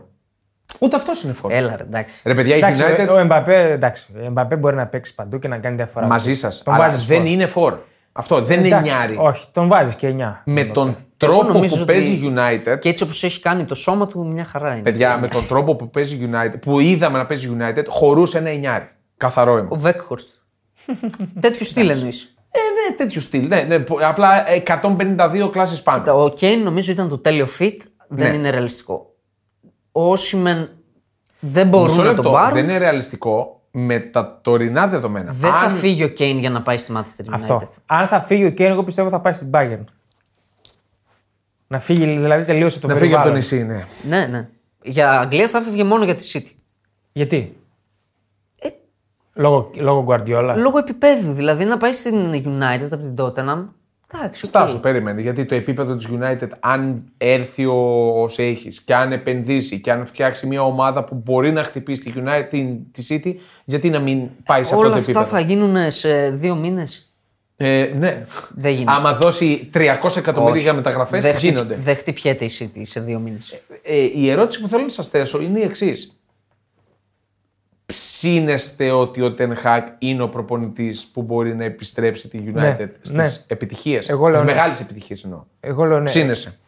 Ούτε 0.78 0.96
αυτός 0.96 1.22
είναι 1.22 1.34
for. 1.42 1.50
Έλα 1.50 1.76
ρε, 1.76 1.82
εντάξει. 1.82 2.22
Ρε 2.26 2.34
παιδιά, 2.34 2.54
η 2.54 2.58
Εντάξει, 2.58 2.82
United 2.86 3.08
ο 3.12 3.18
Εμπαπέ, 3.18 3.70
εντάξει, 3.72 4.06
ο 4.22 4.24
Εμπαπέ 4.24 4.56
μπορεί 4.56 4.76
να 4.76 4.86
παίξει 4.86 5.14
παντού 5.14 5.38
και 5.38 5.48
να 5.48 5.58
κάνει 5.58 5.76
διαφορά. 5.76 6.06
μαζί 6.06 6.34
σας. 6.34 6.62
Τον 6.62 6.74
Αλλά 6.74 6.84
βάζεις 6.84 7.06
δεν 7.06 7.22
for. 7.22 7.26
είναι 7.26 7.50
for. 7.54 7.74
Αυτό 8.12 8.42
δεν 8.42 8.58
είναι 8.58 8.66
Εντάξει, 8.66 8.92
νιάρι. 8.92 9.16
Όχι, 9.18 9.46
τον 9.52 9.68
βάζεις 9.68 9.94
και 9.94 10.06
9. 10.08 10.42
Με 10.44 10.64
τον 10.64 10.96
τρόπο 11.16 11.42
νομίζω 11.52 11.74
που 11.74 11.82
ότι- 11.82 11.92
παίζει 11.92 12.20
United. 12.34 12.78
Και 12.78 12.88
έτσι 12.88 13.02
όπως 13.04 13.24
έχει 13.24 13.40
κάνει 13.40 13.64
το 13.64 13.74
σώμα 13.74 14.06
του, 14.06 14.26
μια 14.26 14.44
χαρά 14.44 14.72
είναι. 14.72 14.82
Παιδιά, 14.82 15.18
με 15.18 15.28
τον 15.28 15.46
τρόπο 15.46 15.74
που 15.76 15.90
παίζει 15.90 16.28
United, 16.32 16.60
που 16.60 16.80
είδαμε 16.80 17.18
να 17.18 17.26
παίζει 17.26 17.56
United, 17.58 17.84
χωρούσε 17.88 18.38
ένα 18.38 18.48
εννιάρι. 18.48 18.88
Καθαρό 19.16 19.52
Ο 19.52 19.56
αίμα. 19.56 19.68
Βέκχορστ. 19.72 20.26
Τέτοιου 21.40 21.64
στυλ 21.64 21.88
εννοείς. 21.90 22.34
Ε, 22.50 22.58
ναι, 22.58 22.96
τέτοιο 22.96 23.20
στυλ. 23.20 23.46
Ναι, 23.48 23.60
ναι, 23.62 23.78
πο- 23.78 23.98
απλά 24.02 24.44
152 24.48 25.48
κλάσεις 25.52 25.82
πάνω. 25.82 26.22
Ο 26.24 26.28
Κέιν 26.30 26.62
νομίζω 26.62 26.92
ήταν 26.92 27.08
το 27.08 27.18
τέλειο 27.18 27.46
fit. 27.58 27.76
Δεν 28.08 28.30
Ναι. 28.30 28.36
είναι 28.36 28.50
ρεαλιστικό. 28.50 29.14
Όσοι 29.98 30.36
μεν 30.36 30.68
δεν 31.40 31.68
μπορούν 31.68 31.86
Μισό 31.86 32.00
να 32.02 32.06
λεπτό, 32.06 32.22
τον 32.22 32.32
πάρουν, 32.32 32.54
δεν 32.54 32.64
είναι 32.64 32.78
ρεαλιστικό 32.78 33.60
με 33.70 34.00
τα 34.00 34.38
τωρινά 34.42 34.86
δεδομένα. 34.86 35.32
δεν 35.32 35.52
θα 35.52 35.66
Αν- 35.66 35.70
φύγει 35.76 36.04
ο 36.04 36.08
Κέιν 36.08 36.38
για 36.38 36.50
να 36.50 36.62
πάει 36.62 36.78
στη 36.78 36.92
Manchester 36.96 37.24
United. 37.24 37.32
Αυτό. 37.32 37.60
Αν 37.86 38.08
θα 38.08 38.20
φύγει 38.22 38.44
ο 38.44 38.50
Κέιν, 38.50 38.70
εγώ 38.70 38.82
πιστεύω 38.84 39.08
θα 39.08 39.20
πάει 39.20 39.32
στην 39.32 39.50
Bayern. 39.52 39.84
Να 41.66 41.78
φύγει, 41.80 42.04
δηλαδή 42.04 42.44
τελείωσε 42.44 42.80
το 42.80 42.86
Να 42.86 42.94
φύγει 42.94 43.14
από 43.14 43.24
το 43.24 43.30
περιβάλλον. 43.32 43.66
νησί, 43.72 43.86
ναι. 44.08 44.16
Ναι, 44.18 44.26
ναι. 44.26 44.48
Για 44.82 45.20
Αγγλία 45.20 45.48
θα 45.48 45.60
φύγει 45.60 45.82
μόνο 45.82 46.04
για 46.04 46.14
τη 46.14 46.30
City. 46.32 46.50
Γιατί; 47.12 47.56
Ε, 48.60 48.68
Λόγω, 49.34 49.70
λόγω 49.74 50.04
Guardiola. 50.08 50.54
Λόγω 50.56 50.78
επίπεδου. 50.78 51.32
Δηλαδή 51.32 51.64
να 51.64 51.76
πάει 51.76 51.92
στην 51.92 52.32
United 52.32 52.88
από 52.92 53.02
την 53.02 53.14
Tottenham. 53.18 53.64
Εντάξει, 54.14 54.44
οκ. 54.44 54.50
Στάσου, 54.50 54.80
περίμενε. 54.80 55.20
Γιατί 55.20 55.44
το 55.44 55.54
επίπεδο 55.54 55.96
της 55.96 56.08
United, 56.12 56.48
αν 56.60 57.02
έρθει 57.18 57.66
ο, 57.66 57.74
ο 58.22 58.28
Σεΐχης 58.28 58.68
και 58.84 58.94
αν 58.94 59.12
επενδύσει 59.12 59.80
και 59.80 59.90
αν 59.90 60.06
φτιάξει 60.06 60.46
μια 60.46 60.62
ομάδα 60.62 61.04
που 61.04 61.14
μπορεί 61.24 61.52
να 61.52 61.62
χτυπήσει 61.62 62.02
τη 62.02 62.12
United, 62.16 62.46
την, 62.50 62.78
τη 62.92 63.06
City, 63.08 63.34
γιατί 63.64 63.90
να 63.90 63.98
μην 63.98 64.28
πάει 64.44 64.64
σε 64.64 64.74
αυτό 64.74 64.76
Όλα 64.76 64.88
το 64.88 64.96
αυτά 64.96 65.10
επίπεδο; 65.10 65.30
θα 65.30 65.40
γίνουν 65.40 65.90
σε 65.90 66.30
δύο 66.30 66.54
μήνες; 66.54 67.10
Ε, 67.56 67.90
ναι. 67.98 68.24
Δεν 68.54 68.72
γίνεται. 68.72 68.96
Άμα 68.96 69.14
δώσει 69.14 69.70
300 69.74 70.16
εκατομμύρια 70.16 70.60
για 70.62 70.72
μεταγραφές, 70.72 71.22
δεν, 71.22 71.34
χτυ- 71.34 71.50
γίνονται. 71.50 71.78
δεν 71.82 71.96
χτυπιέται 71.96 72.44
η 72.44 72.50
City 72.58 72.80
σε 72.82 73.00
δύο 73.00 73.18
μήνες. 73.18 73.60
Ε, 73.82 73.96
η 74.14 74.30
ερώτηση 74.30 74.60
που 74.60 74.68
θέλω 74.68 74.82
να 74.82 74.88
σας 74.88 75.08
θέσω 75.08 75.40
είναι 75.40 75.58
η 75.58 75.62
εξής. 75.62 76.20
Ψήνεστε 77.86 78.90
ότι 78.90 79.22
ο 79.22 79.34
Ten 79.38 79.48
Hag 79.64 79.82
είναι 79.98 80.22
ο 80.22 80.28
προπονητής 80.28 81.06
που 81.06 81.22
μπορεί 81.22 81.54
να 81.54 81.64
επιστρέψει 81.64 82.28
τη 82.28 82.38
United 82.46 82.52
Ναι, 82.52 82.90
στις 83.02 83.12
ναι. 83.12 83.28
επιτυχίες; 83.46 84.08
Εγώ 84.08 84.26
Στις 84.26 84.36
λέω 84.36 84.46
ναι. 84.46 84.52
μεγάλες 84.52 84.80
επιτυχίες 84.80 85.24
εννοώ. 85.24 85.42
Εγώ 85.60 85.84
λέω 85.84 85.98
ναι. 85.98 86.04
Ψήνεσαι. 86.04 86.58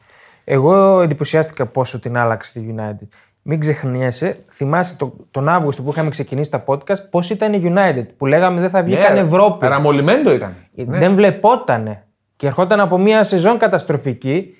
Εγώ 0.44 1.00
εντυπωσιάστηκα 1.00 1.66
πόσο 1.66 2.00
την 2.00 2.16
άλλαξε 2.16 2.52
τη 2.52 2.74
United. 2.76 3.08
Μην 3.42 3.60
ξεχνιέσαι, 3.60 4.38
θυμάσαι 4.50 4.96
το, 4.96 5.16
τον 5.30 5.48
Αύγουστο 5.48 5.82
που 5.82 5.90
είχαμε 5.90 6.10
ξεκινήσει 6.10 6.50
τα 6.50 6.64
podcast, 6.66 7.10
πώς 7.10 7.30
ήταν 7.30 7.52
η 7.52 7.72
United 7.74 8.06
που 8.16 8.26
λέγαμε 8.26 8.60
δεν 8.60 8.70
θα 8.70 8.82
βγει 8.82 8.96
καν 8.96 9.16
Ευρώπη. 9.16 9.66
Ε, 9.66 9.68
Ραμολιμέντο 9.68 10.32
ήταν. 10.32 10.54
Δεν 10.74 11.14
βλεπότανε. 11.14 12.02
Και 12.36 12.46
ερχόταν 12.46 12.80
από 12.80 12.98
μια 12.98 13.24
σεζόν 13.24 13.58
καταστροφική 13.58 14.56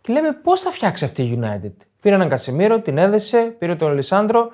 και 0.00 0.12
λέμε 0.12 0.32
πώς 0.42 0.60
θα 0.60 0.70
φτιάξει 0.70 1.04
αυτή 1.04 1.22
η 1.22 1.38
United. 1.42 1.72
Πήρε 2.00 2.14
έναν 2.14 2.28
Κασεμίρο, 2.28 2.80
την 2.80 2.98
έδεσε, 2.98 3.54
πήρε 3.58 3.74
τον 3.74 3.94
Λισάνδρο 3.94 4.50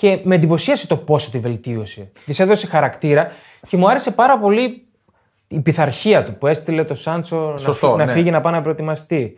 και 0.00 0.20
με 0.22 0.34
εντυπωσίασε 0.34 0.86
το 0.86 0.96
πόσο 0.96 1.30
τη 1.30 1.38
βελτίωσε. 1.38 2.10
Της 2.24 2.40
έδωσε 2.40 2.66
χαρακτήρα 2.66 3.32
και 3.68 3.76
μου 3.76 3.90
άρεσε 3.90 4.10
πάρα 4.10 4.38
πολύ 4.38 4.82
η 5.48 5.60
πειθαρχία 5.60 6.24
του 6.24 6.34
που 6.38 6.46
έστειλε 6.46 6.84
το 6.84 6.94
Σάντσο 6.94 7.36
να, 7.52 7.58
Σωστό, 7.58 7.86
φύ- 7.88 7.98
να 7.98 8.04
ναι. 8.04 8.12
φύγει 8.12 8.30
να 8.30 8.40
πάει 8.40 8.52
να 8.52 8.62
προετοιμαστεί. 8.62 9.36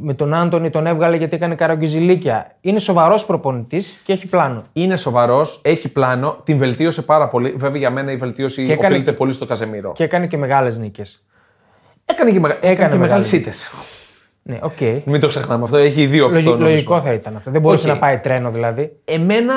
Με 0.00 0.14
τον 0.14 0.34
Άντονι 0.34 0.70
τον 0.70 0.86
έβγαλε 0.86 1.16
γιατί 1.16 1.36
έκανε 1.36 1.54
καραγκιουζιλίκια. 1.54 2.56
Είναι 2.60 2.78
σοβαρός 2.78 3.24
προπονητής 3.26 4.00
και 4.04 4.12
έχει 4.12 4.26
πλάνο. 4.26 4.62
Είναι 4.72 4.96
σοβαρός, 4.96 5.60
έχει 5.64 5.88
πλάνο, 5.88 6.36
την 6.44 6.58
βελτίωσε 6.58 7.02
πάρα 7.02 7.28
πολύ. 7.28 7.50
Βέβαια 7.56 7.78
για 7.78 7.90
μένα 7.90 8.12
η 8.12 8.16
βελτίωση 8.16 8.66
Και 8.66 8.72
έκανε 8.72 8.86
οφείλεται 8.86 9.10
και- 9.10 9.16
πολύ 9.16 9.32
στο 9.32 9.46
Καζεμίρο. 9.46 9.92
Και 9.92 10.04
έκανε 10.04 10.26
και 10.26 10.36
μεγάλες 10.36 10.78
νίκες. 10.78 11.26
Έκανε 12.04 12.30
και, 12.30 12.40
μεγα... 12.40 12.54
έκανε 12.54 12.72
και 12.72 12.78
μεγάλη 12.78 12.98
μεγάλες 13.00 13.32
νίκη. 13.32 13.42
ήττες. 13.48 13.56
Ναι, 14.42 14.58
οκ. 14.62 14.80
Μην 15.06 15.20
το 15.20 15.28
ξεχνάμε 15.28 15.64
αυτό. 15.64 15.76
Έχει 15.76 16.06
δύο 16.06 16.28
Λογι- 16.28 16.48
αυτό. 16.48 16.58
λογικό 16.62 17.00
θα 17.00 17.12
ήταν 17.12 17.36
αυτό. 17.36 17.50
Δεν 17.50 17.60
μπορούσε 17.60 17.86
Οκ. 17.88 17.94
να 17.94 17.98
πάει 18.00 18.18
τρένο 18.18 18.50
δηλαδή. 18.50 18.96
Εμένα, 19.04 19.54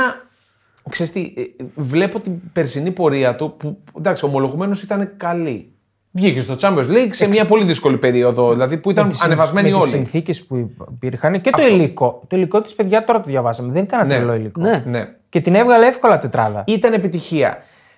ξέρεις 0.89 1.11
τι, 1.11 1.33
ε, 1.37 1.63
βλέπω 1.75 2.19
την 2.19 2.51
περσινή 2.53 2.91
πορεία 2.91 3.35
του 3.35 3.53
που 3.57 3.77
εντάξει, 3.97 4.25
ομολογουμένως 4.25 4.75
ήταν 4.83 5.11
καλή. 5.17 5.69
Βγήκε 6.11 6.41
στο 6.41 6.55
Champions 6.59 6.87
League 6.89 7.09
σε 7.11 7.27
μια 7.27 7.45
πολύ 7.45 7.63
δύσκολη 7.63 7.97
περίοδο, 7.97 8.51
δηλαδή 8.51 8.77
που 8.77 8.91
ήταν 8.91 9.03
Με 9.03 9.09
τις 9.09 9.19
συν- 9.19 9.31
ανεβασμένοι 9.31 9.69
με 9.69 9.75
όλοι. 9.75 9.83
Τι 9.83 9.89
συνθήκες 9.97 10.43
που 10.45 10.69
υπήρχαν 10.93 11.41
και 11.41 11.49
το 11.49 11.65
υλικό. 11.67 12.21
Το 12.27 12.35
υλικό 12.35 12.61
της 12.61 12.73
παιδιά 12.75 13.03
τώρα 13.03 13.19
το 13.21 13.29
διαβάσαμε. 13.29 13.71
Δεν 13.71 13.83
ήταν 13.83 14.07
Ναι. 14.07 14.15
τρελό 14.15 14.33
υλικό. 14.33 14.61
Ναι. 14.61 14.83
Ναι. 14.85 15.09
Και 15.29 15.41
την 15.41 15.55
έβγαλε 15.55 15.87
εύκολα 15.87 16.19
τετράδα. 16.19 16.63
Ήταν 16.67 16.93
επιτυχία. 16.93 17.57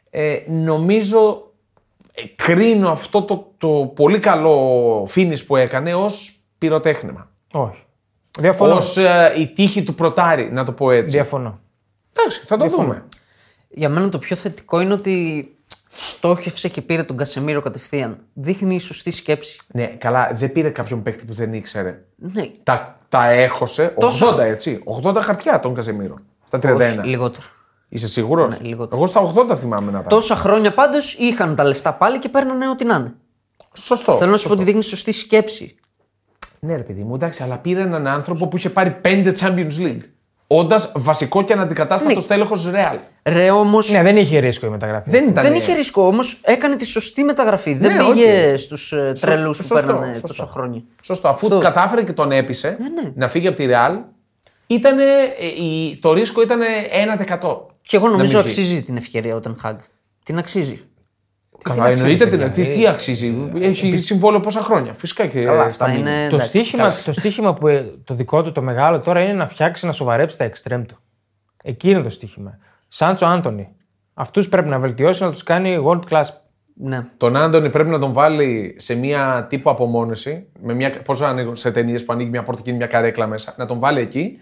Ε, 0.09 0.37
νομίζω, 0.49 1.51
ε, 2.13 2.21
κρίνω 2.35 2.89
αυτό 2.89 3.21
το, 3.21 3.51
το 3.57 3.91
πολύ 3.95 4.19
καλό 4.19 5.01
finish 5.15 5.45
που 5.47 5.55
έκανε 5.55 5.93
ως 5.95 6.35
πυροτέχνημα. 6.57 7.29
Όχι. 7.53 7.81
Διαφωνώ. 8.39 8.75
Ως 8.75 8.97
ε, 8.97 9.33
η 9.39 9.47
τύχη 9.47 9.83
του 9.83 9.95
πρωτάρι, 9.95 10.49
να 10.51 10.65
το 10.65 10.71
πω 10.71 10.91
έτσι. 10.91 11.15
Διαφωνώ. 11.15 11.59
Εντάξει, 12.19 12.39
θα 12.45 12.57
το 12.57 12.67
δούμε. 12.67 13.03
Για 13.69 13.89
μένα 13.89 14.09
το 14.09 14.17
πιο 14.17 14.35
θετικό 14.35 14.79
είναι 14.79 14.93
ότι 14.93 15.45
στόχευσε 15.95 16.69
και 16.69 16.81
πήρε 16.81 17.03
τον 17.03 17.17
Κασεμίρο 17.17 17.61
κατευθείαν. 17.61 18.17
Δείχνει 18.33 18.75
η 18.75 18.79
σωστή 18.79 19.11
σκέψη. 19.11 19.59
Ναι, 19.67 19.85
καλά, 19.85 20.31
δεν 20.33 20.51
πήρε 20.51 20.69
κάποιον 20.69 21.01
παίκτη 21.03 21.25
που 21.25 21.33
δεν 21.33 21.53
ήξερε. 21.53 22.03
Ναι, 22.15 22.43
Τα, 22.63 22.99
τα 23.09 23.29
έχωσε 23.29 23.93
80 23.95 23.99
Τόσο- 23.99 24.39
έτσι. 24.39 24.83
80 25.03 25.15
χαρτιά 25.21 25.59
τον 25.59 25.73
Καζεμίρο. 25.73 26.15
Στα 26.47 26.59
31. 26.63 26.75
όχι, 26.75 26.99
λιγότερο. 27.03 27.47
Είσαι 27.89 28.07
σίγουρος; 28.07 28.59
Ναι, 28.59 28.67
λιγότερο. 28.67 28.95
Εγώ 28.95 29.07
στα 29.07 29.33
80 29.51 29.55
θυμάμαι 29.57 29.91
να 29.91 29.97
ήταν. 29.97 30.09
Τόσα 30.09 30.35
χρόνια 30.35 30.73
πάντως 30.73 31.13
είχαν 31.13 31.55
τα 31.55 31.63
λεφτά 31.63 31.93
πάλι 31.93 32.19
και 32.19 32.29
παίρνανε 32.29 32.69
ό,τι 32.69 32.85
να 32.85 32.95
είναι. 32.95 33.13
Σωστό. 33.73 34.15
Θέλω 34.17 34.31
να 34.31 34.37
σου 34.37 34.43
πω 34.43 34.49
σωστό. 34.49 34.53
ότι 34.53 34.63
δείχνει 34.63 34.83
σωστή 34.83 35.11
σκέψη. 35.11 35.75
Ναι, 36.59 36.75
ρε 36.75 36.81
παιδί 36.83 37.03
μου, 37.03 37.15
εντάξει, 37.15 37.43
αλλά 37.43 37.57
πήρε 37.57 37.81
έναν 37.81 38.07
άνθρωπο 38.07 38.47
που 38.47 38.57
είχε 38.57 38.69
πάρει 38.69 38.99
5 39.03 39.33
Champions 39.39 39.77
League. 39.79 40.01
Όντας 40.47 40.91
βασικός 40.95 41.43
και 41.43 41.53
αναντικατάστατο 41.53 42.15
Ναι. 42.15 42.21
στέλεχος 42.21 42.69
Real. 42.73 42.95
Ρε 43.23 43.49
όμως. 43.51 43.79
Ναι, 43.91 44.01
δεν 44.03 44.17
είχε 44.17 44.39
ρίσκο 44.39 44.65
η 44.65 44.69
μεταγραφή. 44.69 45.09
Δεν 45.09 45.27
ήταν. 45.29 45.43
Δεν 45.43 45.53
είχε 45.53 45.73
ρίσκο 45.73 46.07
όμως, 46.07 46.39
έκανε 46.43 46.75
τη 46.75 46.85
σωστή 46.85 47.23
μεταγραφή. 47.23 47.73
δεν 47.73 47.95
Ναι, 47.95 48.03
πήγε 48.03 48.51
οκ. 48.51 48.57
στους 48.59 48.77
τρελούς 49.19 49.57
που 49.57 49.63
σωστό, 49.63 49.87
παίρνανε 49.87 50.13
σωστό. 50.13 50.27
τόσα 50.27 50.47
χρόνια. 50.47 50.81
Σωστό. 51.01 51.27
Αφού 51.27 51.45
Αυτό. 51.45 51.59
κατάφερε 51.59 52.03
και 52.03 52.13
τον 52.13 52.31
έπεισε 52.31 52.77
ναι. 52.79 53.11
να 53.15 53.29
φύγει 53.29 53.47
από 53.47 53.57
τη 53.57 53.65
Real, 53.69 53.99
ήτανε, 54.67 55.03
ε, 55.39 55.63
η- 55.63 55.97
το 56.01 56.13
ρίσκο 56.13 56.41
ήταν 56.41 56.59
1%. 56.91 57.65
Και 57.81 57.95
εγώ 57.97 58.07
νομίζω 58.07 58.37
Να 58.37 58.43
μην 58.43 58.51
βγει. 58.51 58.61
αξίζει 58.61 58.83
την 58.83 58.97
ευκαιρία 58.97 59.35
ο 59.35 59.39
Ten 59.47 59.53
Hag. 59.69 59.75
Την 60.23 60.37
αξίζει. 60.37 60.86
Καλά, 61.63 61.83
αξίζει, 61.83 62.01
εννοείται 62.01 62.27
παιδιά, 62.27 62.51
την. 62.51 62.63
Τι, 62.63 62.69
ε, 62.69 62.75
τι 62.75 62.87
αξίζει. 62.87 63.49
Έχει 63.59 63.99
συμβόλαιο 63.99 64.39
πόσα 64.39 64.61
χρόνια. 64.61 64.93
Φυσικά 64.93 65.25
και. 65.25 65.43
Καλά, 65.43 65.61
θα 65.61 65.65
αυτά 65.65 65.89
μείνει. 65.89 65.99
είναι. 65.99 66.27
Το 66.29 66.35
εντάξει. 66.35 66.47
στίχημα, 66.47 66.93
το 67.05 67.13
στίχημα 67.13 67.53
που 67.53 67.67
ε, 67.67 67.93
το 68.03 68.13
δικό 68.13 68.43
του 68.43 68.51
το 68.51 68.61
μεγάλο 68.61 68.99
τώρα 68.99 69.21
είναι 69.21 69.33
να 69.33 69.47
φτιάξει 69.47 69.85
να 69.85 69.91
σοβαρέψει 69.91 70.37
τα 70.37 70.43
εξτρέμ 70.43 70.83
του. 70.83 70.97
Εκεί 71.63 71.89
είναι 71.89 72.01
το 72.01 72.09
στίχημα. 72.09 72.57
Σάντσο 72.87 73.25
Άντωνη. 73.25 73.69
Αυτούς 74.13 74.49
πρέπει 74.49 74.69
να 74.69 74.79
βελτιώσει 74.79 75.23
να 75.23 75.31
τους 75.31 75.43
κάνει 75.43 75.83
world 75.85 76.01
class. 76.09 76.25
Ναι. 76.73 77.05
Τον 77.17 77.35
Άντωνη 77.35 77.69
πρέπει 77.69 77.89
να 77.89 77.99
τον 77.99 78.13
βάλει 78.13 78.75
σε 78.77 78.95
μια 78.95 79.45
τύπου 79.49 79.69
απομόνωση. 79.69 80.47
Με 80.61 80.73
μια, 80.73 81.01
πώς 81.05 81.21
ανοίγουν 81.21 81.55
σε 81.55 81.71
ταινίες 81.71 82.05
που 82.05 82.13
ανοίγει 82.13 82.29
μια 82.29 82.43
πόρτα 82.43 82.61
και 82.61 82.69
είναι 82.69 82.77
μια 82.77 82.87
καρέκλα 82.87 83.27
μέσα. 83.27 83.53
Να 83.57 83.65
τον 83.65 83.79
βάλει 83.79 83.99
εκεί 83.99 84.37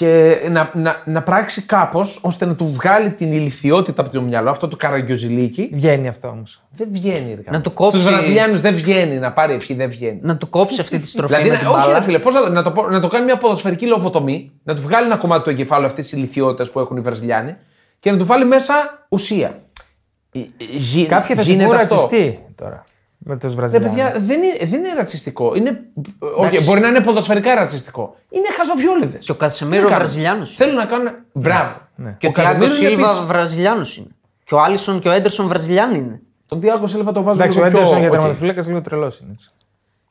και 0.00 0.36
να, 0.50 0.70
να, 0.74 1.02
να 1.04 1.22
πράξει 1.22 1.62
κάπως 1.62 2.20
ώστε 2.22 2.46
να 2.46 2.54
του 2.54 2.66
βγάλει 2.72 3.10
την 3.10 3.32
ηλικιότητα 3.32 4.00
από 4.00 4.10
το 4.10 4.22
μυαλό, 4.22 4.50
αυτό 4.50 4.68
το 4.68 4.76
καραγκιόζηλίκι. 4.76 5.70
Βγαίνει 5.72 6.08
αυτό 6.08 6.28
όμως. 6.28 6.62
Δεν 6.70 6.88
βγαίνει. 6.92 7.34
Ρε, 7.34 7.50
Να 7.50 7.60
του 7.60 7.72
κόψει- 7.72 8.00
Στους 8.02 8.12
Βραζιλιάνους 8.14 8.60
δεν 8.60 8.74
βγαίνει 8.74 9.18
να 9.18 9.32
πάρει 9.32 9.52
ευχή, 9.54 9.74
δεν 9.74 9.90
βγαίνει. 9.90 10.18
Να 10.22 10.36
του 10.36 10.48
κόψει 10.50 10.80
αυτή 10.80 10.98
τη 10.98 11.06
στροφή 11.06 11.34
Δηλαδή, 11.34 11.48
με 11.48 11.54
να- 11.54 11.60
την 11.60 11.68
όχι, 11.70 11.86
ρε 11.86 11.92
μπάλα. 11.92 12.02
φίλε, 12.04 12.18
πώς 12.18 12.34
να, 12.34 12.48
να, 12.48 12.62
το, 12.62 12.70
πω- 12.70 12.88
να 12.90 13.00
το 13.00 13.08
κάνει 13.08 13.24
μια 13.24 13.38
ποδοσφαιρική 13.38 13.86
λογοτομή, 13.86 14.50
να 14.62 14.74
του 14.74 14.82
βγάλει 14.82 15.06
ένα 15.06 15.16
κομμάτι 15.16 15.42
του 15.44 15.50
εγκεφάλου 15.50 15.86
αυτής 15.86 16.08
της 16.08 16.18
ηλικιότητας 16.18 16.70
που 16.70 16.80
έχουν 16.80 16.96
οι 16.96 17.00
Βραζιλιάνοι 17.00 17.56
και 17.98 18.10
να 18.10 18.18
του 18.18 18.26
βάλει 18.26 18.44
μέσα 18.44 18.74
ουσία. 19.08 19.58
Ε, 20.32 20.38
ε, 20.38 20.44
γι- 20.70 21.06
Κάποιοι 21.06 21.36
θα 21.36 21.42
γίνεται 21.42 21.68
την 21.70 21.76
αυτό. 21.78 21.94
ρατσιστεί 21.94 22.38
τώρα. 22.54 22.82
Με 23.22 23.36
του 23.38 23.48
Ρε 23.48 23.54
Βραζιλιάνου. 23.54 23.94
παιδιά, 23.94 24.14
δεν 24.18 24.42
είναι, 24.42 24.66
δεν 24.66 24.78
είναι 24.78 24.94
ρατσιστικό. 24.94 25.54
Είναι, 25.54 25.80
okay, 26.20 26.38
Εντάξει. 26.46 26.64
μπορεί 26.64 26.80
να 26.80 26.88
είναι 26.88 27.00
ποδοσφαιρικά 27.00 27.54
ρατσιστικό. 27.54 28.16
Είναι 28.30 28.46
χαζοβιόλιδες. 28.56 29.24
Και 29.24 29.32
ο 29.32 29.34
Κασεμίρο 29.34 29.88
Βραζιλιάνος. 29.88 30.54
Θέλουν 30.54 30.74
να 30.74 30.84
κάνουν. 30.86 31.08
Μπράβο. 31.32 31.76
Και 32.18 32.26
ο 32.26 32.32
Τιάγκο 32.32 32.32
Καζεμίρο 32.32 32.64
είναι 32.64 32.74
Σίλβα 32.88 33.08
επίσης- 33.10 33.26
Βραζιλιάνος 33.26 33.96
είναι. 33.96 34.08
Και 34.44 34.54
ο 34.54 34.60
Άλισον 34.60 35.00
και 35.00 35.08
ο 35.08 35.12
Έντερσον 35.12 35.46
Βραζιλιάνοι 35.48 35.98
είναι. 35.98 36.20
Τον 36.46 36.60
Τιάγκο 36.60 36.86
Σίλβα 36.86 37.12
το 37.12 37.22
βάζω 37.22 37.40
Εντάξει, 37.42 37.58
ο 37.60 37.64
λίγο 37.64 37.70
πιο. 37.76 37.78
Έντερσον 37.80 38.00
για 38.00 38.08
οκ. 38.10 38.14
τερματοφύλακα 38.14 38.62
λίγο 38.66 38.80
τρελός 38.80 39.18
είναι. 39.20 39.30
έτσι. 39.32 39.48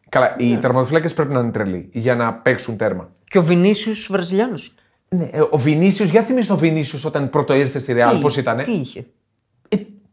Καλά, 0.09 0.35
οι 0.37 0.57
τερματοφύλακες 0.57 1.13
πρέπει 1.13 1.33
να 1.33 1.39
είναι 1.39 1.51
τρελοί 1.51 1.89
για 1.93 2.15
να 2.15 2.33
παίξουν 2.33 2.77
τέρμα. 2.77 3.09
Και 3.27 3.37
ο 3.37 3.43
Βινίσιου 3.43 3.93
Βραζιλιάνος 4.09 4.73
είναι. 5.09 5.23
Ναι, 5.23 5.29
ε, 5.37 5.41
ο 5.49 5.57
Βινίσιο, 5.57 6.05
για 6.05 6.21
θυμίσει 6.21 6.47
τον 6.47 6.57
Βινίσιος 6.57 7.05
όταν 7.05 7.29
πρώτο 7.29 7.53
ήρθε 7.53 7.79
στη 7.79 7.95
Real, 7.99 8.19
πώς 8.21 8.37
ήταν. 8.37 8.61
Τι 8.61 8.71
είχε; 8.71 9.05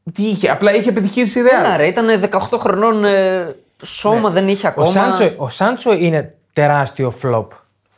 Ε, 0.07 0.11
τι 0.11 0.23
είχε, 0.23 0.51
απλά 0.51 0.75
είχε 0.75 0.88
επιτυχίε 0.88 1.25
στη 1.25 1.40
Real. 1.45 1.64
Ένα 1.64 1.77
ρε, 1.77 1.87
ήταν 1.87 2.07
18 2.51 2.59
χρονών 2.59 3.05
ε, 3.05 3.55
σώμα, 3.83 4.31
δεν 4.31 4.49
είχε 4.49 4.66
Ο 4.66 4.71
ακόμα. 4.71 4.90
Σάντσο, 4.90 5.33
ο 5.37 5.49
Σάντσο 5.49 5.92
είναι 5.92 6.35
τεράστιο 6.53 7.14
flop. 7.23 7.47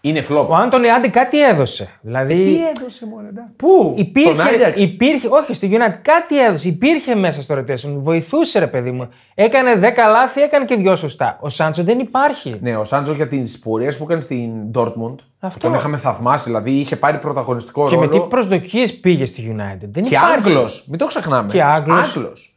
Είναι 0.01 0.25
flop. 0.31 0.47
Ο 0.49 0.55
Άντωνη 0.55 0.91
άντε 0.91 1.09
κάτι 1.09 1.43
έδωσε. 1.49 1.89
Δηλαδή. 2.01 2.35
Τι 2.35 2.59
έδωσε 2.77 3.07
μόνο, 3.07 3.29
εντάξει. 3.29 3.53
Πού, 3.57 3.95
Υπήρχε, 3.97 4.33
στον 4.33 4.47
Άγιαξ. 4.47 4.81
υπήρχε, 4.83 5.29
όχι 5.31 5.55
στη 5.55 5.71
United, 5.73 5.99
κάτι 6.03 6.45
έδωσε. 6.45 6.69
Υπήρχε 6.69 7.15
μέσα 7.15 7.43
στο 7.43 7.55
rotation. 7.55 7.93
Βοηθούσε 7.97 8.59
ρε 8.59 8.67
παιδί 8.67 8.91
μου. 8.91 9.09
Έκανε 9.35 9.75
10 9.75 9.81
λάθη, 10.11 10.41
έκανε 10.41 10.65
και 10.65 10.75
δυο 10.77 10.97
σωστά. 10.97 11.39
Ο 11.41 11.49
Σάντσο 11.49 11.83
δεν 11.83 11.99
υπάρχει. 11.99 12.55
Ναι, 12.61 12.77
ο 12.77 12.85
Σάντζο 12.85 13.13
για 13.13 13.29
τις 13.29 13.59
πορείες 13.59 13.97
που 13.99 14.05
έκανε 14.05 14.21
στην 14.21 14.51
Dortmund. 14.75 15.15
Αυτό. 15.41 15.59
Τον 15.69 15.75
είχαμε 15.75 15.97
θαυμάσει, 15.97 16.45
δηλαδή 16.45 16.71
είχε 16.71 16.97
πάρει 16.97 17.19
πρωταγωνιστικό 17.19 17.89
Και 17.89 17.95
ρόλο. 17.95 18.07
με 18.07 18.13
τι 18.13 18.27
προσδοκίες 18.29 18.95
πήγε 18.99 19.27
στη 19.27 19.55
United. 19.57 19.89
Δεν 19.91 20.03
Και 20.03 20.09
υπάρχει. 20.15 20.35
Άγγλος. 20.35 20.87
Μην 20.89 20.99
το 20.99 21.07
ξεχνάμε. 21.07 21.53
Και 21.53 21.63
Άγγλος. 21.63 21.99
Άγγλος. 22.17 22.57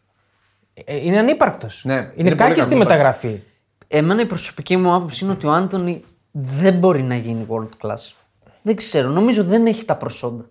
Ε, 0.86 1.06
Είναι 1.06 1.20
ανύπαρκτος. 1.20 1.82
Ναι, 1.86 1.94
είναι 1.94 2.12
είναι 2.16 2.30
κάκι 2.36 2.50
πολύ 2.52 2.62
στη 2.64 2.72
καλός. 2.74 2.88
μεταγραφή. 2.88 3.40
Εμένα 3.88 4.22
η 4.22 4.26
προσωπική 4.26 4.78
μου 4.78 4.94
άποψη 4.94 5.24
είναι 5.24 5.34
ότι 5.34 5.48
ο 5.48 5.52
Άντωνη 5.52 6.02
δεν 6.32 6.74
μπορεί 6.74 7.02
να 7.02 7.16
γίνει 7.16 7.46
world 7.50 7.70
class. 7.88 8.12
Δεν 8.62 8.76
ξέρω, 8.76 9.10
νομίζω 9.10 9.44
δεν 9.44 9.66
έχει 9.66 9.86
τα 9.86 9.96
προσόντα. 9.98 10.46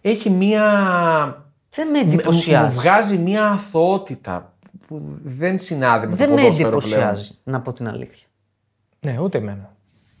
Έχει 0.00 0.30
μία. 0.30 0.62
Δεν 1.70 1.88
με 1.90 1.98
Μου 1.98 2.04
μου 2.04 2.12
εντυπωσιάζει. 2.12 2.76
βγάζει 2.78 3.18
μία 3.18 3.46
αθωότητα 3.46 4.52
που 4.86 5.00
δεν 5.22 5.58
συνάδει 5.58 6.06
με 6.06 6.14
Δεν 6.14 6.28
το 6.28 6.34
με 6.34 6.40
ποδόσφαιρο 6.40 6.68
εντυπωσιάζει, 6.68 7.28
πλέον. 7.28 7.58
να 7.58 7.60
πω 7.60 7.72
την 7.72 7.88
αλήθεια. 7.88 8.26
Ναι, 9.00 9.18
ούτε 9.20 9.38
εμένα. 9.38 9.74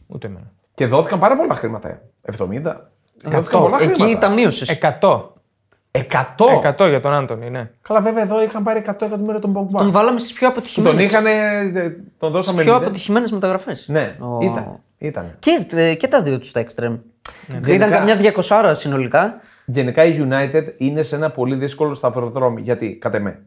Ούτε 0.06 0.26
εμένα. 0.26 0.52
Και 0.74 0.86
δόθηκαν 0.86 1.18
πάρα 1.18 1.36
πολλά 1.36 1.54
χρήματα. 1.54 1.88
ε. 1.88 2.00
70. 2.38 2.76
Δόθηκαν 3.22 3.60
πολλά 3.62 3.82
Εκεί 3.82 4.02
χρήματα. 4.02 4.18
τα 4.18 4.28
μείωσες. 4.34 4.78
100. 5.00 5.31
100. 5.92 6.04
100 6.78 6.88
για 6.88 7.00
τον 7.00 7.12
Άντωνη, 7.14 7.50
ναι. 7.50 7.70
Καλά, 7.82 8.00
βέβαια 8.00 8.22
εδώ 8.22 8.42
είχαν 8.42 8.62
πάρει 8.62 8.82
100 8.86 8.92
εκατομμύρια 9.02 9.40
τον 9.40 9.52
Πογμπά. 9.52 9.78
Τον 9.78 9.90
βάλαμε 9.90 10.18
στις 10.18 10.32
πιο 10.32 10.46
Τον 10.46 10.56
αποτυχημένε. 10.56 11.02
είχαν. 11.02 11.24
Τον 12.18 12.30
δώσαμε 12.30 12.62
πιο 12.62 12.72
μηδέν. 12.72 12.86
αποτυχημένες 12.86 13.30
μεταγραφές. 13.32 13.88
Ναι, 13.88 14.16
ήταν. 14.42 14.80
ήταν. 14.98 15.36
Και, 15.38 15.66
ε, 15.72 15.94
και 15.94 16.08
τα 16.08 16.22
δύο 16.22 16.38
τους 16.38 16.52
τα 16.52 16.60
extreme. 16.60 16.98
Ήταν 17.48 17.62
Γενικά- 17.64 17.88
καμιά 17.88 18.16
διακοσάρα 18.16 18.74
συνολικά. 18.74 19.40
Γενικά 19.64 20.04
η 20.04 20.26
United 20.28 20.64
είναι 20.76 21.02
σε 21.02 21.16
ένα 21.16 21.30
πολύ 21.30 21.54
δύσκολο 21.54 21.94
σταυροδρόμι. 21.94 22.60
Γιατί, 22.60 22.96
κατά 22.96 23.20
με, 23.20 23.38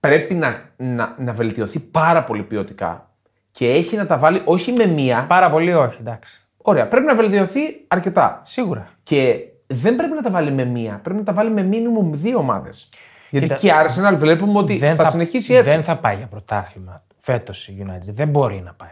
πρέπει 0.00 0.34
να, 0.34 0.54
να, 0.76 1.14
να 1.18 1.32
βελτιωθεί 1.32 1.78
πάρα 1.78 2.24
πολύ 2.24 2.42
ποιοτικά 2.42 3.10
και 3.50 3.70
έχει 3.70 3.96
να 3.96 4.06
τα 4.06 4.18
βάλει 4.18 4.42
όχι 4.44 4.72
με 4.72 4.86
μία. 4.86 5.24
Πάρα 5.28 5.50
πολύ 5.50 5.74
όχι, 5.74 5.96
εντάξει. 6.00 6.40
Ωραία, 6.56 6.88
πρέπει 6.88 7.06
να 7.06 7.14
βελτιωθεί 7.14 7.60
αρκετά. 7.88 8.40
Σίγουρα. 8.44 8.88
Και 9.02 9.38
δεν 9.66 9.96
πρέπει 9.96 10.14
να 10.14 10.22
τα 10.22 10.30
βάλει 10.30 10.52
με 10.52 10.64
μία. 10.64 11.00
Πρέπει 11.02 11.18
να 11.18 11.24
τα 11.24 11.32
βάλει 11.32 11.50
με 11.50 11.68
minimum 11.70 12.08
δύο 12.12 12.38
ομάδες. 12.38 12.88
Γιατί 13.30 13.46
Κοίτα, 13.46 13.58
και 13.60 13.66
η 13.66 13.70
Arsenal 13.84 14.16
βλέπουμε 14.18 14.58
ότι 14.58 14.78
θα, 14.96 15.10
συνεχίσει 15.10 15.54
έτσι. 15.54 15.74
Δεν 15.74 15.82
θα 15.82 15.96
πάει 15.96 16.16
για 16.16 16.26
πρωτάθλημα 16.26 17.02
φέτος 17.16 17.68
η 17.68 17.86
United. 17.86 18.12
Δεν 18.12 18.28
μπορεί 18.28 18.62
να 18.64 18.72
πάει. 18.72 18.88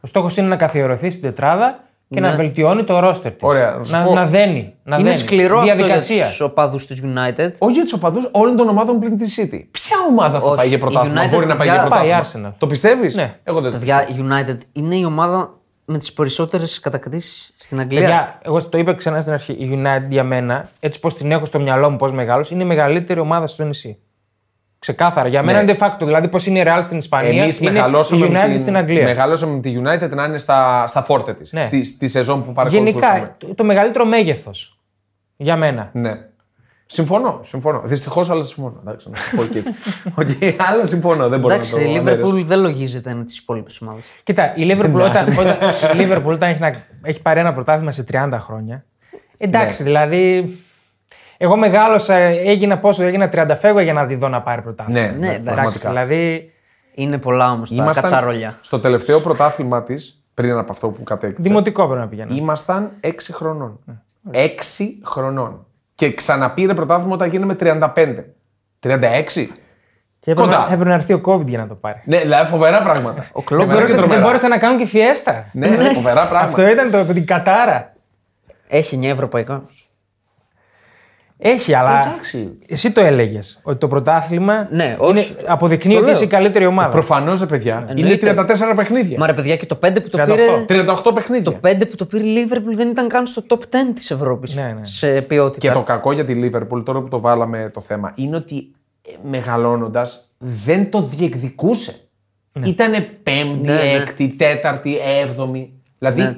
Ο 0.00 0.06
στόχος 0.06 0.36
είναι 0.36 0.48
να 0.48 0.56
καθιερωθεί 0.56 1.10
στην 1.10 1.22
τετράδα 1.22 1.80
και 2.10 2.20
να 2.20 2.30
βελτιώνει 2.34 2.84
το 2.84 2.98
ρόστερ 2.98 3.32
της. 3.32 3.42
Ωραία, 3.42 3.70
να 3.78 3.84
σου 3.84 3.92
να, 3.92 4.04
πω. 4.04 4.12
να 4.14 4.26
δένει. 4.26 4.74
Να 4.82 4.96
Είναι 4.96 5.08
δένει. 5.10 5.20
σκληρό 5.22 5.54
αυτό 5.54 5.64
για 5.64 5.74
Διαδικασία. 5.74 6.26
του 6.38 6.46
οπαδούς 6.50 6.86
του 6.86 6.94
United. 6.94 7.50
Όχι 7.58 7.72
για 7.72 7.82
τους 7.82 7.92
οπαδούς 7.92 8.28
όλων 8.32 8.56
των 8.56 8.68
ομάδων 8.68 8.98
πλην 9.00 9.18
της 9.18 9.38
City. 9.40 9.64
Ποια 9.70 9.96
ομάδα 10.10 10.40
θα 10.40 10.46
Όχι. 10.46 10.56
πάει 10.56 10.68
για 10.68 10.76
Η 10.76 10.80
πρωτάθλημα, 10.80 11.22
United, 11.24 11.30
μπορεί 11.30 11.46
να 11.46 11.56
πάει 11.56 11.66
παιδιά, 11.66 11.80
για 11.82 11.90
πάει 11.90 12.06
η 12.08 12.10
πρωτάθλημα. 12.10 12.48
Arsenal. 12.50 12.54
Το 12.58 12.66
πιστεύεις; 12.66 13.14
Ναι. 13.14 13.38
Εγώ 13.44 13.60
δεν 13.60 13.70
το 13.72 13.78
Παιδιά, 13.78 14.08
η 14.08 14.14
United 14.18 14.58
είναι 14.72 14.94
η 14.96 15.04
ομάδα 15.04 15.57
με 15.90 15.98
τις 15.98 16.12
περισσότερες 16.12 16.80
κατακτήσει 16.80 17.54
στην 17.56 17.80
Αγγλία. 17.80 18.00
Παιδιά, 18.00 18.38
εγώ 18.42 18.64
το 18.64 18.78
είπα 18.78 18.94
ξανά 18.94 19.20
στην 19.20 19.32
αρχή. 19.32 19.52
Η 19.52 19.70
United 19.82 20.08
για 20.08 20.24
μένα, 20.24 20.68
έτσι 20.80 21.00
πώ 21.00 21.14
την 21.14 21.32
έχω 21.32 21.44
στο 21.44 21.60
μυαλό 21.60 21.90
μου, 21.90 21.96
πώ 21.96 22.12
μεγάλος, 22.12 22.50
είναι 22.50 22.62
η 22.62 22.66
μεγαλύτερη 22.66 23.20
ομάδα 23.20 23.46
στο 23.46 23.64
νησί. 23.64 23.98
Ξεκάθαρα. 24.78 25.28
Για 25.28 25.42
μένα 25.42 25.62
Ναι. 25.62 25.70
είναι 25.70 25.78
de 25.80 25.84
facto. 25.84 25.98
Δηλαδή, 26.04 26.28
πώ 26.28 26.38
είναι 26.44 26.58
η 26.58 26.62
Real 26.66 26.78
στην 26.82 26.98
Ισπανία, 26.98 27.42
Εμείς 27.42 27.60
είναι 27.60 27.70
μεγαλώσαμε, 27.70 28.26
η 28.26 28.28
United 28.28 28.32
με 28.40 28.48
την, 28.48 28.58
στην 28.58 28.76
Αγγλία. 28.76 29.04
μεγαλώσαμε 29.04 29.52
με 29.54 29.60
τη 29.60 29.74
United 29.82 30.10
να 30.10 30.24
είναι 30.24 30.38
στα, 30.38 30.86
στα 30.86 31.02
φόρτε 31.02 31.34
της. 31.34 31.52
Ναι. 31.52 31.62
Στη, 31.62 31.84
στη 31.84 32.08
σεζόν 32.08 32.44
που 32.44 32.52
παρακολουθούσαμε. 32.52 33.08
Γενικά, 33.12 33.34
το, 33.38 33.54
το 33.54 33.64
μεγαλύτερο 33.64 34.04
μέγεθος. 34.04 34.78
Για 35.36 35.56
μένα. 35.56 35.90
Ναι. 35.92 36.12
Συμφωνώ, 36.90 37.40
συμφωνώ. 37.42 37.82
Δυστυχώς, 37.84 38.30
αλλά 38.30 38.44
συμφωνώ. 38.44 38.76
Εντάξει, 38.80 39.10
να 39.10 39.16
το 39.30 39.36
πω 39.36 39.52
και 39.52 39.58
έτσι. 39.58 39.74
Οκ, 40.14 40.60
αλλά 40.70 40.86
συμφωνώ. 40.86 41.28
Δεν 41.28 41.40
μπορώ 41.40 41.54
Εντάξει, 41.54 41.76
να 41.76 41.82
το 41.84 41.90
η 41.90 41.96
ανέρεσω. 41.96 42.32
Liverpool 42.36 42.42
δεν 42.44 42.60
λογίζεται 42.60 43.14
με 43.14 43.24
τις 43.24 43.38
υπόλοιπες 43.38 43.80
ομάδες. 43.80 44.04
Κοίτα, 44.22 44.52
η 44.56 44.66
Liverpool 44.70 45.00
όταν, 45.00 45.28
όταν, 45.38 45.56
η 46.00 46.06
Liverpool 46.08 46.32
όταν 46.32 46.50
έχει, 46.50 46.60
να- 46.60 46.82
έχει 47.02 47.22
πάρει 47.22 47.40
ένα 47.40 47.54
πρωτάθλημα 47.54 47.92
σε 47.92 48.04
30 48.12 48.38
χρόνια. 48.40 48.84
Εντάξει, 49.38 49.82
Ναι. 49.82 49.88
δηλαδή. 49.88 50.56
Εγώ 51.36 51.56
μεγάλωσα, 51.56 52.14
έγινα 52.14 52.78
πόσο, 52.78 53.02
έγινα 53.02 53.28
30 53.32 53.56
φεύγα 53.60 53.82
για 53.82 53.92
να 53.92 54.06
τη 54.06 54.14
δω 54.14 54.28
να 54.28 54.42
πάρει 54.42 54.62
πρωτάθλημα. 54.62 55.00
Ναι, 55.00 55.06
Ναι, 55.06 55.12
ναι, 55.16 55.26
εντάξει. 55.26 55.40
Εντάξει, 55.40 55.54
πραγματικά. 55.80 55.88
δηλαδή. 55.88 56.52
Είναι 56.94 57.18
πολλά 57.18 57.50
όμως 57.52 57.68
τα 57.68 57.74
Ήμασταν 57.82 58.02
κατσαρόλια. 58.10 58.58
Στο 58.60 58.80
τελευταίο 58.80 59.20
πρωτάθλημα 59.20 59.82
της, 59.82 60.24
πριν 60.34 60.56
από 60.58 60.72
αυτό 60.72 60.88
που 60.88 61.02
κατέκτησε. 61.02 61.48
Δημοτικό 61.48 61.84
πρέπει 61.86 62.00
να 62.00 62.08
πηγαίνω. 62.08 62.34
Ήμασταν 62.34 62.90
6 63.00 63.32
χρονών. 63.32 63.78
6 64.32 65.00
χρονών. 65.04 65.66
Και 65.98 66.14
ξαναπήρε 66.14 66.74
πρωτάθλημα 66.74 67.14
όταν 67.14 67.28
γίναμε 67.28 67.56
35. 67.60 68.24
36. 68.80 69.48
Και 70.20 70.30
έπρεπε, 70.30 70.40
Κοντά. 70.40 70.58
να- 70.58 70.64
έπρεπε 70.64 70.84
να 70.84 70.94
έρθει 70.94 71.12
ο 71.12 71.20
COVID 71.24 71.46
για 71.46 71.58
να 71.58 71.66
το 71.66 71.74
πάρει. 71.74 72.00
Ναι, 72.04 72.18
δηλαδή 72.20 72.50
φοβερά 72.50 72.82
πράγματα. 72.82 73.26
Ο 73.32 73.40
Klopp 73.40 73.50
Εμένα 73.50 73.64
και 73.66 73.72
Μπόρεσε- 73.72 73.86
δεν 73.94 73.96
τρομερά. 74.04 74.20
μπόρεσαν 74.22 74.50
να 74.50 74.58
κάνουν 74.58 74.78
και 74.78 74.86
φιέστα. 74.86 75.44
Ναι, 75.52 75.68
ναι, 75.68 75.90
φοβερά 75.94 76.26
πράγματα. 76.26 76.44
Αυτό 76.62 76.68
ήταν 76.68 76.90
το, 77.06 77.12
την 77.12 77.26
κατάρα. 77.26 77.92
Έχει 78.68 78.96
9 78.96 79.04
ευρωπαϊκά. 79.10 79.62
Έχει, 81.40 81.74
αλλά. 81.74 82.06
Εντάξει. 82.08 82.58
Εσύ 82.68 82.92
το 82.92 83.00
έλεγες 83.00 83.60
ότι 83.62 83.78
το 83.78 83.88
πρωτάθλημα 83.88 84.68
Ναι, 84.70 84.84
είναι, 84.84 84.96
όχι. 84.98 85.34
αποδεικνύει 85.46 85.92
Το 85.92 85.98
ότι 85.98 86.06
λέω. 86.06 86.14
είσαι 86.14 86.24
η 86.24 86.28
καλύτερη 86.28 86.66
ομάδα. 86.66 86.88
Προφανώς, 86.90 87.46
παιδιά. 87.46 87.84
Εννοείται. 87.88 88.30
Είναι 88.30 88.44
34 88.70 88.72
παιχνίδια. 88.76 89.16
Μα 89.18 89.26
ρε 89.26 89.32
παιδιά 89.34 89.56
και 89.56 89.66
το 89.66 89.78
5 89.86 90.02
που 90.02 90.08
το 90.08 90.18
38. 90.22 90.26
πήρε. 90.66 90.84
38 91.06 91.14
παιχνίδια. 91.14 91.52
Το 91.52 91.58
5 91.68 91.86
που 91.88 91.94
το 91.96 92.04
πήρε 92.06 92.24
η 92.24 92.34
Liverpool 92.36 92.74
δεν 92.74 92.88
ήταν 92.88 93.08
καν 93.08 93.26
στο 93.26 93.42
top 93.48 93.54
10 93.58 93.58
της 93.94 94.10
Ευρώπης. 94.10 94.54
Ναι, 94.56 94.62
ναι. 94.62 94.84
Σε 94.84 95.20
ποιότητα. 95.22 95.68
Και 95.68 95.74
το 95.74 95.82
κακό 95.82 96.12
για 96.12 96.24
τη 96.24 96.34
Λίβερπουλ, 96.34 96.82
τώρα 96.82 97.00
που 97.00 97.08
το 97.08 97.20
βάλαμε 97.20 97.70
το 97.74 97.80
θέμα, 97.80 98.12
είναι 98.16 98.36
ότι 98.36 98.70
μεγαλώνοντας 99.22 100.24
δεν 100.38 100.90
το 100.90 101.02
διεκδικούσε. 101.02 101.96
Ήτανε 102.64 103.00
πέμπτη, 103.22 103.68
Ναι, 103.68 103.72
ναι. 103.74 103.92
έκτη, 103.92 104.28
τέταρτη, 104.28 104.96
έβδομη. 105.22 105.72
Δηλαδή, 105.98 106.20
Ναι. 106.22 106.36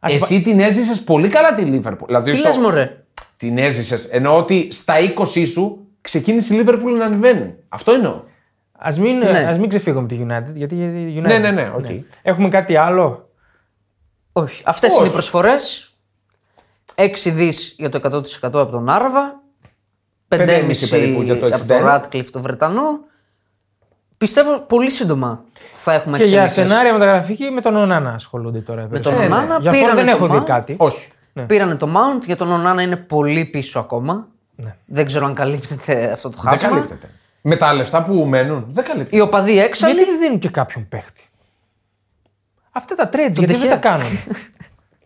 εσύ 0.00 0.42
την 0.42 0.60
έζησες 0.60 1.00
πολύ 1.02 1.28
καλά 1.28 1.54
τη 1.54 1.62
Λίβερπουλ. 1.62 2.06
Δηλαδή, 2.06 2.30
Τι 2.30 2.36
στο- 2.36 2.46
λες 2.48 2.56
μωρέ; 2.58 3.01
Την 3.42 3.58
έζησες. 3.58 4.04
Ενώ 4.04 4.36
ότι 4.36 4.68
στα 4.72 4.94
20 4.98 5.46
σου 5.52 5.86
ξεκίνησε 6.00 6.54
η 6.54 6.56
Λίβερπουλ 6.56 6.92
να 6.96 7.04
ανεβαίνει. 7.04 7.54
Αυτό 7.68 7.92
εννοώ. 7.92 8.22
Α 8.78 8.94
μην, 8.98 9.18
Ναι. 9.18 9.28
ας 9.28 9.58
μην 9.58 9.68
ξεφύγουμε 9.68 10.02
από 10.04 10.14
τη 10.14 10.20
United. 10.28 10.54
Γιατί 10.54 10.74
η 10.74 11.14
United. 11.18 11.26
Ναι, 11.26 11.38
ναι, 11.38 11.50
ναι, 11.50 11.72
οκ. 11.76 11.86
Έχουμε 12.22 12.48
κάτι 12.48 12.76
άλλο; 12.76 13.28
Όχι. 14.32 14.62
Αυτές 14.66 14.90
Όχι. 14.90 14.98
είναι 15.00 15.08
οι 15.08 15.12
προσφορές. 15.12 15.94
6 16.94 17.30
δις 17.30 17.74
για 17.78 17.88
το 17.88 17.96
100% 18.02 18.60
από 18.60 18.70
τον 18.70 18.88
Άραβα. 18.88 19.40
5,5 20.28 20.88
περίπου 20.90 21.22
για 21.22 21.38
το 21.38 21.46
από 21.46 21.54
61. 21.54 21.66
τον 21.66 21.84
Ράτκλιφ 21.86 22.30
το 22.30 22.40
Βρετανό. 22.40 23.00
Πιστεύω 24.18 24.58
πολύ 24.60 24.90
σύντομα 24.90 25.44
θα 25.74 25.92
έχουμε 25.92 26.16
Και 26.18 26.24
για 26.24 26.42
εξελίξεις. 26.42 26.70
σενάρια 26.72 26.92
μεταγραφικά 26.92 27.50
με 27.50 27.60
τον 27.60 27.76
Ονάνα 27.76 28.14
ασχολούνται 28.14 28.58
τώρα. 28.60 28.82
Με 28.82 28.88
περισσότερο. 28.88 29.20
τον 29.22 29.30
ναι. 29.30 29.34
Ονάνα 29.36 29.58
Γι' 29.60 29.68
αυτό 29.68 29.80
πήρανε 29.80 30.02
δεν 30.04 30.10
το 30.18 30.24
έχω 30.24 30.34
δει 30.34 30.40
Mount. 30.42 30.46
κάτι. 30.46 30.74
Όχι. 30.78 31.08
Πήρανε 31.46 31.74
το 31.74 31.88
Mount 31.96 32.22
για 32.26 32.36
τον 32.36 32.50
Ονάνα 32.52 32.82
είναι 32.82 32.96
πολύ 32.96 33.44
πίσω 33.44 33.78
ακόμα. 33.78 34.28
Ναι. 34.54 34.76
Δεν 34.86 35.06
ξέρω 35.06 35.26
αν 35.26 35.34
καλύπτεται 35.34 36.12
αυτό 36.12 36.28
το 36.30 36.36
Δεν 36.42 36.50
χάσμα. 36.50 36.68
καλύπτεται. 36.68 37.10
Με 37.42 37.56
τα 37.56 37.72
λεφτά 37.74 38.04
που 38.04 38.14
μένουν, 38.14 38.66
δεν 38.68 38.84
καλύπτεται. 38.84 39.16
Οι 39.16 39.20
οπαδοί 39.20 39.58
έξαλλοι. 39.60 39.94
Γιατί 39.94 40.10
δεν 40.10 40.20
δίνουν 40.20 40.38
και 40.38 40.48
κάποιον 40.48 40.88
παίχτη; 40.88 41.22
Αυτά 42.72 42.94
τα 42.94 43.08
trades, 43.08 43.12
γιατί 43.32 43.44
δεν 43.44 43.46
Ντεχέα. 43.46 43.70
τα 43.70 43.76
κάνουν; 43.88 44.06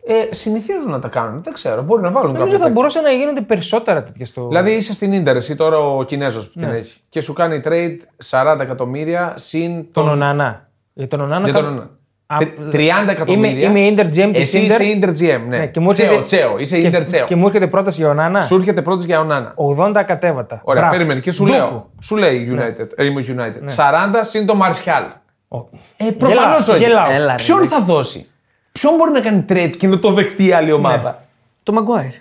Ε, 0.09 0.35
συνηθίζουν 0.35 0.91
να 0.91 0.99
τα 0.99 1.07
κάνουν. 1.07 1.43
Δεν 1.43 1.53
ξέρω. 1.53 1.81
Μπορεί 1.81 2.01
να 2.01 2.11
βάλουν 2.11 2.31
Νομίζω 2.31 2.43
κάποιο. 2.43 2.57
θα 2.57 2.63
παίκτη. 2.63 2.73
μπορούσαν 2.79 3.03
να 3.03 3.11
γίνονται 3.11 3.41
περισσότερα 3.41 4.03
τέτοια 4.03 4.25
στο. 4.25 4.47
Δηλαδή 4.47 4.71
είσαι 4.71 4.93
στην 4.93 5.13
Ίντερ, 5.13 5.35
εσύ 5.35 5.55
τώρα 5.55 5.77
ο 5.77 6.03
Κινέζος 6.03 6.49
που 6.49 6.59
Ναι. 6.59 6.65
την 6.67 6.75
έχει. 6.75 7.01
Και 7.09 7.21
σου 7.21 7.33
κάνει 7.33 7.61
trade 7.65 7.97
40 8.29 8.57
εκατομμύρια 8.61 9.33
συν 9.37 9.75
τον 9.75 9.91
τον. 9.91 10.07
Ονανά. 10.09 10.69
Για 10.93 11.07
τον 11.07 11.21
Ονάνα. 11.21 11.43
Για 11.43 11.53
κα- 11.53 11.59
τον 11.59 11.67
Ονάνα. 11.69 11.89
Α, 12.29 12.37
Τρι- 12.37 12.53
30 12.71 13.09
εκατομμύρια. 13.09 13.67
Είμαι, 13.69 13.79
είμαι 13.79 13.95
Inter 13.95 14.05
GM 14.05 14.29
της 14.33 14.41
Εσύ 14.41 14.67
Inter. 14.69 14.81
είσαι 14.81 14.99
Inter 15.01 15.09
GM, 15.09 15.41
ναι. 15.47 15.57
Ναι, 15.57 15.67
και 15.67 15.79
μου 15.79 15.93
τσέο, 15.93 16.05
έρχεται- 16.05 16.25
τσέο. 16.25 16.57
Είσαι 16.59 16.81
και- 16.81 16.89
Inter 16.97 17.03
τσέο. 17.05 17.25
Και 17.25 17.35
μου 17.35 17.45
έρχεται 17.47 17.67
πρόταση 17.67 18.01
για 18.01 18.09
Ονάνα. 18.09 18.41
Σου 18.41 18.55
έρχεται 18.55 18.81
πρώτος 18.81 19.05
για 19.05 19.19
Ονάνα. 19.19 19.53
80 19.55 20.03
κατέβατα. 20.03 20.61
Ωραία, 20.63 20.81
Μπράβο. 20.81 20.97
περίμενε 20.97 21.19
και 21.19 21.31
σου 21.31 21.43
Ντούκου. 21.43 21.57
λέω. 21.57 21.89
Σου 22.01 22.15
λέει 22.15 22.47
United. 22.55 22.87
ε, 22.95 23.05
Είμαι 23.05 23.21
United. 23.27 23.61
Ναι. 23.61 23.71
40 23.71 24.23
συν 24.23 24.45
το 24.45 24.55
Μαρσιάλ. 24.55 25.03
Ο- 25.47 25.57
Ε, 25.97 26.11
προφανώς 26.17 26.65
Γελάω, 26.65 26.75
όχι. 26.75 26.83
γελάω. 26.85 27.11
Έλα, 27.11 27.35
ρε, 27.37 27.43
Ποιον 27.43 27.59
ναι. 27.59 27.65
θα 27.67 27.79
δώσει; 27.81 28.27
Ποιον 28.71 28.95
μπορεί 28.95 29.11
να 29.11 29.19
κάνει 29.19 29.45
trade 29.49 29.73
και 29.77 29.87
να 29.87 29.99
το 29.99 30.11
δεχτεί 30.11 30.45
η 30.45 30.51
άλλη 30.51 30.71
ομάδα; 30.71 31.23
Το 31.63 31.73
Μαγκουάιρ. 31.73 32.11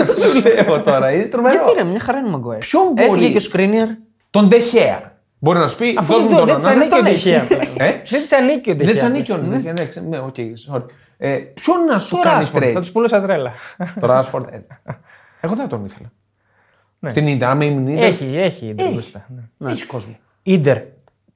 Αυτό 0.00 0.12
σου 0.28 0.42
λέω 0.64 0.80
τώρα. 0.82 1.12
Είναι 1.12 1.24
τρομερό. 1.24 1.54
Γιατί 1.54 1.78
ρε, 1.78 1.84
μια 1.84 2.00
χαρά 2.00 2.18
είναι 2.18 2.28
ο 2.28 2.30
Μαγκουάιρ. 2.30 2.58
Ποιον 2.60 2.82
μπορεί- 2.92 3.08
Έφυγε 3.08 3.28
και 3.30 3.36
ο 3.36 3.40
Σκρίνιερ. 3.40 3.86
Τον 4.30 4.48
Ντεχέα. 4.48 5.12
Μπορεί 5.44 5.58
να 5.58 5.66
σου 5.68 5.76
πει. 5.78 5.94
Αφού 5.98 6.12
δώσ' 6.12 6.22
δεν 6.22 6.30
μου 6.32 6.38
το- 6.38 6.46
τον 6.46 6.46
δεν 6.46 6.56
της 6.58 6.66
Ονάνα. 6.66 6.80
ανήκει 6.80 6.94
ο 6.94 6.96
τον 6.96 7.04
Ντεχέα. 7.04 7.42
έχει. 7.60 7.76
Ε; 7.78 8.02
Δεν 8.10 8.20
της 8.22 8.32
ανήκει 8.32 8.70
ο 8.70 8.74
Δεν 8.74 8.86
Ντεχέα. 8.86 8.94
τη 9.00 9.06
ανήκει 9.06 9.32
ο 9.32 9.38
Ντεχέα. 9.38 9.72
Ναι, 9.72 9.86
ξε- 9.86 10.04
ναι, 10.08 10.18
οκ, 10.18 10.34
sorry. 10.70 10.82
Ε, 11.18 11.36
Ποιον 11.36 11.84
να 11.84 11.98
σου 11.98 12.16
Το 12.16 12.20
κάνει 12.22 12.46
Rashford, 12.52 12.58
trade; 12.62 12.70
Θα 12.72 12.80
τους 12.80 12.90
πουλούσα 12.92 13.22
τρέλα. 13.22 13.52
Το 14.00 14.06
Ράσφορντ. 14.06 14.44
Εγώ 15.40 15.54
δεν 15.54 15.68
τον 15.68 15.84
ήθελα. 15.84 16.12
Στην 17.10 17.26
Ιντερ, 17.26 17.48
άμα 17.48 17.64
ήμουν 17.64 17.86
Ιντερ. 17.88 18.04
έχει, 18.04 18.36
έχει 18.36 18.66
η 18.66 18.74
Inter 18.78 18.90
μπροστά. 18.92 19.26
ναι. 19.58 19.70
Έχει 19.70 19.86
κόσμο. 19.86 20.16
Ιντερ. 20.42 20.78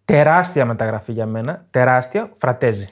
Τεράστια 0.05 0.65
μεταγραφή 0.65 1.13
για 1.13 1.27
μένα. 1.27 1.67
Τεράστια. 1.71 2.31
Φρατέζι. 2.37 2.89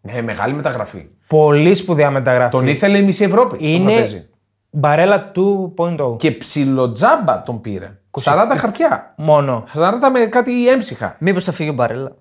Ναι, 0.00 0.22
μεγάλη 0.22 0.54
μεταγραφή. 0.54 1.08
Πολύ 1.26 1.74
σπουδαία 1.74 2.10
μεταγραφή. 2.10 2.50
Τον 2.56 2.66
ήθελε 2.66 2.98
η 2.98 3.02
μισή 3.02 3.24
Ευρώπη. 3.24 3.56
τον 3.56 3.66
Είναι 3.66 3.92
Φρατέζι. 3.92 4.28
μπαρέλα 4.70 5.32
2.0. 5.34 6.16
Και 6.18 6.30
ψιλοτζάμπα 6.30 7.42
τον 7.42 7.60
πήρε. 7.60 7.98
40 8.22 8.56
χαρτιά. 8.56 9.12
Μόνο. 9.16 9.64
40 9.74 10.10
με 10.12 10.20
κάτι 10.26 10.68
έμψυχα. 10.68 11.16
Μήπως 11.18 11.44
θα 11.44 11.52
φύγει 11.52 11.70
ο 11.70 11.72
Μπαρέλα; 11.72 12.12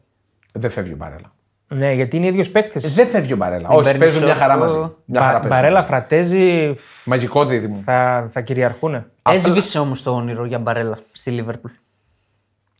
Δεν 0.54 0.70
φεύγει 0.70 0.94
ο 0.94 0.96
Μπαρέλα. 0.96 1.32
Ναι, 1.68 1.92
γιατί 1.92 2.18
είναι 2.18 2.28
ίδιος 2.28 2.50
παίκτης. 2.50 2.94
Δεν 2.94 3.08
φεύγει 3.08 3.34
ο 3.34 3.36
Μπαρέλα. 3.36 3.68
Μην 3.68 3.78
Όχι, 3.78 3.84
παίρνεις 3.84 4.00
παίζουν 4.00 4.24
μια 4.24 4.32
σοκ. 4.34 4.42
χαρά 4.42 4.58
μαζί. 4.58 4.78
Μια 5.06 5.22
χαρά 5.22 5.34
παίζουν. 5.34 5.50
Μπαρέλα, 5.50 5.84
Φρατέζι 5.84 6.76
Μαγικό 7.06 7.46
δίδυμο. 7.46 7.82
θα, 7.84 8.28
θα 8.30 8.42
κυριαρχούν. 8.42 9.06
Έσβησε 9.30 9.80
όμως 9.80 10.04
το 10.04 10.12
όνειρο 10.12 10.46
για 10.46 10.60
Μπαρέλα 10.60 10.98
στη 11.12 11.32
Λίβερπουλ. 11.32 11.72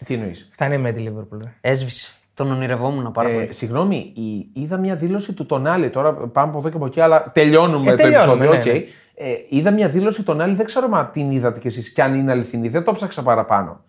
Τι 0.06 0.14
εννοείς; 0.14 0.50
Φτάνει 0.54 0.78
με 0.78 0.92
τη 0.92 1.00
Λίβερπουλ. 1.00 1.38
ρε. 1.44 1.54
Έσβησε. 1.62 2.12
Τον 2.34 2.52
ονειρευόμουν 2.52 3.12
πάρα 3.12 3.30
πολύ. 3.30 3.44
Ε, 3.44 3.52
συγγνώμη, 3.52 3.96
η- 4.16 4.62
είδα 4.62 4.78
μια 4.78 4.96
δήλωση 4.96 5.34
του 5.34 5.46
Τονάλη. 5.46 5.90
Τώρα 5.90 6.14
πάμε 6.14 6.50
από 6.50 6.58
εδώ 6.60 6.70
και 6.70 6.76
από 6.76 6.86
εκεί, 6.86 7.02
αλλά 7.02 7.32
τελειώνουμε 7.34 7.92
Ε, 7.92 7.96
το 7.96 8.04
τελειώνουμε, 8.04 8.46
επεισόδιο. 8.46 8.74
ναι, 8.74 8.80
οκ. 8.80 8.86
Ε, 9.16 9.26
είδα 9.50 9.72
μια 9.72 9.88
δήλωση 9.90 10.18
του 10.18 10.24
Τονάλη, 10.24 10.56
δεν 10.56 10.66
ξέρω 10.66 10.90
αν 10.94 11.10
την 11.14 11.32
είδατε 11.32 11.60
κι 11.60 11.68
εσείς 11.68 11.92
και 11.94 12.02
αν 12.04 12.16
είναι 12.16 12.32
αληθινή. 12.32 12.68
Δεν 12.70 12.84
το 12.84 12.92
'ψαξα 12.94 13.24
παραπάνω. 13.24 13.84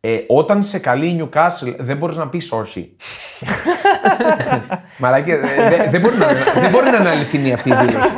Ε, 0.00 0.18
όταν 0.28 0.62
σε 0.62 0.78
καλεί 0.78 1.06
η 1.06 1.20
Newcastle, 1.22 1.74
δεν 1.78 1.96
μπορείς 1.96 2.16
να 2.16 2.28
πεις 2.28 2.52
όχι. 2.52 2.96
Μαλάκια, 4.98 5.34
ε, 5.34 5.68
δεν- 5.68 5.90
δεν 5.90 6.00
μπορεί, 6.00 6.16
να, 6.16 6.26
δεν 6.60 6.70
μπορεί 6.70 6.90
να 6.90 6.96
είναι 6.96 7.08
αληθινή 7.08 7.52
αυτή 7.52 7.68
η 7.70 7.74
δήλωση. 7.74 8.10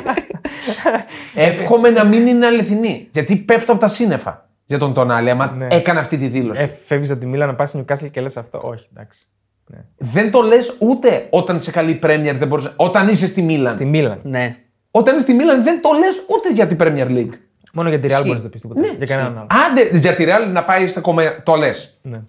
Εύχομαι 1.34 1.90
να 1.90 2.04
μην 2.04 2.26
είναι 2.26 2.46
αληθινή. 2.46 3.08
Γιατί 3.12 3.36
πέφτω 3.36 3.72
από 3.72 3.80
τα 3.80 3.88
σύννεφα 3.88 4.48
για 4.64 4.78
τον 4.78 4.94
Τονάλη, 4.94 5.30
άμα 5.30 5.56
έκανε 5.70 5.98
αυτή 6.00 6.18
τη 6.18 6.26
δήλωση. 6.26 6.62
Ε, 6.62 6.66
φεύγεις 6.84 7.10
από 7.10 7.20
τη 7.20 7.26
Μίλα 7.26 7.46
να 7.46 7.54
πας 7.54 7.68
στην 7.68 7.84
Newcastle 7.84 8.10
και 8.10 8.20
λες 8.20 8.36
αυτό. 8.36 8.60
Όχι, 8.64 8.86
εντάξει. 8.96 9.20
Ναι. 9.66 9.78
Δεν 9.96 10.30
το 10.30 10.40
λες 10.42 10.76
ούτε 10.80 11.26
όταν 11.30 11.60
σε 11.60 11.70
καλεί 11.70 11.90
η 11.90 11.98
Premier, 12.02 12.34
δεν 12.38 12.48
μπορείς... 12.48 12.72
όταν 12.76 13.08
είσαι 13.08 13.26
στη 13.26 13.42
Μίλαν. 13.42 13.72
Στη 13.72 13.84
Μίλαν. 13.84 14.18
Ναι. 14.22 14.56
Όταν 14.94 15.14
είσαι 15.14 15.22
στη 15.24 15.32
Μίλαν 15.34 15.64
δεν 15.64 15.80
το 15.82 15.88
λες 15.98 16.24
ούτε 16.28 16.52
για 16.52 16.66
την 16.66 16.76
Premier 16.80 17.08
League. 17.08 17.34
Μόνο 17.72 17.88
για 17.88 18.00
τη 18.00 18.06
Real 18.06 18.10
Ισχύει. 18.10 18.22
μπορείς 18.26 18.42
να 18.42 18.48
το 18.48 18.48
πεις 18.48 18.60
τίποτα. 18.60 18.80
Ναι, 18.80 18.86
για 18.98 19.06
κανέναν 19.06 19.36
άλλο. 19.36 19.46
Άντε 19.70 19.98
για 19.98 20.14
τη 20.14 20.24
Real 20.28 20.52
να 20.52 20.64
πάει 20.64 20.86
στα 20.86 21.00
κομμάτια. 21.00 21.42
Το 21.42 21.54
λες. 21.54 21.98
Ναι. 22.02 22.20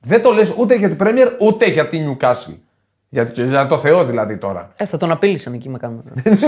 Δεν 0.00 0.22
το 0.22 0.30
λες 0.30 0.54
ούτε 0.58 0.74
για 0.74 0.88
την 0.88 0.96
Premier 1.00 1.28
ούτε 1.38 1.66
για 1.66 1.88
την 1.88 2.16
Newcastle. 2.20 2.54
Για, 3.08 3.30
για 3.34 3.66
το 3.66 3.78
Θεό 3.78 4.04
δηλαδή 4.04 4.36
τώρα. 4.36 4.68
Ε, 4.76 4.86
θα 4.86 4.96
τον 4.96 5.10
απείλησαν 5.10 5.52
εκεί 5.52 5.68
με 5.68 5.78
κάνουν. 5.78 6.02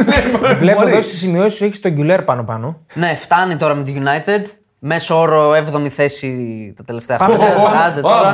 Βλέπω 0.59 0.79
Μπορεί. 0.81 0.93
εδώ 0.93 1.01
στις 1.03 1.19
σημειώσεις 1.19 1.59
σου 1.59 1.65
έχει 1.65 1.81
τον 1.81 1.93
Γκουλέρ 1.93 2.23
πάνω-πάνω. 2.23 2.79
ναι, 2.95 3.15
φτάνει 3.15 3.57
τώρα 3.57 3.75
με 3.75 3.83
τη 3.83 3.95
United. 3.99 4.45
Μέσο 4.79 5.21
όρο 5.21 5.53
7η 5.53 5.89
θέση 5.89 6.73
τα 6.77 6.83
τελευταία 6.85 7.17
Πάμε 7.17 7.37
χρόνια. 7.37 7.55
στα- 7.63 7.85
Άντε 7.85 8.01
τώρα. 8.01 8.33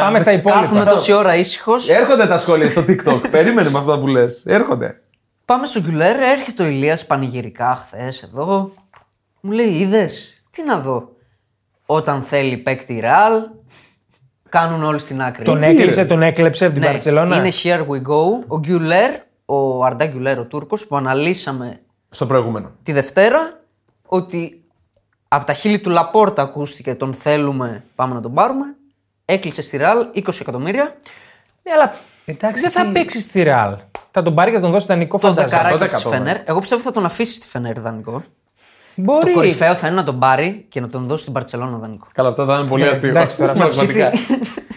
Πάμε 0.00 0.18
στα 0.18 0.32
υπόλοιπα. 0.32 0.60
Κάθομαι 0.60 0.84
τόση 0.84 1.12
ώρα 1.12 1.36
ήσυχος. 1.36 1.88
Έρχονται 1.88 2.26
τα 2.26 2.38
σχόλια 2.38 2.68
στο 2.68 2.84
TikTok. 2.88 3.20
Περίμενε 3.30 3.70
με 3.70 3.78
αυτά 3.78 3.98
που 3.98 4.06
λες. 4.06 4.42
Έρχονται. 4.46 4.99
Πάμε 5.50 5.66
στο 5.66 5.80
Γκουλέρ, 5.80 6.20
έρχεται 6.20 6.62
ο 6.62 6.66
Ηλίας 6.66 7.06
πανηγυρικά 7.06 7.74
χθες 7.74 8.22
εδώ. 8.22 8.72
Μου 9.40 9.50
λέει, 9.50 9.66
είδες, 9.68 10.42
τι 10.50 10.62
να 10.64 10.80
δω; 10.80 11.12
Όταν 11.86 12.22
θέλει 12.22 12.56
παίκτη 12.56 13.00
ρεάλ, 13.00 13.42
κάνουν 14.48 14.82
όλοι 14.82 14.98
στην 14.98 15.22
άκρη. 15.22 15.44
Τον 15.44 15.62
έκλεισε, 15.62 16.04
τον 16.04 16.22
έκλεψε 16.22 16.64
από 16.64 16.74
την 16.74 16.82
ναι, 16.82 16.90
Παρσελώνα. 16.92 17.36
είναι 17.36 17.50
here 17.62 17.80
we 17.86 18.02
go. 18.02 18.44
Ο 18.46 18.58
Γκουλέρ, 18.58 19.10
ο 19.44 19.84
Αρντά 19.84 20.06
Γκουλέρ, 20.06 20.38
ο 20.38 20.44
Τούρκος, 20.46 20.86
που 20.86 20.96
αναλύσαμε 20.96 21.80
Στο 22.10 22.26
προηγούμενο. 22.26 22.70
τη 22.82 22.92
Δευτέρα, 22.92 23.60
ότι 24.06 24.64
από 25.28 25.44
τα 25.44 25.52
χείλη 25.52 25.78
του 25.80 25.90
Λαπόρτα 25.90 26.42
ακούστηκε 26.42 26.94
τον 26.94 27.14
θέλουμε, 27.14 27.84
πάμε 27.94 28.14
να 28.14 28.20
τον 28.20 28.34
πάρουμε. 28.34 28.64
Έκλεισε 29.24 29.62
στη 29.62 29.76
ρεάλ 29.76 30.06
20 30.14 30.40
εκατομμύρια. 30.40 30.96
Ναι, 31.62 31.72
αλλά 31.72 31.94
Εντάξει, 32.24 32.60
δεν 32.62 32.70
θα 32.70 32.84
τι- 32.84 32.92
παίξει 32.92 33.20
στη 33.20 33.42
Ρεάλ. 33.42 33.76
Θα 34.10 34.22
τον 34.22 34.34
πάρει 34.34 34.50
και 34.50 34.56
θα 34.56 34.62
τον 34.62 34.70
δώσει 34.70 34.86
δανεικό 34.86 35.18
Το 35.18 35.26
φαντάζομαι. 35.26 35.50
δεκαράκι 35.50 35.78
το 35.78 35.84
της 35.88 35.96
δεκατό, 36.02 36.08
Φενέρ. 36.16 36.36
ναι. 36.36 36.42
Εγώ 36.46 36.60
πιστεύω 36.60 36.82
θα 36.82 36.92
τον 36.92 37.04
αφήσει 37.04 37.34
στη 37.34 37.46
Φενέρ 37.48 37.80
δανεικό. 37.80 38.24
Μπορεί. 38.94 39.26
Το 39.26 39.32
κορυφαίο 39.32 39.74
θα 39.74 39.86
είναι 39.86 39.96
να 39.96 40.04
τον 40.04 40.18
πάρει 40.18 40.66
και 40.68 40.80
να 40.80 40.88
τον 40.88 41.06
δώσει 41.06 41.20
στην 41.22 41.32
Παρσελόνα 41.34 41.76
δανεικό. 41.78 42.06
Καλά, 42.14 42.28
αυτό 42.28 42.44
θα 42.44 42.58
είναι 42.58 42.68
πολύ 42.68 42.82
Ναι, 42.82 42.88
αστείο. 42.88 43.08
εντάξει, 43.08 43.36
τώρα, 43.36 43.52
Πραγματικά. 43.60 44.10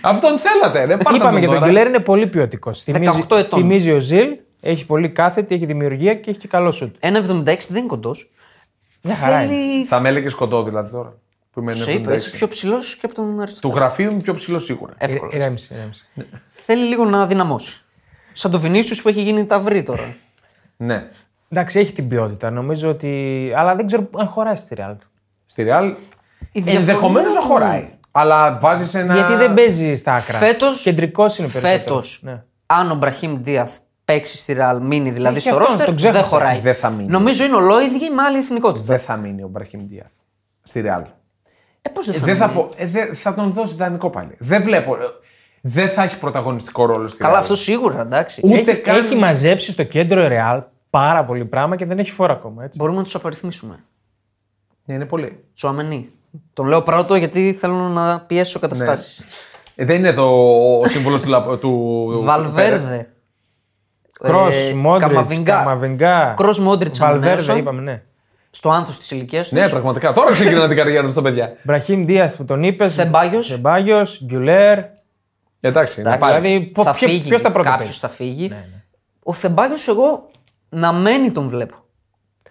Αυτόν 0.02 0.38
θέλατε, 0.40 0.84
ρε. 0.84 0.98
πάρτε 0.98 1.18
Είπαμε 1.18 1.40
για 1.40 1.48
τον 1.48 1.58
τώρα. 1.58 1.68
Γκουλέρ 1.68 1.88
είναι 1.88 2.00
πολύ 2.00 2.28
ποιοτικό. 2.28 2.74
Θυμίζει, 2.74 3.24
18 3.30 3.38
ετών. 3.38 3.60
θυμίζει 3.60 3.92
ο 3.92 4.00
Ζιλ, 4.00 4.28
έχει 4.62 4.86
πολύ 4.86 5.10
κάθετη, 5.10 5.56
έχει 5.56 5.66
δημιουργία 5.66 6.14
και 6.16 6.30
έχει 6.30 6.40
και 6.40 6.48
καλό 6.48 6.72
σουτ. 6.72 6.96
1,76 7.00 7.10
δεν 7.44 7.56
είναι 7.78 7.86
κοντός. 7.88 8.32
Μια 9.02 9.16
χαρά 9.16 9.44
είναι. 9.44 9.54
Θέλει. 9.54 9.86
Θα 9.86 10.00
με 10.00 10.10
έλεγε 10.10 10.28
κοντό 10.36 10.64
δηλαδή 10.64 10.92
τώρα. 10.92 11.14
Που 11.52 11.60
είμαι 11.60 11.72
Σε 11.72 11.92
είπα, 11.92 12.12
96. 12.12 12.16
είσαι 12.16 12.30
πιο 12.30 12.48
ψηλός 12.48 12.96
και 12.96 13.06
από 13.06 13.16
τον 13.16 13.36
Του 13.36 13.42
Αριστοτέλη. 13.42 13.74
γραφείου 13.80 14.12
είμαι 14.12 14.20
πιο 14.22 14.34
ψηλός 14.34 14.64
σίγουρα. 14.64 14.94
Εύκολα. 14.98 15.32
Ε, 15.34 15.36
Ηρέμησε, 15.36 15.74
ηρέμησε. 15.74 16.06
Θέλει 16.50 16.84
λίγο 16.84 17.06
να 17.06 17.28
δυναμώσει. 17.28 17.83
Σαν 18.34 18.52
το 18.52 18.60
Βινίσιου 18.60 18.96
που 19.04 19.10
έχει 19.10 19.22
γίνει 19.22 19.46
ταυρί 19.46 19.84
τώρα. 19.84 20.16
Ναι. 20.78 21.10
Εντάξει, 21.50 21.80
έχει 21.80 21.94
την 21.94 22.08
ποιότητα. 22.08 22.50
Νομίζω 22.50 22.90
ότι. 22.90 23.52
Αλλά 23.56 23.76
δεν 23.76 23.88
ξέρω 23.88 24.10
αν 24.18 24.28
χωράει 24.28 24.56
στη 24.56 24.76
Ρεάλ. 24.76 24.96
Στη 25.46 25.66
Real 25.70 25.94
Η 26.52 26.62
διαφορά- 26.62 26.80
ενδεχομένως 26.80 27.34
να 27.34 27.42
χωράει. 27.42 27.90
Αλλά 28.12 28.58
βάζεις 28.62 28.94
ένα. 28.94 29.14
Γιατί 29.14 29.34
δεν 29.36 29.54
παίζει 29.54 29.96
στα 29.96 30.14
άκρα. 30.14 30.38
Φέτο. 30.38 30.68
Κεντρικός 30.84 31.38
είναι 31.38 31.48
περισσότερο. 31.48 31.80
Φέτος, 31.84 32.20
Ναι. 32.24 32.44
αν 32.66 32.92
ο 32.92 32.96
Μπραχήμ 32.96 33.36
Ντίαθ 33.42 33.78
παίξει 34.06 34.38
στη 34.38 34.54
Ρεάλ, 34.54 34.82
μείνει 34.82 35.12
δηλαδή 35.12 35.36
Έχει 35.38 35.48
στο 35.48 35.56
αυτόν, 35.56 35.68
ρόστερ, 35.68 35.86
τον 35.86 35.96
ξέχασα. 35.96 36.20
δεν 36.20 36.30
χωράει. 36.30 36.60
Δεν 36.60 36.76
θα 36.76 36.90
μείνει. 36.90 37.10
Νομίζω 37.10 37.44
είναι 37.44 37.56
ολόιδη 37.56 38.10
με 38.10 38.22
άλλη 38.22 38.38
εθνικότητα. 38.38 38.86
Δεν 38.86 39.00
θα 39.00 39.16
μείνει 39.16 39.44
ο 39.44 39.48
Μπραχήμ 39.48 39.88
Διάθ 39.88 40.12
στη 40.64 40.84
Real. 40.86 41.02
Ε, 41.82 41.90
πώς 41.90 42.06
δεν 42.06 42.16
θα, 42.16 42.26
Δεν 42.26 42.36
θα, 42.36 42.48
μείνει; 42.48 42.60
πω, 42.60 42.70
ε, 42.78 42.86
δε- 42.86 43.14
θα 43.14 43.34
τον 43.34 43.52
δώσει 43.52 43.76
δανεικό 43.76 44.10
πάλι. 44.10 44.36
Δεν 44.40 44.64
βλέπω. 44.64 44.98
Ε, 45.66 45.70
Δεν 45.70 45.90
θα 45.90 46.04
έχει 46.04 46.20
πρωταγωνιστικό 46.20 46.86
ρόλο 46.86 47.08
στη 47.08 47.18
Καλά, 47.18 47.38
Real. 47.38 47.42
αυτό 47.42 47.56
σίγουρα 47.56 48.02
εντάξει. 48.02 48.42
Ούτε 48.44 48.72
έχει, 48.72 48.82
καν- 48.82 49.06
έχει 49.06 49.16
μαζέψει 49.16 49.72
στο 49.72 49.84
κέντρο 49.84 50.24
η 50.24 50.28
Ρεάλ 50.28 50.62
πάρα 50.90 51.26
πολύ 51.26 51.46
πράγμα 51.46 51.76
και 51.76 51.86
δεν 51.86 52.00
έχει 52.00 52.12
φόρα 52.12 52.34
ακόμα. 52.34 52.64
Έτσι. 52.64 52.78
Μπορούμε 52.80 52.98
να 52.98 53.04
τους 53.04 53.16
απαριθμίσουμε. 53.16 53.76
Ναι, 54.86 54.94
είναι 54.96 55.06
πολύ. 55.06 55.44
Τσουαμενί. 55.56 56.10
Τον 56.54 56.66
λέω 56.68 56.82
πρώτο 56.82 57.16
γιατί 57.16 57.54
θέλω 57.60 57.74
να 57.74 58.20
πιέσω 58.20 58.60
καταστάσεις. 58.60 59.24
Ε, 59.76 59.86
δεν 59.86 59.96
είναι 59.96 60.08
εδώ 60.08 60.28
ο 60.80 60.88
σύμβολος 60.88 61.22
του, 61.22 61.30
λα- 61.30 61.42
του, 61.44 61.58
του 61.58 62.10
Πέρεθ. 62.10 62.26
Βαλβέρδε. 62.26 63.08
Κρό, 64.24 64.48
Ε, 64.52 64.74
Μόντριτ, 64.74 65.08
Καμαβιγκά. 65.10 65.58
Καμαβιγκά. 65.58 66.34
Κρός, 66.36 66.60
Μόντριτς 66.60 67.00
Βαλβέρδε, 67.00 67.26
ανανέωσαν. 67.28 67.58
είπαμε, 67.58 67.82
ναι. 67.82 68.02
Στο 68.50 68.70
άνθος 68.70 68.98
της 68.98 69.12
ηλικίας 69.12 69.48
τους. 69.50 69.60
Ναι, 69.60 69.70
πραγματικά. 69.70 70.14
Τώρα 70.14 70.32
ξεκινά 70.32 70.68
την 70.68 70.78
καριέρα 70.78 71.04
τους 71.04 71.12
στα 71.12 71.22
παιδιά. 71.22 71.56
Μπραχήμ 71.64 72.06
Δίας 72.06 72.36
που 72.36 72.46
τον 72.46 72.64
είπες. 72.64 72.94
Σεμπάγιος. 72.94 73.46
Σεμπάγιος, 73.46 74.22
Γκιουλέρ. 74.26 74.80
Εντάξει, 75.66 76.02
να 76.02 76.18
πάει. 76.18 76.40
Δηλαδή, 76.42 76.66
πο- 76.66 76.84
θα 76.84 76.94
ποιο- 76.94 77.08
φύγει. 77.08 77.28
ποιος 77.30 77.42
θα 77.42 77.52
πρώτο 77.52 77.70
Κάποιος 77.70 77.86
παίζει; 77.86 78.00
θα 78.00 78.08
φύγει. 78.10 78.52
Ο 79.24 79.34
Θεμπάγιο, 79.34 79.76
εγώ 79.88 80.30
να 80.70 80.94
μένει 80.94 81.32
τον 81.32 81.48
βλέπω. 81.50 81.76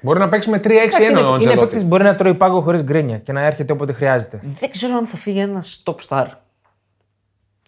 Μπορεί 0.00 0.18
να 0.18 0.28
παίξει 0.28 0.50
με 0.50 0.58
3-6-1 0.58 0.64
Εντάξει, 0.64 1.02
ο 1.02 1.10
είναι, 1.10 1.20
είναι 1.20 1.34
Αντζελότη. 1.34 1.58
παίκτης 1.60 1.80
που 1.80 1.86
μπορεί 1.86 2.02
να 2.04 2.14
τρώει 2.14 2.34
πάγκο 2.34 2.60
χωρίς 2.60 2.82
γκρίνια 2.82 3.18
και 3.18 3.32
να 3.32 3.40
έρχεται 3.42 3.72
όποτε 3.72 3.92
χρειάζεται. 3.92 4.40
Δεν 4.60 4.70
ξέρω 4.70 4.96
αν 4.96 5.06
θα 5.06 5.16
φύγει 5.16 5.40
ένας 5.40 5.82
top 5.86 5.94
star. 6.08 6.26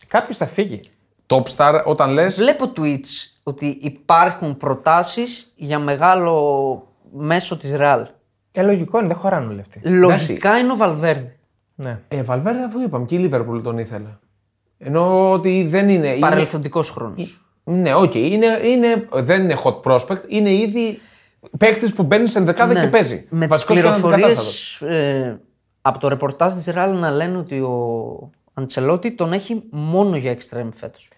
Κάποιος 0.09 0.37
θα 0.37 0.47
φύγει. 0.47 0.81
Top 1.27 1.43
star 1.57 1.83
όταν 1.85 2.11
λες. 2.11 2.37
Βλέπω 2.37 2.73
tweets 2.77 3.39
ότι 3.43 3.79
υπάρχουν 3.81 4.57
προτάσεις 4.57 5.53
για 5.57 5.79
μεγάλο 5.79 6.87
μέσο 7.13 7.57
της 7.57 7.75
Real. 7.79 8.03
Ε, 8.53 8.63
λογικό 8.63 8.99
είναι, 8.99 9.07
δεν 9.09 9.17
χωράνε 9.17 9.47
όλοι 9.47 9.61
αυτοί. 9.61 9.81
Λογικά 9.85 10.59
είναι 10.59 10.73
ο 10.73 10.77
Βαλβέρδε. 10.77 11.37
Ναι. 11.75 12.01
Ε, 12.09 12.23
Βαλβέρδε, 12.23 12.65
αφού 12.65 12.81
είπαμε 12.81 13.07
και 13.07 13.15
η 13.15 13.19
Λίβερπουλ 13.19 13.61
τον 13.63 13.79
ήθελε. 13.79 14.09
Ενώ 14.85 15.31
ότι 15.31 15.67
δεν 15.71 15.89
είναι. 15.89 16.07
είναι- 16.09 16.19
Παρελθοντικός 16.19 16.91
χρόνος. 16.91 17.47
Ναι, 17.65 17.95
οκ. 17.95 18.15
είναι, 18.15 18.47
είναι, 18.65 19.09
δεν 19.13 19.43
είναι 19.43 19.57
hot 19.65 19.81
prospect. 19.83 20.21
Είναι 20.29 20.51
ήδη 20.53 20.99
παίκτης 21.59 21.93
που 21.95 22.03
μπαίνει 22.03 22.29
σε 22.29 22.41
δεκάδα 22.41 22.81
και 22.81 22.87
παίζει. 22.89 23.15
Ναι. 23.15 23.23
Με 23.31 23.39
τις 23.39 23.49
Βασικός 23.49 23.77
πληροφορίες 23.77 24.11
κανονικατάστατος. 24.11 24.83
ε, 24.83 25.41
από 25.83 25.99
το 25.99 26.09
ρεπορτάζ 26.09 26.55
της 26.55 26.71
Real 26.75 26.93
να 26.95 27.11
λένε 27.11 27.39
ότι 27.39 27.61
ο 27.61 28.31
Αντσελότη 28.55 29.11
τον 29.13 29.33
έχει 29.33 29.63
μόνο 29.71 30.17
για 30.17 30.37
extreme 30.37 30.69
φέτος. 30.73 31.09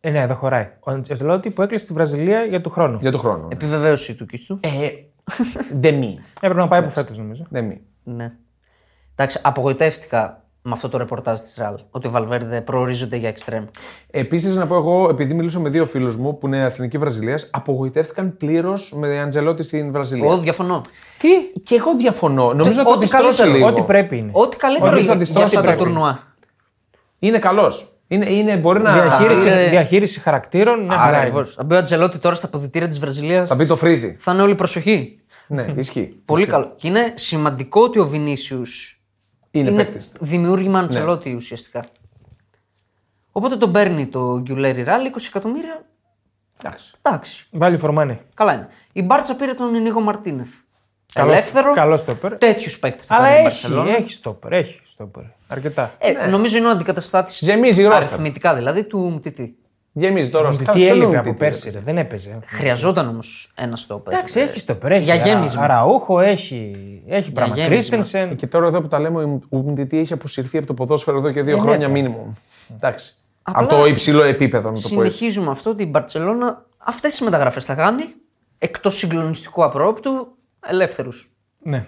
Ε, 0.00 0.10
ναι, 0.10 0.26
δεν 0.26 0.36
χωράει. 0.36 0.68
Ο 0.80 0.90
Αντζελότη 0.90 1.50
που 1.50 1.62
έκλεισε 1.62 1.84
στη 1.84 1.94
Βραζιλία 1.94 2.44
για 2.44 2.60
του 2.60 2.70
χρόνου. 2.70 2.98
Για 3.00 3.10
τον 3.10 3.20
χρόνο. 3.20 3.48
Επιβεβαίωση 3.52 4.14
του 4.14 4.26
Κίστου. 4.26 4.58
Ε, 4.62 4.88
δεν 5.72 5.94
μη. 5.94 6.18
Έπρεπε 6.36 6.60
να 6.60 6.68
πάει 6.68 6.80
από 6.80 6.88
φέτος 6.90 7.18
νομίζω. 7.18 7.46
Δεν 7.50 7.64
μη. 7.64 7.80
Ναι. 8.02 8.32
Εντάξει, 9.14 9.38
απογοητεύτηκα 9.42 10.41
με 10.62 10.72
αυτό 10.72 10.88
το 10.88 10.98
ρεπορτάζ 10.98 11.40
της 11.40 11.58
Real. 11.60 11.74
Ότι 11.90 12.06
ο 12.06 12.10
Βαλβέρδε 12.10 12.60
προορίζεται 12.60 13.16
για 13.16 13.34
extreme. 13.36 13.64
Επίσης, 14.10 14.56
να 14.56 14.66
πω 14.66 14.74
εγώ, 14.74 15.08
επειδή 15.10 15.34
μιλούσα 15.34 15.58
με 15.58 15.68
δύο 15.68 15.86
φίλους 15.86 16.16
μου 16.16 16.38
που 16.38 16.46
είναι 16.46 16.64
εθνική 16.64 16.98
Βραζιλίας, 16.98 17.48
απογοητεύτηκαν 17.52 18.36
πλήρως 18.36 18.92
με 18.96 19.20
Αντζελότη 19.20 19.62
στην 19.62 19.92
Βραζιλία. 19.92 20.24
Εγώ 20.24 20.38
διαφωνώ. 20.38 20.80
Τι, 21.18 21.60
Και 21.62 21.74
εγώ 21.74 21.96
διαφωνώ. 21.96 22.52
Νομίζω 22.52 22.80
ό,τι 22.80 22.90
ότι 22.90 22.98
τη 23.00 23.06
στρώσε 23.06 23.24
καλύτερο. 23.42 23.52
λίγο. 23.52 23.66
ό,τι 23.66 23.82
πρέπει 23.82 24.16
είναι. 24.16 24.30
Ό,τι 24.34 24.56
καλύτερο 24.56 24.90
Ότι 24.96 25.04
θα 25.04 25.14
για, 25.14 25.24
τη 25.24 25.32
για 25.32 25.42
αυτά 25.44 25.48
στρώσει 25.48 25.54
τα 25.54 25.72
πρέπει. 25.76 25.78
τουρνουά. 25.90 26.18
Είναι 27.18 27.38
καλός. 27.38 27.86
Είναι, 28.08 28.32
είναι, 28.32 28.56
μπορεί 28.56 28.80
να. 28.80 28.92
Διαχείριση, 28.92 29.48
είναι- 29.48 29.68
διαχείριση 29.68 30.20
χαρακτήρων, 30.20 30.84
μια 30.84 30.96
χαρά 30.96 31.08
είναι. 31.08 31.16
Ακριβώς. 31.16 31.54
Θα 31.54 31.64
μπει 31.64 31.74
ο 31.74 31.78
Αντζελότη 31.78 32.18
τώρα 32.18 32.34
στα 32.34 32.46
αποδητήρια 32.46 32.88
της 32.88 32.98
Βραζιλίας. 32.98 33.48
Θα 33.48 33.54
μπει 33.54 33.66
το 33.66 33.76
φρύδι. 33.76 34.14
Θα 34.18 34.32
είναι 34.32 34.42
όλη 34.42 34.54
προσοχή. 34.54 35.20
ναι, 35.46 35.66
ισχύει. 35.76 36.16
Πολύ 36.24 36.46
καλό. 36.46 36.72
Και 36.76 36.88
είναι 36.88 37.12
σημαντικό 37.14 37.80
ότι 37.82 37.98
ο 37.98 38.06
Βινίσιους 38.06 39.01
Είναι, 39.54 39.68
είναι 39.70 39.84
παίκτης. 39.84 40.12
δημιούργημα 40.20 40.78
Αντσελότη 40.78 41.34
ουσιαστικά. 41.34 41.84
Οπότε 43.32 43.56
τον 43.56 43.72
παίρνει 43.72 44.06
το 44.06 44.38
Γκιουλέρι 44.40 44.82
Ράλι 44.82 45.12
20 45.14 45.18
εκατομμύρια. 45.26 45.84
Εντάξει. 46.62 46.90
Εντάξει, 47.02 47.46
Βάλει 47.50 47.76
φορμάνι. 47.78 48.20
καλά 48.34 48.52
είναι. 48.54 48.68
Η 48.92 49.02
Μπάρτσα 49.02 49.36
πήρε 49.36 49.54
τον 49.54 49.82
Νίκο 49.82 50.00
Μαρτίνεθ. 50.00 50.50
Καλός- 51.12 51.32
Ελεύθερο. 51.32 51.74
καλός 51.74 52.00
στόπερ. 52.00 52.38
Τέτοιου 52.38 52.72
παίκτε 52.80 53.02
θα 53.04 53.14
Αλλά 53.14 53.24
πάρει 53.24 53.34
η 53.34 53.46
έχει, 53.46 53.48
Μπαρσελόνα. 53.68 53.96
έχει 53.96 54.12
στόπερ, 54.12 54.52
έχει 54.52 54.80
στόπερ. 54.84 55.22
Αρκετά. 55.46 55.92
Ε, 55.98 56.26
Νομίζω 56.26 56.56
είναι 56.56 56.66
ο 56.66 56.70
αντικαταστάτης. 56.70 57.40
Γεμίζει 57.40 57.80
η 57.80 57.84
ρόστερ. 57.84 58.02
Αριθμητικά 58.02 58.54
δηλαδή 58.54 58.84
του 58.84 58.98
Μτιτή. 58.98 59.56
Γεμίζει 59.94 60.30
τώρα. 60.30 60.50
Τι, 60.56 60.64
Κα- 60.64 60.72
τι 60.72 60.78
ποιο 60.78 60.88
έλειπε 60.88 61.04
είναι 61.06 61.16
ο 61.16 61.18
από 61.18 61.22
Τιτή, 61.28 61.38
πέρσι, 61.38 61.70
ρε. 61.70 61.78
δεν 61.80 61.98
έπαιζε. 61.98 62.38
Χρειαζόταν 62.44 63.08
όμως 63.08 63.52
ένα 63.54 63.76
στόπερ. 63.76 64.12
Εντάξει, 64.14 64.40
έχει 64.40 64.58
στόπερ. 64.58 64.92
Έχει 64.92 65.04
Για 65.04 65.14
Αρα- 65.14 65.26
γέμισμα. 65.26 65.62
Αραούχο, 65.62 66.20
έχει, 66.20 66.76
έχει 67.08 67.32
πράγμα. 67.32 67.54
γέμισμα. 67.54 67.74
Κρίστενσεν. 67.76 68.36
Και 68.36 68.46
τώρα 68.46 68.66
εδώ 68.66 68.80
που 68.80 68.88
τα 68.88 68.98
λέμε, 68.98 69.40
ο 69.48 69.56
Μντιτή 69.56 69.98
έχει 69.98 70.12
αποσυρθεί 70.12 70.58
από 70.58 70.66
το 70.66 70.74
ποδόσφαιρο 70.74 71.16
εδώ 71.18 71.30
και 71.30 71.42
δύο 71.42 71.52
Ε, 71.52 71.56
ναι, 71.56 71.60
χρόνια 71.62 71.86
τώρα. 71.88 72.00
μήνυμο. 72.00 72.34
Εντάξει. 72.74 73.14
Απλά 73.42 73.62
από 73.62 73.74
το 73.76 73.86
υψηλό 73.86 74.22
επίπεδο, 74.22 74.70
να 74.70 74.74
το 74.80 74.88
πω 74.94 75.02
έτσι. 75.02 75.16
Συνεχίζουμε 75.16 75.50
αυτό 75.50 75.70
ότι 75.70 75.82
η 75.82 75.86
Μπαρσελόνα 75.90 76.66
αυτές 76.78 77.14
τι 77.14 77.24
μεταγραφές 77.24 77.64
θα 77.64 77.74
κάνει. 77.74 78.02
Εκτό 78.58 78.90
συγκλονιστικού 78.90 79.64
απρόπτου, 79.64 80.28
ελεύθερους. 80.66 81.30
Ναι. 81.62 81.84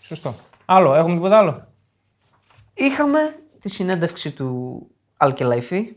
Σωστό. 0.00 0.34
Άλλο, 0.64 0.94
έχουμε 0.94 1.14
τίποτα 1.14 1.38
άλλο; 1.38 1.66
Είχαμε 2.74 3.18
τη 3.58 3.68
συνέντευξη 3.68 4.30
του 4.30 4.82
Αλκελαϊφή, 5.16 5.92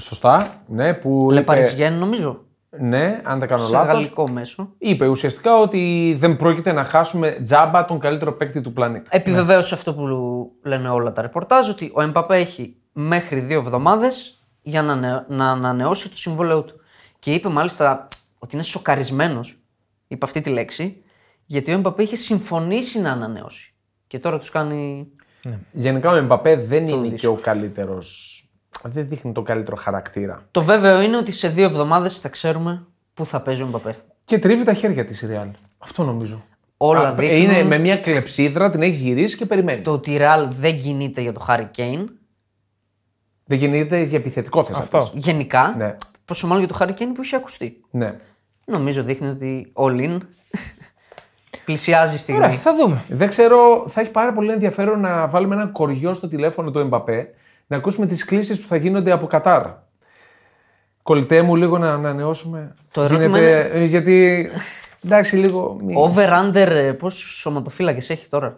Σωστά. 0.00 0.62
Ναι, 0.66 0.94
που 0.94 1.22
είπε, 1.24 1.34
Λεπαριζιέν 1.34 1.92
νομίζω, 1.92 2.44
ναι, 2.70 3.20
αν 3.24 3.38
δεν 3.38 3.48
κάνω 3.48 3.62
σε 3.62 3.72
λάθος, 3.72 3.92
γαλλικό 3.92 4.28
μέσο. 4.28 4.72
είπε 4.78 5.06
ουσιαστικά 5.06 5.56
ότι 5.56 6.14
δεν 6.18 6.36
πρόκειται 6.36 6.72
να 6.72 6.84
χάσουμε 6.84 7.40
τζάμπα 7.44 7.84
τον 7.84 7.98
καλύτερο 7.98 8.32
παίκτη 8.32 8.60
του 8.60 8.72
πλανήτη. 8.72 9.08
Επιβεβαίωσε 9.10 9.74
αυτό 9.74 9.94
που 9.94 10.06
λένε 10.62 10.88
όλα 10.88 11.12
τα 11.12 11.22
ρεπορτάζ, 11.22 11.68
ότι 11.68 11.90
ο 11.94 12.02
Εμπαπέ 12.02 12.36
έχει 12.36 12.76
μέχρι 12.92 13.40
δύο 13.40 13.58
εβδομάδες 13.58 14.42
για 14.62 14.82
να, 14.82 14.92
ανε- 14.92 15.24
να 15.28 15.50
ανανεώσει 15.50 16.08
το 16.10 16.16
συμβόλαιό 16.16 16.62
του. 16.62 16.74
Και 17.18 17.30
είπε 17.32 17.48
μάλιστα 17.48 18.08
ότι 18.38 18.54
είναι 18.54 18.64
σοκαρισμένος, 18.64 19.56
είπε 20.08 20.24
αυτή 20.24 20.40
τη 20.40 20.50
λέξη, 20.50 21.02
γιατί 21.46 21.70
ο 21.70 21.74
Εμπαπέ 21.74 22.02
είχε 22.02 22.16
συμφωνήσει 22.16 23.00
να 23.00 23.10
ανανεώσει. 23.12 23.74
Και 24.06 24.18
τώρα 24.18 24.38
τους 24.38 24.50
κάνει. 24.50 25.06
Γενικά 25.72 26.10
ο 26.10 26.14
Εμπαπέ 26.14 26.56
δεν 26.56 26.88
είναι 26.88 27.02
και 27.02 27.10
δύσκολο. 27.10 27.32
ο 27.32 27.40
καλύτερος 27.42 28.37
δεν 28.82 29.08
δείχνει 29.08 29.32
τον 29.32 29.44
καλύτερο 29.44 29.76
χαρακτήρα. 29.76 30.42
Το 30.50 30.62
βέβαιο 30.62 31.00
είναι 31.00 31.16
ότι 31.16 31.32
σε 31.32 31.48
δύο 31.48 31.64
εβδομάδες 31.64 32.20
θα 32.20 32.28
ξέρουμε 32.28 32.86
πού 33.14 33.26
θα 33.26 33.40
παίζει 33.40 33.62
ο 33.62 33.66
Μπαπέ. 33.66 33.96
Και 34.24 34.38
τρίβει 34.38 34.64
τα 34.64 34.74
χέρια 34.74 35.04
της 35.04 35.22
η 35.22 35.28
Real. 35.32 35.50
Αυτό 35.78 36.04
νομίζω. 36.04 36.42
Όλα 36.76 37.08
Α, 37.08 37.14
δείχνουν 37.14 37.40
Είναι 37.42 37.62
με 37.62 37.78
μια 37.78 37.96
κλεψίδρα, 37.96 38.70
την 38.70 38.82
έχει 38.82 38.92
γυρίσει 38.96 39.36
και 39.36 39.46
περιμένει. 39.46 39.82
το 39.82 39.92
ότι 39.92 40.12
η 40.12 40.18
Real 40.20 40.48
δεν 40.50 40.80
κινείται 40.80 41.20
για 41.20 41.32
το 41.32 41.44
Harry 41.48 41.66
Kane. 41.76 42.04
Δεν 43.44 43.58
γίνεται 43.58 44.02
για 44.02 44.18
επιθετικό 44.18 44.64
θε 44.64 44.72
Αυτό. 44.76 45.10
Γενικά, 45.14 45.74
Ναι. 45.78 45.96
πόσο 46.24 46.46
μάλλον 46.46 46.64
για 46.64 46.74
το 46.74 46.84
Harry 46.84 47.00
Kane 47.02 47.10
που 47.14 47.20
έχει 47.22 47.34
ακουστεί. 47.36 47.80
Ναι. 47.90 48.14
Νομίζω 48.64 49.02
δείχνει 49.02 49.28
ότι 49.28 49.70
ο 49.72 49.88
Λιν 49.88 50.22
πλησιάζει 51.64 52.14
η 52.14 52.18
στιγμή. 52.18 52.44
Ωραία, 52.44 52.56
θα 52.56 52.74
δούμε. 52.76 53.04
Δεν 53.08 53.28
ξέρω, 53.28 53.84
θα 53.88 54.00
έχει 54.00 54.10
πάρα 54.10 54.32
πολύ 54.32 54.52
ενδιαφέρον 54.52 55.00
να 55.00 55.26
βάλουμε 55.28 55.54
ένα 55.54 55.66
κοριό 55.66 56.14
στο 56.14 56.28
τηλέφωνο 56.28 56.70
του 56.70 56.78
Εμπαπέ 56.78 57.28
να 57.70 57.76
ακούσουμε 57.76 58.06
τις 58.06 58.24
κλήσεις 58.24 58.60
που 58.60 58.68
θα 58.68 58.76
γίνονται 58.76 59.10
από 59.10 59.26
Κατάρ. 59.26 59.66
Κολλητέ 61.02 61.42
μου, 61.42 61.56
λίγο 61.56 61.78
να 61.78 61.92
ανανεώσουμε. 61.92 62.74
Το 62.92 63.02
ερώτημα 63.02 63.38
Γίνεται- 63.38 63.74
ε, 63.74 63.84
Γιατί. 63.84 64.48
Εντάξει, 65.04 65.36
λίγο. 65.36 65.76
μη- 65.82 65.94
Over-under, 65.98 66.94
πόσους 66.98 67.38
σωματοφύλακες 67.40 68.10
έχει 68.10 68.28
τώρα 68.28 68.56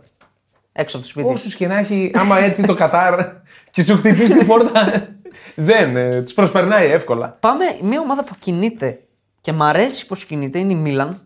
έξω 0.73 0.97
από 0.97 1.05
το 1.07 1.11
σπίτι; 1.13 1.29
Όσου 1.33 1.57
και 1.57 1.67
να 1.67 1.79
έχει, 1.79 2.11
άμα 2.15 2.39
έρθει 2.39 2.63
το 2.67 2.75
Κατάρ 2.75 3.27
και 3.73 3.83
σου 3.83 3.97
χτυπήσει 3.97 4.39
την 4.39 4.47
πόρτα. 4.47 5.09
δεν, 5.55 5.97
ε, 5.97 6.23
τους 6.23 6.33
προσπερνάει 6.35 6.91
εύκολα. 6.91 7.37
Πάμε, 7.41 7.65
μια 7.83 8.01
ομάδα 8.01 8.25
που 8.25 8.35
κινείται 8.39 9.01
και 9.41 9.53
μ' 9.53 9.63
αρέσει 9.63 10.07
πώς 10.07 10.15
κινείται 10.15 10.59
είναι 10.59 10.73
η 10.73 10.77
Μίλαν. 10.77 11.21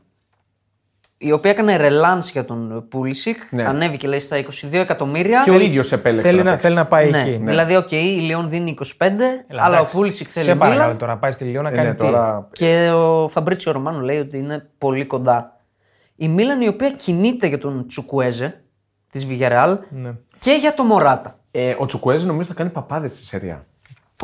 Η 1.18 1.32
οποία 1.32 1.50
έκανε 1.50 1.76
ρελάνς 1.76 2.30
για 2.30 2.44
τον 2.44 2.86
Πούλισικ. 2.88 3.38
Ναι. 3.50 3.64
Ανέβηκε 3.64 4.06
λέει 4.08 4.20
στα 4.20 4.36
22 4.36 4.72
εκατομμύρια. 4.72 5.42
Και 5.44 5.50
ο 5.50 5.58
ίδιος 5.60 5.92
επέλεξε. 5.92 6.28
Θέλει 6.28 6.42
να 6.42 6.44
να, 6.44 6.50
παίξει. 6.50 6.66
θέλει 6.66 6.74
να 6.78 6.86
πάει 6.86 7.10
ναι, 7.10 7.20
εκεί. 7.20 7.40
δηλαδή, 7.44 7.76
οκ, 7.76 7.90
η 7.92 7.96
Λιόν 7.96 8.48
δίνει 8.48 8.74
25, 8.78 8.84
Έλα, 9.00 9.62
αλλά 9.64 9.76
ο 9.76 9.78
εντάξει. 9.78 9.96
Πούλισικ 9.96 10.28
θέλει 10.30 10.44
Σε 10.46 10.54
παρακαλώ 10.54 10.82
Μίλαν. 10.82 10.98
τώρα, 10.98 11.16
πας 11.16 11.34
στη 11.34 11.44
Λιόν 11.44 11.62
να 11.62 11.68
Ε, 11.68 11.72
κάνει 11.72 11.88
ναι, 11.88 11.94
τι; 11.94 12.00
τώρα. 12.02 12.48
Και 12.52 12.90
ο 12.94 13.28
Φαμπρίτσιο 13.28 13.72
Ρωμάνο 13.72 14.00
λέει 14.00 14.18
ότι 14.18 14.38
είναι 14.38 14.68
πολύ 14.78 15.04
κοντά. 15.04 15.60
Η 16.16 16.28
Μίλαν 16.28 16.60
η 16.60 16.68
οποία 16.68 16.90
κινείται 16.90 17.46
για 17.46 17.58
τον 17.58 17.86
Τσουκουέζε 17.86 18.62
της 19.10 19.26
Villarreal 19.30 19.78
Ναι. 19.88 20.10
και 20.38 20.56
για 20.60 20.74
το 20.74 20.82
Μωράτα. 20.82 21.38
Ε, 21.50 21.74
ο 21.78 21.86
Τσουκουέζη 21.86 22.26
νομίζω 22.26 22.48
θα 22.48 22.54
κάνει 22.54 22.70
παπάδες 22.70 23.10
στη 23.10 23.24
σερία. 23.24 23.66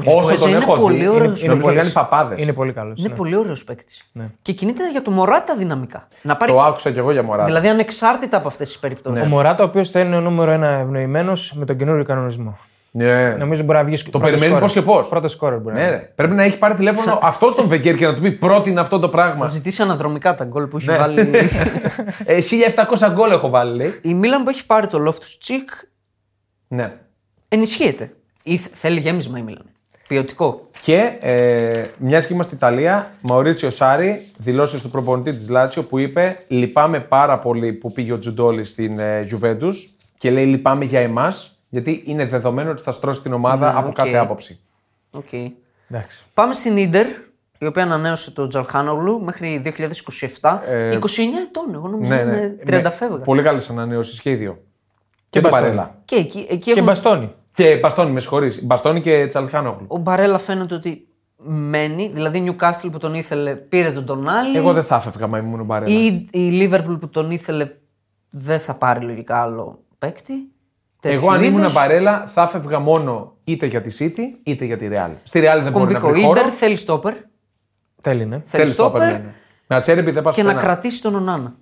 Ο 0.01 0.05
Τσουκουέζε 0.21 0.49
είναι 0.49 0.65
πολύ 0.65 1.09
ωραίος 1.09 1.43
νομίζω 1.43 1.57
θα 1.61 1.67
πολύ- 1.67 1.77
κάνει 1.77 1.91
παπάδες. 1.91 2.43
Είναι 2.43 2.53
πολύ 2.53 2.73
καλός. 2.73 2.99
Είναι 3.01 3.09
πολύ 3.09 3.37
ωραίος 3.37 3.65
παίκτης. 3.65 4.11
Και 4.43 4.53
κινείται 4.53 4.91
για 4.91 5.03
το 5.03 5.11
Μωράτα 5.11 5.57
δυναμικά. 5.57 6.07
Να 6.23 6.37
πάρει... 6.37 6.53
Το 6.53 6.63
άκουσα 6.63 6.91
κι 6.91 6.99
εγώ 6.99 7.13
για 7.13 7.23
μωρά. 7.23 7.45
Δηλαδή 7.45 7.69
ανεξάρτητα 7.69 8.37
από 8.37 8.49
αυτές 8.49 8.69
τις 8.69 8.79
περιπτώσεις. 8.79 9.25
Ο 9.25 9.29
Μωράτα, 9.29 9.63
ο 9.65 9.67
οποίος 9.67 9.91
θα 9.91 10.01
είναι 10.01 10.17
ο 10.17 10.21
νούμερο 10.21 10.51
ένα 10.51 10.69
ευνοημένος 10.69 11.53
με 11.57 11.65
τον 11.65 11.77
καινούριο 11.77 12.05
κανονισμό. 12.05 12.59
Ναι. 12.93 13.29
Νομίζω 13.39 13.63
μπορεί 13.63 13.79
να 13.79 13.85
βγει. 13.85 14.03
Το 14.11 14.19
περιμένει 14.19 14.59
πώς 14.59 14.73
και 14.73 14.83
πώς. 14.83 15.09
Πρώτος 15.09 15.33
σκόρερ 15.33 15.59
μπορεί 15.61 15.75
να 15.75 15.81
Ναι, 15.81 15.87
βγει. 15.89 15.97
ρε. 15.97 16.13
Πρέπει 16.15 16.33
να 16.35 16.43
έχει 16.43 16.59
πάρει 16.59 16.75
τηλέφωνο 16.75 17.19
αυτός 17.23 17.55
τον 17.55 17.69
Βεγγέρ 17.69 17.95
και 17.97 18.07
να 18.07 18.15
του 18.15 18.21
πει 18.23 18.33
πρώτη 18.33 18.71
είναι 18.71 18.81
αυτό 18.81 18.99
το 18.99 19.07
Θα 19.07 19.13
πράγμα. 19.13 19.47
ζητήσει 19.47 19.83
αναδρομικά 19.83 20.35
τα 20.35 20.45
γκολ 20.45 20.67
που 20.67 20.77
έχει 20.77 20.87
Ναι. 20.87 20.97
βάλει. 20.97 21.21
ε, 22.25 22.41
1700 22.41 23.11
γκολ 23.13 23.31
έχω 23.31 23.49
βάλει, 23.49 23.75
λέει. 23.77 23.99
Η 24.03 24.15
Μίλαν 24.15 24.43
που 24.43 24.51
έχει 24.51 24.67
πάρει 24.67 24.87
το 24.87 24.99
Λόφτους-Τσικ 24.99 25.69
Ναι. 26.69 26.93
ενισχύεται. 27.49 28.11
Ή 28.43 28.57
θ- 28.57 28.71
θέλει 28.77 29.01
γέμισμα 29.01 29.39
η 29.39 29.43
Μίλαν. 29.43 29.70
Ποιοτικό. 30.15 30.69
Και 30.83 31.13
ε, 31.21 31.85
μιας 31.97 32.27
και 32.27 32.33
είμαστε 32.35 32.55
Ιταλία, 32.55 33.15
Μαουρίτσιο 33.21 33.71
Σάρι, 33.71 34.27
δηλώσεις 34.37 34.83
του 34.83 34.91
προπονητή 34.91 35.33
της 35.35 35.49
Λάτσιο 35.49 35.83
που 35.83 35.99
είπε: 35.99 36.45
Λυπάμαι 36.49 37.01
πάρα 37.01 37.39
πολύ 37.39 37.73
που 37.73 37.93
πήγε 37.93 38.13
ο 38.13 38.19
Τζουντόλι 38.19 38.65
στην 38.65 38.99
ε, 38.99 39.29
Juventus 39.31 39.73
και 40.19 40.31
λέει: 40.31 40.45
Λυπάμαι 40.47 40.85
για 40.85 41.01
εμάς, 41.01 41.59
γιατί 41.69 42.03
είναι 42.07 42.27
δεδομένο 42.27 42.71
ότι 42.71 42.83
θα 42.83 42.93
στρώσει 42.93 43.23
την 43.23 43.33
ομάδα 43.33 43.73
Ναι, 43.73 43.79
από 43.79 43.89
οκ. 43.89 43.95
κάθε 43.95 44.17
άποψη. 44.17 44.59
Οκ. 45.11 45.33
Εντάξει. 45.91 46.25
Πάμε 46.35 46.55
στην 46.55 46.91
Ίντερ, 46.91 47.07
η 47.59 47.67
οποία 47.67 47.83
ανανέωσε 47.83 48.31
το 48.31 48.47
Τζαλχάνογλου 48.47 49.21
μέχρι 49.21 49.63
2027. 49.65 49.71
29 50.41 50.59
ετών, 51.49 51.75
εγώ 51.75 51.89
νομίζω 51.89 52.15
Ναι, 52.15 52.25
ναι. 52.25 52.37
είναι 52.37 52.57
30 52.67 52.83
Με 52.83 52.91
φεύγα. 52.91 53.17
Πολύ 53.19 53.43
καλές 53.43 53.71
ανανεώσεις 53.71 54.21
και 54.21 54.31
οι 54.31 54.35
δύο. 54.35 54.53
Και, 54.53 54.61
Και 55.29 55.41
τον 55.41 55.51
Μπαστόνι. 55.51 55.75
Μπαρέλα. 55.75 55.99
Και 56.05 56.17
εκεί, 56.17 56.47
εκεί 56.51 56.59
Και 56.59 56.71
έχουν- 56.71 56.85
μπαστόνι. 56.85 57.33
Και 57.61 57.77
Μπαστόνι, 57.77 58.11
με 58.11 58.21
συγχωρείς. 58.21 58.65
Μπαστόνι 58.65 59.01
και 59.01 59.27
Τσαλχάνογλου. 59.27 59.87
ο 59.89 59.99
Μπαρέλα 59.99 60.39
φαίνεται 60.39 60.75
ότι 60.75 61.09
μένει. 61.37 62.09
Δηλαδή 62.09 62.39
η 62.39 62.57
Newcastle 62.57 62.89
που 62.93 62.99
τον 62.99 63.15
ήθελε 63.15 63.55
πήρε 63.55 63.93
τον 63.93 64.05
τον 64.05 64.29
άλλη. 64.29 64.57
Εγώ 64.57 64.73
δεν 64.73 64.83
θα 64.83 64.97
έφευγα 64.97 65.27
μα 65.27 65.39
ήμουν 65.39 65.65
Μπαρέλα. 65.65 65.99
Ή 65.99 66.27
η 66.31 66.51
Liverpool 66.61 66.97
που 67.01 67.09
τον 67.09 67.31
ήθελε 67.31 67.69
δεν 68.31 68.59
θα 68.59 68.75
πάρει 68.75 69.05
λογικά 69.05 69.43
άλλο 69.43 69.85
παίκτη. 69.99 70.33
Εγώ 70.33 70.47
Τέτοιου 71.01 71.33
αν 71.33 71.43
ήμουν 71.43 71.59
είδους. 71.59 71.73
Μπαρέλα 71.73 72.23
θα 72.27 72.43
έφευγα 72.43 72.79
μόνο 72.79 73.37
είτε 73.45 73.67
για 73.67 73.81
τη 73.81 73.97
City 73.99 74.39
είτε 74.43 74.65
για 74.65 74.77
τη 74.77 74.89
Real. 74.93 75.11
Στη 75.23 75.41
Real 75.41 75.61
δεν 75.63 75.73
μπορεί 75.73 75.93
να 75.93 75.99
Κομβικό. 75.99 76.09
βρει 76.09 76.21
Η 76.21 76.23
χώρο. 76.23 76.39
Ιντερ 76.39 76.53
θέλει 76.55 76.77
στόπερ. 76.77 77.15
Θέλει, 78.01 78.27
ναι. 78.27 78.41
Θέλει 78.45 78.45
Θέλει 78.45 78.67
στόπερ 78.67 79.01
στόπερ, 79.03 79.21
ναι, 79.21 79.27
ναι. 79.27 79.35
Με 79.67 79.77
Ατσέρμπι 79.77 80.11
δεν 80.11 80.23
πας 80.23 80.35
και 80.35 80.43
να 80.43 80.53
πουθενά. 80.53 80.67
κρατήσει 80.67 81.03
τον 81.03 81.15
Ονάνα. 81.15 81.55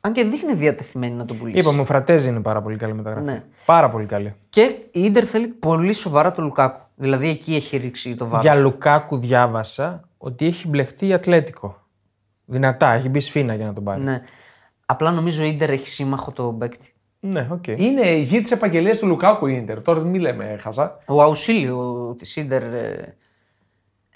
Αν 0.00 0.12
και 0.12 0.24
δείχνει 0.24 0.54
διατεθειμένη 0.54 1.14
να 1.14 1.24
τον 1.24 1.38
πουλήσει. 1.38 1.58
Είπαμε, 1.58 1.80
ο 1.80 1.84
Φρατέζι 1.84 2.28
είναι 2.28 2.40
πάρα 2.40 2.62
πολύ 2.62 2.76
καλή 2.76 2.94
μεταγραφή. 2.94 3.26
Ναι. 3.26 3.44
Πάρα 3.64 3.90
πολύ 3.90 4.06
καλή. 4.06 4.34
Και 4.48 4.62
η 4.90 5.00
Ιντερ 5.00 5.28
θέλει 5.28 5.46
πολύ 5.46 5.92
σοβαρά 5.92 6.32
τον 6.32 6.44
Λουκάκου. 6.44 6.80
Δηλαδή 6.94 7.28
εκεί 7.28 7.54
έχει 7.54 7.76
ρίξει 7.76 8.16
το 8.16 8.28
βάρος. 8.28 8.44
Για 8.44 8.54
Λουκάκου 8.54 9.18
διάβασα 9.18 10.00
ότι 10.18 10.46
έχει 10.46 10.68
μπλεχτεί 10.68 11.06
η 11.06 11.12
Ατλέτικο. 11.12 11.82
Δυνατά, 12.44 12.92
έχει 12.92 13.08
μπει 13.08 13.20
σφίνα 13.20 13.54
για 13.54 13.66
να 13.66 13.72
τον 13.72 13.84
πάρει. 13.84 14.02
Ναι. 14.02 14.22
Απλά 14.86 15.10
νομίζω 15.10 15.42
η 15.42 15.48
Ιντερ 15.48 15.70
έχει 15.70 15.88
σύμμαχο 15.88 16.32
το 16.32 16.52
παίκτη. 16.52 16.92
Ναι, 17.20 17.48
οκ. 17.50 17.66
Είναι 17.66 18.08
η 18.08 18.20
γη 18.20 18.40
της 18.40 18.50
επαγγελίας 18.50 18.98
του 18.98 19.06
Λουκάκου 19.06 19.46
η 19.46 19.58
Ιντερ. 19.62 19.82
Τώρα 19.82 20.00
μην 20.00 20.20
λέμε 20.20 20.56
χαζά. 20.60 20.98
Ο 21.06 21.22
Αουσίλιο 21.22 22.14
της 22.18 22.36
Ιντερ 22.36 22.62
ε, 22.62 23.16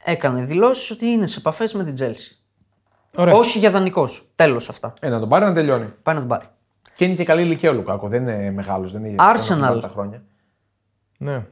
έκανε 0.04 0.44
δηλώσεις 0.44 0.90
ότι 0.90 1.06
είναι 1.06 1.26
σε 1.26 1.38
επαφές 1.38 1.74
με 1.74 1.84
την 1.84 1.94
Τσέλσι. 1.94 2.41
Ωραία. 3.16 3.34
Όχι 3.34 3.58
για 3.58 3.70
δανεικός. 3.70 4.24
Τέλος 4.36 4.68
αυτά. 4.68 4.94
Ε, 5.00 5.08
να 5.08 5.20
τον 5.20 5.28
πάρει 5.28 5.44
να 5.44 5.52
τελειώνει. 5.52 5.92
Πάει 6.02 6.14
να 6.14 6.20
τον 6.20 6.28
πάρει. 6.28 6.44
Και 6.96 7.04
είναι 7.04 7.14
και 7.14 7.24
καλή 7.24 7.42
ηλικία 7.42 7.70
ο 7.70 7.72
Λουκάκου. 7.72 8.08
Δεν 8.08 8.22
είναι 8.22 8.50
μεγάλος. 8.50 8.92
Δεν 8.92 9.04
είναι 9.04 9.16
Arsenal. 9.18 9.80
τα 9.80 9.88
χρόνια. 9.92 10.22
Ναι. 11.18 11.46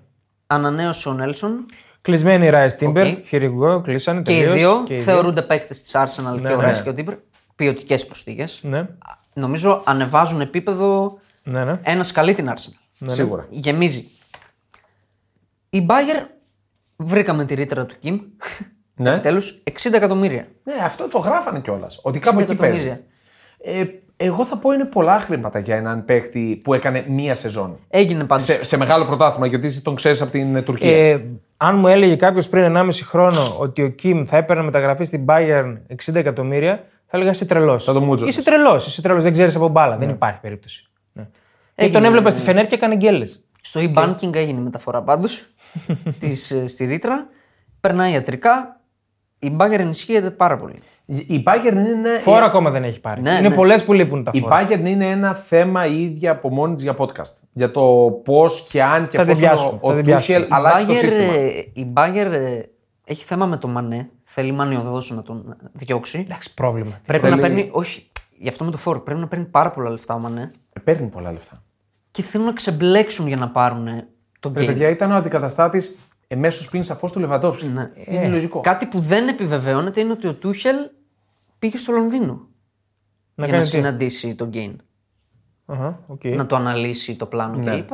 Ανανέωσε 0.47 1.09
ο 1.09 1.13
Νέλσον 1.13 1.67
Κλεισμένη 2.03 2.47
η 2.47 2.51
Ράις 2.51 2.77
Τίμπερ. 2.77 3.07
Οκ. 3.07 3.27
Here 3.31 3.43
we 3.43 3.59
go, 3.59 3.83
κλείσανε. 3.83 4.23
και 4.23 4.33
οι 4.33 4.39
τελείως. 4.39 4.57
δύο 4.57 4.83
Και 4.87 4.95
οι 4.95 4.99
θεωρούνται 4.99 5.43
παίκτες 5.43 5.83
της 5.83 5.93
Arsenal 5.95 6.41
και 6.41 6.53
ο 6.53 6.57
ναι. 6.57 6.63
Ράις 6.63 6.83
και 6.83 6.89
ο 6.89 6.95
Τίμπερ. 6.95 7.15
Ποιοτικές 7.57 8.07
προσθήκες. 8.07 8.61
Ναι, 8.63 8.89
Νομίζω 9.35 9.83
ανεβάζουν 9.85 10.41
επίπεδο. 10.41 11.19
ναι, 11.43 11.65
ναι. 11.65 11.81
Ένας 11.83 12.13
καλεί 12.13 12.35
την 12.35 12.53
Arsenal. 12.55 13.07
Σίγουρα. 13.07 13.45
Γεμίζει. 13.49 14.05
Η 15.71 15.87
Bayer 15.89 16.27
βρήκαμε 16.97 17.45
τη 17.45 17.55
ρήτρα 17.55 17.87
του 17.87 17.99
Κιμ. 17.99 18.21
Ναι. 19.01 19.11
Επιτέλους 19.11 19.63
60 19.83 19.93
εκατομμύρια. 19.95 20.47
Ναι, 20.65 20.73
αυτό 20.85 21.09
το 21.09 21.19
γράφανε 21.19 21.61
κιόλας. 21.61 21.99
Ότι 22.03 22.19
κάπου 22.19 22.39
60 22.39 22.43
εκεί 22.43 22.55
παίζει. 22.55 22.87
εκατομμύρια. 22.87 23.05
Ε, 23.63 23.85
εγώ 24.17 24.45
θα 24.45 24.57
πω 24.57 24.73
είναι 24.73 24.85
πολλά 24.85 25.19
χρήματα 25.19 25.59
για 25.59 25.77
έναν 25.77 26.05
παίκτη 26.05 26.61
που 26.65 26.75
έκανε 26.75 27.05
μία 27.09 27.35
σεζόν. 27.35 27.79
Έγινε 27.89 28.25
πάντως. 28.25 28.45
Σε, 28.45 28.65
σε 28.65 28.77
μεγάλο 28.77 29.05
πρωτάθλημα, 29.05 29.47
γιατί 29.47 29.67
εσύ 29.67 29.83
τον 29.83 29.95
ξέρεις 29.95 30.21
από 30.23 30.31
την 30.31 30.65
Τουρκία. 30.65 31.09
Ε, 31.11 31.25
αν 31.57 31.79
μου 31.79 31.87
έλεγε 31.89 32.17
κάποιος 32.17 32.49
πριν 32.49 32.77
1,5 32.77 32.89
χρόνο 33.03 33.57
ότι 33.59 33.83
ο 33.83 33.89
Κιμ 33.89 34.25
θα 34.25 34.37
έπαιρνε 34.37 34.63
μεταγραφή 34.63 35.05
στην 35.05 35.25
Bayern 35.29 35.77
60 36.11 36.15
εκατομμύρια, 36.15 36.77
θα 37.07 37.17
έλεγα 37.17 37.31
είσαι 37.31 37.45
τρελός. 37.45 37.85
Θα 37.85 37.93
το 37.93 38.01
μούτζωνες. 38.01 38.35
Είσαι 38.35 38.45
τρελός, 38.45 38.87
είσαι 38.87 39.03
τρελός, 39.03 39.23
δεν 39.23 39.33
ξέρεις 39.33 39.55
από 39.57 39.69
μπάλα. 39.69 39.97
Δεν 39.97 40.09
υπάρχει 40.09 40.41
περίπτωση. 40.41 40.89
Ναι. 41.13 41.23
Και 41.23 41.31
Έγινε- 41.75 41.97
τον 41.99 42.05
έβλεπα 42.07 42.31
στη 42.31 42.43
Φενέρ 42.43 42.67
και 42.67 42.75
έκανε 42.75 42.97
γκέλες. 42.97 43.45
Στο 43.63 43.81
e-banking 43.81 44.35
έγινε 44.35 44.59
η 44.59 44.63
μεταφορά 44.63 45.03
πάντως 45.03 45.47
στη 46.67 46.85
ρήτρα. 46.85 47.27
Περνάει 47.81 48.13
ιατρικά. 48.13 48.80
Η 49.43 49.57
Bayer 49.61 49.79
ενισχύεται 49.79 50.31
πάρα 50.31 50.57
πολύ. 50.57 50.75
Η 51.07 51.43
Bayern 51.47 51.73
είναι. 51.75 52.19
Φόρο 52.19 52.45
ακόμα 52.45 52.71
δεν 52.71 52.85
έχει 52.85 53.01
πάρει. 53.01 53.21
Ναι, 53.23 53.31
είναι 53.35 53.49
ναι. 53.49 53.55
πολλές 53.55 53.85
που 53.85 53.93
λείπουν 53.93 54.25
τα 54.25 54.31
Η 54.35 54.41
φόρα. 54.41 54.67
Bayern 54.69 54.85
είναι 54.85 55.07
ένα 55.11 55.35
θέμα 55.35 55.87
η 55.87 56.03
ίδια 56.03 56.31
από 56.31 56.51
μόνη 56.51 56.75
της 56.75 56.83
για 56.83 56.95
podcast. 56.99 57.33
Για 57.53 57.71
το 57.71 57.83
πώς 58.25 58.67
και 58.71 58.83
αν 58.83 59.09
και 59.09 59.17
Θα 59.17 59.23
την 59.23 59.33
εφόσον 59.33 59.49
πιάσουμε, 59.49 59.79
ο, 59.83 59.87
θα 59.89 59.93
ο 59.93 59.97
την 59.97 60.05
πιάσουμε. 60.05 60.39
Tuchel 60.39 60.43
Η 60.43 60.47
αλλάξει 60.51 60.87
το 60.87 60.93
Bayer, 60.93 60.97
σύστημα. 60.99 61.33
ε, 61.33 61.49
η 61.73 61.93
Bayer 61.97 62.31
ε, 62.33 62.61
έχει 63.05 63.25
θέμα 63.25 63.47
με 63.47 63.57
το 63.57 63.69
Μανέ. 63.69 64.11
Θέλει 64.23 64.53
μανιωδώς 64.53 65.03
να 65.09 65.23
τον 65.23 65.57
διώξει. 65.73 66.19
Εντάξει, 66.27 66.55
πρόβλημα. 66.55 67.01
Πρέπει 67.07 67.23
Θέλει- 67.23 67.37
να 67.37 67.43
παίρνει. 67.43 67.69
Όχι, 67.73 68.09
γι' 68.39 68.49
αυτό 68.49 68.65
με 68.65 68.71
το 68.71 68.79
φόρο. 68.79 69.01
Πρέπει 69.01 69.21
να 69.21 69.29
παίρνει 69.29 69.45
πάρα 69.45 69.71
πολλά 69.71 69.91
λεφτά 69.91 70.15
ο 70.15 70.19
Μανέ. 70.19 70.53
Ε, 70.73 70.81
Παίρνει 70.81 71.07
πολλά 71.07 71.33
λεφτά. 71.33 71.63
Και 72.11 72.23
θέλουν 72.23 72.47
να 72.47 72.53
ξεμπλέξουν 72.53 73.27
για 73.27 73.37
να 73.37 73.49
πάρουν 73.49 73.87
τον 74.41 74.53
Ρε 74.57 74.63
Κέιν. 74.63 74.67
παιδιά, 74.67 74.89
ήταν 74.89 75.13
ο 75.13 75.15
αντικαταστάτης 75.17 75.99
εμμέσως 76.33 76.69
πλην 76.69 76.83
σαφώς 76.85 77.11
του 77.11 77.19
Λεβαντόφσκι. 77.21 77.67
Ναι. 77.67 77.91
Είναι 78.05 78.29
λογικό. 78.29 78.61
Κάτι 78.61 78.87
που 78.87 79.01
δεν 79.01 79.29
επιβεβαιώνεται 79.29 80.01
είναι 80.01 80.13
ότι 80.13 80.27
ο 80.27 80.35
Τούχελ 80.35 80.77
πήγε 81.59 81.77
στο 81.77 81.93
Λονδίνο 81.93 82.49
Να 83.35 83.45
για 83.47 83.47
να 83.47 83.47
κάνει 83.47 83.63
τι; 83.63 83.69
συναντήσει 83.69 84.35
τον 84.35 84.49
Κέιν. 84.49 84.81
Αχα, 85.67 86.01
οκ. 86.07 86.25
Να 86.25 86.47
το 86.47 86.57
αναλύσει 86.57 87.17
το 87.17 87.27
πλάνο 87.27 87.57
Ναι. 87.57 87.71
κλπ. 87.71 87.91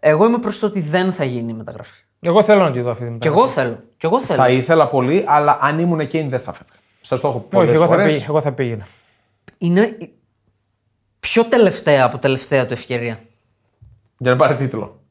Εγώ 0.00 0.26
είμαι 0.26 0.38
προς 0.38 0.58
το 0.58 0.66
ότι 0.66 0.80
δεν 0.80 1.12
θα 1.12 1.24
γίνει 1.24 1.50
η 1.52 1.54
μεταγραφή. 1.54 2.02
Εγώ 2.20 2.42
θέλω 2.42 2.64
να 2.64 2.70
τη 2.70 2.80
δω 2.80 2.90
αυτή 2.90 3.04
τη 3.04 3.10
Κι 3.10 3.28
μεταγραφή. 3.28 3.40
εγώ 3.40 3.48
θέλω. 3.52 3.82
Κι 3.96 4.06
εγώ 4.06 4.20
θέλω. 4.20 4.38
Θα 4.42 4.48
ήθελα 4.48 4.88
πολύ, 4.88 5.24
αλλά 5.26 5.58
αν 5.60 5.78
ήμουν 5.78 6.00
εκείνη 6.00 6.28
δεν 6.28 6.40
θα 6.40 6.52
φεύγα. 6.52 6.74
Σας 7.02 7.20
το 7.20 7.28
έχω 7.28 7.38
πει 7.38 7.44
Όχι, 7.56 7.66
πολλές 7.66 7.74
εγώ 7.74 7.84
θα, 7.84 7.94
φορές. 7.94 8.12
πήγα, 8.12 8.24
εγώ 8.28 8.40
θα 8.40 8.52
πήγαινα. 8.52 8.86
Είναι 9.58 9.80
η 9.98 10.12
πιο 11.20 11.44
τελευταία 11.44 12.04
από 12.04 12.18
τελευταία 12.18 12.66
του 12.66 12.72
ευκαιρία. 12.72 13.20
Για 14.18 14.30
να 14.30 14.36
πάρει 14.36 14.56
τίτλο. 14.56 15.03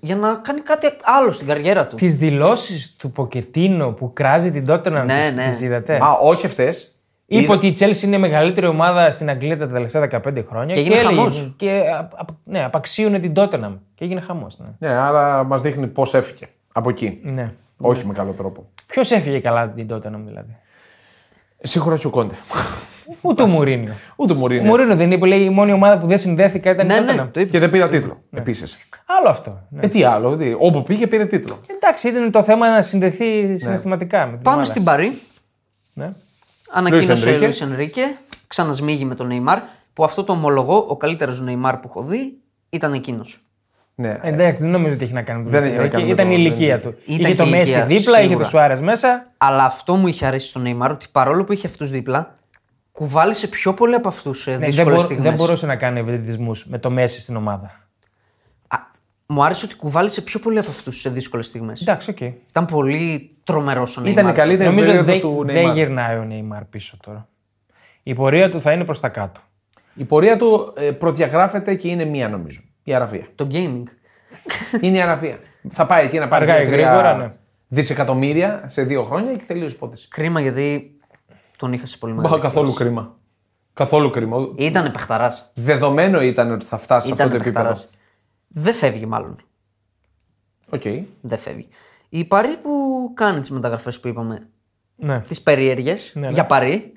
Για 0.00 0.16
να 0.16 0.34
κάνει 0.34 0.60
κάτι 0.60 0.86
άλλο 1.02 1.32
στην 1.32 1.46
καριέρα 1.46 1.86
του. 1.86 1.96
Τις 1.96 2.16
δηλώσεις 2.16 2.96
του 2.96 3.10
Ποκετίνο 3.10 3.92
που 3.92 4.12
κράζει 4.12 4.52
την 4.52 4.66
Τότεναμ 4.66 5.04
Ναι, 5.06 5.20
τις, 5.20 5.34
ναι. 5.34 5.48
τις 5.48 5.60
είδατε; 5.60 5.94
Α, 5.96 6.10
όχι 6.22 6.46
αυτές. 6.46 6.88
Είπε 7.26 7.52
ότι 7.52 7.66
η 7.66 7.76
Chelsea 7.80 8.02
είναι 8.02 8.16
η 8.16 8.18
μεγαλύτερη 8.18 8.66
ομάδα 8.66 9.10
στην 9.10 9.28
Αγγλία 9.30 9.58
τα 9.58 9.68
τελευταία 9.68 10.02
15 10.26 10.44
χρόνια. 10.48 10.74
Και 10.74 10.80
έγινε 10.80 10.94
έλεγε- 10.94 11.16
χαμός. 11.16 11.54
Και 11.56 11.70
α- 11.70 11.98
α- 11.98 12.24
ναι, 12.44 12.64
απαξίωνε 12.64 13.18
την 13.18 13.34
Τότεναμ. 13.34 13.74
Και 13.94 14.04
έγινε 14.04 14.20
χαμός. 14.20 14.58
Ναι. 14.58 14.88
Ναι, 14.88 14.94
άρα 14.94 15.44
μας 15.44 15.62
δείχνει 15.62 15.86
πώς 15.86 16.14
έφυγε 16.14 16.46
από 16.72 16.90
εκεί. 16.90 17.18
ναι. 17.22 17.52
Όχι 17.78 18.06
με 18.06 18.12
καλό 18.12 18.32
τρόπο. 18.32 18.66
Ποιος 18.86 19.10
έφυγε 19.10 19.40
καλά 19.40 19.68
την 19.68 19.86
Τότεναμ 19.86 20.24
δηλαδή; 20.26 20.56
Σίγουρα 21.62 21.96
και 21.96 22.06
ο 22.06 22.10
Κόντε. 22.10 22.34
Ούτε 23.20 23.42
ο 23.42 23.46
Μουρίνιο. 23.46 23.94
Ούτε 24.16 24.32
ο 24.32 24.36
Ο 24.36 24.38
Μουρίνιο. 24.38 24.64
Μουρίνιο 24.64 24.96
δεν 24.96 25.10
είπε, 25.10 25.26
λέει, 25.26 25.40
η 25.40 25.50
μόνη 25.50 25.72
ομάδα 25.72 25.98
που 25.98 26.06
δεν 26.06 26.18
συνδέθηκα 26.18 26.70
ήταν 26.70 26.86
Ναι, 26.86 26.94
η 26.94 26.96
ναι, 26.96 27.02
Τότεναμ. 27.04 27.30
το 27.30 27.40
είπε. 27.40 27.50
Και 27.50 27.58
δεν 27.58 27.70
πήρα 27.70 27.88
τίτλο. 27.88 28.22
Επίσης. 28.32 28.78
Άλλο 29.06 29.28
αυτό. 29.28 29.60
Ναι. 29.70 29.80
Ε, 29.84 29.88
τι 29.88 30.04
άλλο. 30.04 30.36
τι, 30.36 30.54
όπου 30.58 30.82
πήγε 30.82 31.06
πήρε 31.06 31.26
τίτλο. 31.26 31.58
Εντάξει, 31.74 32.08
ήταν 32.08 32.30
το 32.30 32.42
θέμα 32.42 32.68
να 32.70 32.82
συνδεθεί 32.82 33.58
συναισθηματικά 33.58 34.18
με 34.26 34.32
την 34.32 34.42
Πάμε 34.42 34.56
ομάδα. 34.56 34.70
στην 34.70 34.84
Παρή. 34.84 35.18
Ναι. 35.92 36.12
Ανακοίνωσε 36.72 37.28
ο 37.28 37.32
Ενρίκε. 37.32 37.46
Λουί 37.64 37.70
Ενρίκε. 37.72 38.02
Ξανασμίγει 38.46 39.04
με 39.04 39.14
τον 39.14 39.26
Νεϊμάρ. 39.26 39.58
Που 39.92 40.04
αυτό 40.04 40.24
το 40.24 40.32
ομολογώ, 40.32 40.84
ο 40.88 40.96
καλύτερος 40.96 41.40
Νεϊμάρ 41.40 41.76
που 41.76 41.88
έχω 41.88 42.02
δει 42.02 42.34
ήταν 42.70 42.92
εκείνος. 42.92 43.38
Ναι. 43.94 44.18
Εντάξει, 44.22 44.62
δεν 44.62 44.70
νομίζω 44.72 44.94
ότι 44.94 45.04
έχει 45.04 45.12
να 45.12 45.22
κάνει 45.22 45.42
με 45.42 45.50
τον 45.50 45.60
Δεν 45.60 45.68
έχει 45.70 45.78
να 45.78 45.84
Μέσι. 45.84 45.90
κάνει 45.90 46.04
με 46.04 46.10
Ήταν 46.10 46.30
η 46.30 46.34
τον 46.34 46.40
ηλικία 46.40 46.74
Ενρίκε. 46.74 46.88
του. 46.88 46.98
Ήταν 47.06 47.20
είχε 47.20 47.28
και 47.34 47.42
το 47.42 47.44
η 47.48 47.50
Μέσι 47.50 47.62
ηλικία, 47.62 47.86
δίπλα, 47.86 48.18
είχε 48.18 48.26
σίγουρα. 48.28 48.44
το 48.44 48.50
Σουάρες 48.50 48.80
μέσα. 48.80 49.26
Αλλά 49.36 49.64
αυτό 49.64 49.94
μου 49.94 50.06
είχε 50.06 50.26
αρέσει 50.26 50.46
στον 50.46 50.62
Νεϊμάρ 50.62 50.90
ότι 50.90 51.06
παρόλο 51.12 51.44
που 51.44 51.52
είχε 51.52 51.66
αυτούς 51.66 51.90
δίπλα, 51.90 52.34
κουβάλησε 52.94 53.48
πιο 53.48 53.74
πολύ 53.74 53.94
από 53.94 54.08
αυτούς 54.08 54.40
σε 54.42 54.50
Ναι, 54.50 54.56
δεν, 54.58 54.66
δύσκολες 54.66 54.94
μπο- 54.98 55.02
στιγμές. 55.04 55.24
δεν 55.28 55.34
μπορούσε 55.34 55.66
να 55.66 55.76
κάνει 55.76 55.98
ευαισθητισμού 56.00 56.50
με 56.64 56.78
το 56.78 56.90
Μέσι 56.90 57.20
στην 57.20 57.36
ομάδα. 57.36 57.78
Μου 59.26 59.44
άρεσε 59.44 59.66
ότι 59.66 59.76
κουβάλησε 59.76 60.22
πιο 60.22 60.38
πολύ 60.40 60.58
από 60.58 60.70
αυτούς 60.70 61.00
σε 61.00 61.10
δύσκολες 61.10 61.46
στιγμές. 61.46 61.80
Εντάξει, 61.80 62.10
οκ. 62.10 62.20
Ήταν 62.20 62.66
πολύ 62.66 63.30
τρομερός 63.44 63.96
ο 63.96 64.00
Νεϊμάρ. 64.00 64.22
Ήταν 64.22 64.34
η 64.34 64.36
καλύτερη 64.36 64.68
Νομίζω 64.68 64.90
ότι 64.90 64.98
περίοδος 64.98 65.20
δεν 65.22 65.30
του 65.36 65.44
δεν 65.44 65.54
Νεϊμάρ. 65.54 65.74
γυρνάει 65.76 66.16
ο 66.16 66.24
Νεϊμάρ 66.24 66.64
πίσω 66.64 66.96
τώρα. 67.02 67.28
Η 68.02 68.14
πορεία 68.14 68.50
του 68.50 68.60
θα 68.60 68.72
είναι 68.72 68.84
προς 68.84 69.00
τα 69.00 69.08
κάτω. 69.08 69.40
Η 69.94 70.04
πορεία 70.04 70.36
του 70.36 70.72
ε, 70.76 70.90
προδιαγράφεται 70.90 71.74
και 71.74 71.88
είναι 71.88 72.04
μία 72.04 72.28
νομίζω. 72.28 72.60
Η 72.82 72.94
Αραβία. 72.94 73.26
Το 73.34 73.46
gaming. 73.50 73.82
είναι 74.80 74.96
η 74.96 75.00
Αραβία. 75.00 75.38
Θα 75.76 75.86
πάει 75.86 76.04
εκεί 76.04 76.18
να 76.18 76.28
πάρει 76.28 76.44
Αργά 76.44 76.60
ή 76.60 76.64
δύο-τρία 76.64 76.86
γρήγορα, 76.86 77.16
ναι. 77.16 77.32
δισεκατομμύρια 77.68 78.62
σε 78.66 78.82
δύο 78.82 79.02
χρόνια 79.04 79.32
και 79.32 79.44
τελειώνει 79.46 79.64
η 79.64 79.66
υπόθεση. 79.66 80.08
Κρίμα 80.08 80.40
γιατί 80.40 80.96
τον 81.56 81.72
είχα 81.72 81.86
σε 81.86 81.98
πολύ 81.98 82.12
Μπα, 82.12 82.20
μεγάλη 82.22 82.40
καθόλου 82.40 82.68
εκτίμηση. 82.68 82.94
κρίμα. 82.94 83.16
Καθόλου 83.72 84.10
κρίμα. 84.10 84.48
Ήταν 84.56 84.92
παιχταράς. 84.92 85.50
Δεδομένο 85.54 86.20
ήταν 86.22 86.52
ότι 86.52 86.64
θα 86.64 86.78
φτάσει 86.78 87.06
σε 87.06 87.12
αυτό 87.12 87.24
Ήταν 87.24 87.38
το 87.38 87.44
επίπεδο. 87.44 87.68
παιχταράς. 87.68 87.90
Δεν 88.48 88.74
φεύγει 88.74 89.06
μάλλον. 89.06 89.36
Οκ. 90.70 90.82
Δεν 91.20 91.38
φεύγει. 91.38 91.68
Η 92.08 92.24
Παρί 92.24 92.56
που 92.58 92.70
κάνει 93.14 93.40
τις 93.40 93.50
μεταγραφές 93.50 94.00
που 94.00 94.08
είπαμε, 94.08 94.48
Ναι. 94.96 95.20
τις 95.20 95.40
περίεργες 95.42 96.12
ναι. 96.14 96.28
για 96.28 96.46
Παρί. 96.46 96.92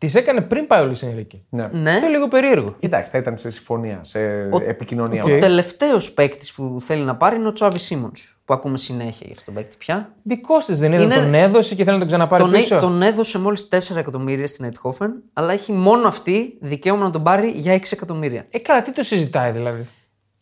Τις 0.00 0.14
έκανε 0.14 0.40
πριν 0.40 0.66
πάει 0.66 0.82
ο 0.82 0.84
Λουίς 0.84 1.02
Ενρίκε. 1.02 1.40
Ναι. 1.48 1.68
Ναι. 1.72 1.90
Αυτό 1.90 2.06
είναι 2.06 2.14
λίγο 2.16 2.28
περίεργο. 2.28 2.76
Εντάξει, 2.80 3.10
θα 3.10 3.18
ήταν 3.18 3.36
σε 3.36 3.50
συμφωνία, 3.50 4.00
σε 4.02 4.20
επικοινωνία. 4.66 5.24
οκ. 5.24 5.30
Ο 5.32 5.38
τελευταίος 5.38 6.12
παίκτης 6.12 6.52
που 6.54 6.78
θέλει 6.80 7.02
να 7.02 7.16
πάρει 7.16 7.36
είναι 7.36 7.48
ο 7.48 7.52
Τσάβι 7.52 7.78
Σίμονς. 7.78 8.36
Που 8.44 8.54
ακούμε 8.54 8.78
συνέχεια 8.78 9.20
για 9.20 9.34
αυτόν 9.38 9.54
τον 9.54 9.62
παίκτη 9.62 9.76
πια. 9.76 10.14
Δικός 10.22 10.64
της 10.64 10.78
δεν 10.78 10.92
είναι, 10.92 11.02
Είναι- 11.02 11.14
τον 11.14 11.34
έδωσε 11.34 11.74
και 11.74 11.82
θέλει 11.84 11.92
να 11.92 11.98
τον 11.98 12.06
ξαναπάρει 12.08 12.42
Τον, 12.42 12.52
πίσω. 12.52 12.78
τον 12.78 13.02
έδωσε 13.02 13.38
μόλις 13.38 13.68
4 13.68 13.96
εκατομμύρια 13.96 14.46
στην 14.46 14.64
Αϊντχόφεν, 14.64 15.22
αλλά 15.32 15.52
έχει 15.52 15.72
μόνο 15.72 16.08
αυτή 16.08 16.56
δικαίωμα 16.60 17.02
να 17.02 17.10
τον 17.10 17.22
πάρει 17.22 17.48
για 17.48 17.72
6 17.72 17.92
εκατομμύρια. 17.92 18.46
Ε, 18.50 18.58
καλά, 18.58 18.82
τι 18.82 18.92
το 18.92 19.02
συζητάει 19.02 19.50
δηλαδή; 19.50 19.86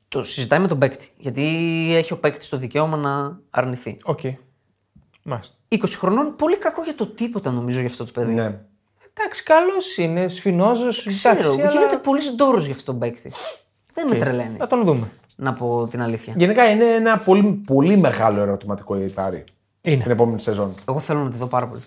Το 0.08 0.22
συζητάει 0.22 0.58
με 0.58 0.66
τον 0.68 0.78
παίκτη. 0.78 1.08
Γιατί 1.16 1.42
έχει 1.96 2.12
ο 2.12 2.18
παίκτης 2.18 2.48
το 2.48 2.56
δικαίωμα 2.56 2.96
να 2.96 3.38
αρνηθεί. 3.50 3.96
Οκ. 4.04 4.20
Μάλιστα. 5.22 5.56
20 5.68 5.98
χρονών, 5.98 6.34
πολύ 6.36 6.56
κακό 6.58 6.82
για 6.82 6.94
το 6.94 7.06
τίποτα 7.06 7.50
νομίζω 7.50 7.78
για 7.78 7.88
αυτό 7.88 8.04
το 8.04 8.10
παιδί. 8.14 8.32
Ναι. 8.32 8.58
Εντάξει, 9.18 9.42
καλός 9.42 9.96
είναι, 9.96 10.28
σφινόζος. 10.28 11.04
Ξέρω, 11.06 11.52
γίνεται 11.52 11.96
πολύ 12.02 12.20
ντόρος 12.36 12.64
για 12.64 12.74
αυτό 12.74 12.84
τον 12.84 12.98
παίκτη. 13.00 13.32
Δεν 13.94 14.08
με 14.08 14.14
τρελαίνει, 14.14 14.56
Θα 14.56 14.66
τον 14.66 14.84
δούμε. 14.84 15.10
να 15.36 15.52
πω 15.52 15.86
την 15.90 16.02
αλήθεια. 16.02 16.34
Γενικά 16.36 16.70
είναι 16.70 16.84
ένα 16.84 17.18
πολύ, 17.18 17.42
πολύ 17.66 17.96
μεγάλο 17.96 18.40
ερωτηματικό 18.40 18.96
η 18.96 19.08
Παρί 19.08 19.44
Είναι. 19.80 20.02
την 20.02 20.10
επόμενη 20.10 20.40
σεζόν. 20.40 20.74
Εγώ 20.88 20.98
θέλω 20.98 21.22
να 21.22 21.30
τη 21.30 21.36
δω 21.36 21.46
πάρα 21.46 21.66
πολύ. 21.66 21.80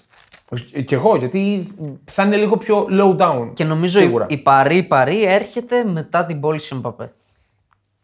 Και 0.85 0.95
εγώ, 0.95 1.15
γιατί 1.17 1.67
θα 2.05 2.23
είναι 2.23 2.35
λίγο 2.35 2.57
πιο 2.57 2.87
low 2.91 3.17
down. 3.17 3.49
Και 3.53 3.63
νομίζω 3.63 3.99
Σίγουρα. 3.99 4.25
η, 4.29 4.33
η 4.33 4.37
Παρί, 4.37 4.77
η 4.77 4.83
Παρί 4.83 5.23
έρχεται 5.23 5.83
μετά 5.83 6.25
την 6.25 6.39
πώληση 6.39 6.75
Εμπαπέ. 6.75 7.13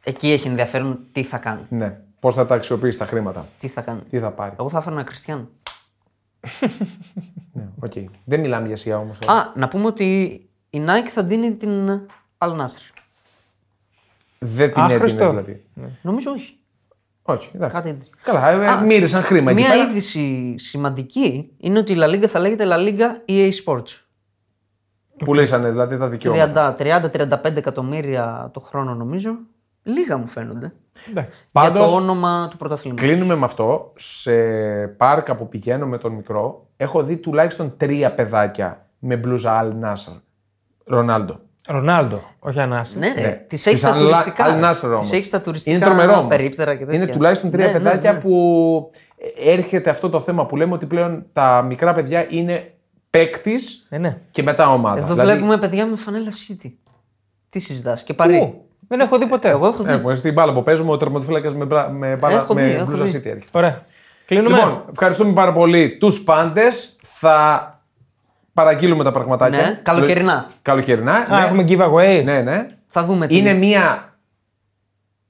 Εκεί 0.03 0.31
έχει 0.31 0.47
ενδιαφέρον 0.47 0.99
τι 1.11 1.23
θα 1.23 1.37
κάνει. 1.37 1.61
Ναι. 1.69 1.97
Πώς 2.19 2.35
θα 2.35 2.45
τα 2.45 2.55
αξιοποιήσει 2.55 2.97
τα 2.97 3.05
χρήματα. 3.05 3.45
Τι 3.57 3.67
θα 3.67 3.81
κάνει. 3.81 4.01
Τι 4.09 4.19
θα 4.19 4.31
πάρει. 4.31 4.53
Εγώ 4.59 4.69
θα 4.69 4.77
έφερα 4.77 4.95
ένα 4.95 5.03
Κριστιανό. 5.03 5.47
Ναι, 7.53 7.67
οκ. 7.79 7.91
Δεν 8.23 8.39
μιλάμε 8.39 8.67
για 8.67 8.75
σιά 8.75 8.97
όμως. 8.97 9.19
Α, 9.25 9.51
να 9.55 9.67
πούμε 9.67 9.85
ότι 9.85 10.05
η 10.69 10.83
Nike 10.87 11.07
θα 11.07 11.23
δίνει 11.23 11.55
την 11.55 11.89
Al 12.37 12.51
Nassr. 12.51 12.91
Δεν 14.39 14.73
την 14.73 14.81
Άχρηστο. 14.81 15.23
έδινε 15.23 15.41
δηλαδή. 15.41 15.65
Νομίζω 16.01 16.31
όχι. 16.31 16.57
Όχι, 17.21 17.51
εντάξει. 17.55 17.75
Κάτι 17.75 17.89
έτσι. 17.89 18.09
Καλά, 18.23 18.49
ε, 18.49 18.67
Α, 18.67 18.81
μοίρασαν 18.81 19.23
χρήμα 19.23 19.51
εκεί 19.51 19.59
Μία 19.61 19.69
πέρα. 19.69 19.83
είδηση 19.83 20.55
σημαντική 20.57 21.51
είναι 21.57 21.79
ότι 21.79 21.93
η 21.93 21.97
La 21.99 22.09
Liga 22.09 22.25
θα 22.25 22.39
λέγεται 22.39 22.65
La 22.67 22.77
Liga 22.77 23.29
EA 23.31 23.49
Sports. 23.65 24.01
Πουλήσανε 25.25 25.69
δηλαδή 25.69 25.97
τα 25.97 26.07
δικαιώματα. 26.07 26.75
30-35 26.79 27.55
εκατομμύρια 27.55 28.49
το 28.53 28.59
χρόνο 28.59 28.95
νομίζω. 28.95 29.37
Λίγα 29.83 30.17
μου 30.17 30.27
φαίνονται. 30.27 30.73
Εντάξει. 31.09 31.29
για 31.51 31.61
Πάντως, 31.61 31.89
το 31.89 31.95
όνομα 31.95 32.47
του 32.49 32.57
πρωταθλήματος. 32.57 33.05
Κλείνουμε 33.05 33.35
με 33.35 33.45
αυτό. 33.45 33.91
Σε 33.95 34.33
πάρκα 34.87 35.35
που 35.35 35.49
πηγαίνω 35.49 35.85
με 35.85 35.97
τον 35.97 36.13
μικρό, 36.13 36.67
έχω 36.77 37.03
δει 37.03 37.17
τουλάχιστον 37.17 37.73
τρία 37.77 38.13
παιδάκια 38.13 38.85
με 38.99 39.15
μπλούζα 39.15 39.63
Al 39.63 39.85
Nasser. 39.85 40.21
Ρονάλντο. 40.85 41.39
Ρονάλντο, 41.67 42.21
όχι 42.39 42.59
Ανάση. 42.59 42.97
Ναι, 42.97 43.13
ρε. 43.13 43.21
Ναι. 43.21 43.43
Τις 43.47 43.65
έχεις 43.65 43.79
Της 43.81 43.89
στα 43.89 43.97
Al- 43.97 44.01
τουριστικά. 44.01 44.45
Al 44.45 44.63
Nassr 44.63 44.87
όμως. 44.89 45.01
Τις 45.01 45.11
έχεις 45.11 45.27
στα 45.27 45.41
τουριστικά 45.41 45.75
Είναι 45.75 45.85
τρομερό 45.85 46.13
όμως. 46.13 46.27
περίπτερα 46.27 46.75
και 46.75 46.85
τέτοια. 46.85 47.03
Είναι 47.03 47.11
τουλάχιστον 47.11 47.51
τρία 47.51 47.65
Ναι, 47.65 47.71
ναι, 47.71 47.77
παιδάκια 47.77 48.13
ναι. 48.13 48.19
που 48.19 48.91
έρχεται 49.45 49.89
αυτό 49.89 50.09
το 50.09 50.19
θέμα 50.19 50.45
που 50.45 50.55
λέμε 50.55 50.73
ότι 50.73 50.85
πλέον 50.85 51.25
τα 51.33 51.61
μικρά 51.61 51.93
παιδιά 51.93 52.27
είναι 52.29 52.73
παίκτης 53.09 53.85
Ε, 53.89 53.97
ναι. 53.97 54.17
και 54.31 54.43
μετά 54.43 54.69
ομάδα. 54.69 54.99
Εδώ 54.99 55.13
Δηλαδή, 55.13 55.31
βλέπουμε 55.31 55.57
παιδιά 55.57 55.85
με 55.85 55.95
φανέλα 55.95 56.31
City. 56.31 56.71
Τι 57.49 57.59
συζητάς. 57.59 58.03
Και 58.03 58.13
παρή. 58.13 58.39
Πού; 58.39 58.66
Δεν 58.87 58.99
έχω 58.99 59.17
δει 59.17 59.25
ποτέ. 59.25 59.49
Εγώ 59.49 59.67
έχω 59.67 59.83
δει. 59.83 59.91
Έχουμε 59.91 60.15
στην 60.15 60.33
μπάλα 60.33 60.53
που 60.53 60.63
παίζουμε 60.63 60.91
ο 60.91 60.97
τερματοφύλακας 60.97 61.53
με, 61.53 61.65
μπρα- 61.65 61.89
με, 61.91 62.15
μπάλα, 62.15 62.35
Έχω 62.35 62.53
με 62.53 62.63
δει, 62.63 62.71
έχω 62.71 62.85
μπλούζα 62.85 63.03
δει. 63.03 63.09
City 63.11 63.25
έρχεται. 63.25 63.45
Ωραία. 63.51 63.81
Κλείνουμε. 64.25 64.55
Λοιπόν, 64.55 64.83
ευχαριστούμε 64.91 65.33
πάρα 65.33 65.53
πολύ 65.53 65.97
τους 65.97 66.23
πάντες. 66.23 66.95
Θα 67.01 67.71
παραγγείλουμε 68.53 69.03
τα 69.03 69.11
πραγματάκια. 69.11 69.61
Ναι, 69.61 69.79
καλοκαιρινά. 69.83 70.47
Καλοκαιρινά. 70.61 71.13
Α, 71.13 71.39
ναι. 71.39 71.45
έχουμε 71.45 71.65
giveaway. 71.67 72.21
ναι, 72.23 72.41
ναι. 72.41 72.67
Θα 72.87 73.03
δούμε 73.03 73.27
τι. 73.27 73.37
Είναι 73.37 73.53
μία 73.53 74.13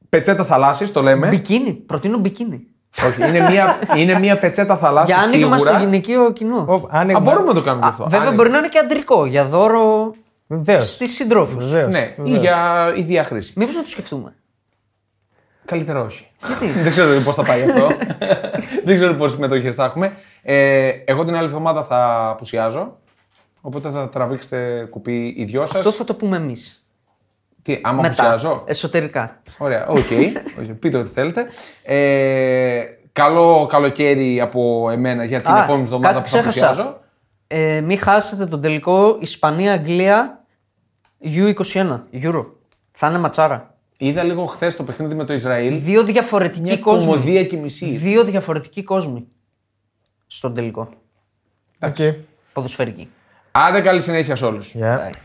πετσέτα 0.09 0.43
θαλάσσης, 0.43 0.91
το 0.91 1.01
λέμε. 1.01 1.27
Μπικίνι. 1.27 1.73
Προτείνω 1.73 2.17
μπικίνι. 2.17 2.67
Όχι, 3.07 3.27
είναι 3.29 3.49
μία, 3.49 3.79
είναι 3.99 4.19
μία 4.19 4.37
πετσέτα 4.37 4.77
θαλάσσης 4.77 5.15
Για 5.15 5.23
άνοιγμα 5.23 5.57
στο 5.57 5.65
σίγουρα. 5.67 5.83
γυναικείο 5.83 6.31
κοινό. 6.31 6.65
Οπ, 6.67 6.85
άνοιγμα. 6.89 7.19
Α, 7.19 7.23
μπορούμε 7.23 7.47
να 7.47 7.53
το 7.53 7.61
κάνουμε 7.61 7.85
Α, 7.85 7.89
αυτό. 7.89 8.03
βέβαια 8.03 8.19
Άνοιγμα. 8.19 8.35
μπορεί 8.37 8.49
να 8.49 8.57
είναι 8.57 8.67
και 8.67 8.79
αντρικό 8.79 9.25
για 9.25 9.45
δώρο 9.45 10.13
Βεβαίως. 10.47 10.91
στις 10.91 11.15
συντρόφους. 11.15 11.69
Βεβαίως. 11.69 11.91
Ναι, 11.93 11.99
ή 11.99 12.13
Βεβαίως. 12.17 12.39
για 12.41 12.93
ίδια 12.95 13.23
χρήση. 13.23 13.53
Μήπως 13.55 13.75
να 13.75 13.81
το 13.81 13.87
σκεφτούμε. 13.87 14.33
Καλύτερα 15.65 16.01
όχι. 16.01 16.27
Δεν 16.83 16.91
ξέρω 16.91 17.21
πώς 17.23 17.35
θα 17.35 17.43
πάει 17.43 17.61
αυτό. 17.61 17.87
Δεν 18.85 18.95
ξέρω 18.95 19.13
πόσες 19.13 19.33
συμμετοχές 19.33 19.75
θα 19.75 19.83
έχουμε. 19.85 20.13
Ε, 20.41 20.89
εγώ 21.05 21.25
την 21.25 21.35
άλλη 21.35 21.45
εβδομάδα 21.45 21.83
θα 21.83 22.29
απουσιάζω. 22.29 22.97
Οπότε 23.61 23.89
θα 23.89 24.09
τραβήξετε 24.09 24.87
κουπί 24.89 25.33
οι 25.37 25.43
δυο 25.43 25.65
σας. 25.65 25.75
Αυτό 25.77 25.91
θα 25.91 26.03
το 26.03 26.15
πούμε 26.15 26.37
εμείς. 26.37 26.85
Τι, 27.61 27.79
άμα 27.83 28.01
Μετά. 28.01 28.07
απουσιάζω. 28.07 28.63
Εσωτερικά. 28.65 29.41
Ωραία, 29.57 29.87
οκ. 29.87 29.97
Okay. 30.59 30.75
Πείτε 30.79 30.97
ό,τι 30.97 31.09
θέλετε. 31.09 31.45
Ε, 31.83 32.83
καλό 33.13 33.65
καλοκαίρι 33.69 34.41
από 34.41 34.89
εμένα 34.91 35.23
για 35.23 35.41
την 35.41 35.51
Α, 35.51 35.63
επόμενη 35.63 35.83
εβδομάδα 35.83 36.13
κάτι 36.13 36.23
που 36.23 36.29
θα 36.29 36.39
ξέχασα. 36.39 36.65
απουσιάζω. 36.65 36.99
Ε, 37.47 37.81
μην 37.81 37.97
χάσετε 37.99 38.45
τον 38.45 38.61
τελικό 38.61 39.17
Ισπανία-Αγγλία 39.19 40.36
U21. 41.23 41.99
Euro. 42.13 42.45
Θα 42.91 43.07
είναι 43.07 43.17
ματσάρα. 43.17 43.75
Είδα 43.97 44.23
λίγο 44.23 44.45
χθες 44.45 44.75
το 44.75 44.83
παιχνίδι 44.83 45.13
με 45.13 45.25
το 45.25 45.33
Ισραήλ. 45.33 45.79
Δύο 45.81 46.03
διαφορετικοί 46.03 46.61
Μια 46.61 46.77
κόσμοι. 46.77 47.09
κωμωδία 47.11 47.43
και 47.45 47.57
μισή. 47.57 47.85
Δύο 47.85 48.23
διαφορετικοί 48.23 48.83
κόσμοι. 48.83 49.27
Στον 50.27 50.53
τελικό. 50.53 50.89
Οκ. 51.81 51.95
Ποδοσφαιρική. 52.53 53.09
Άντε 53.51 53.81
καλή 53.81 54.01
συνέχεια 54.01 54.35
σε 54.35 54.45
όλους. 54.45 54.73
Γεια. 54.73 55.09
Bye. 55.11 55.15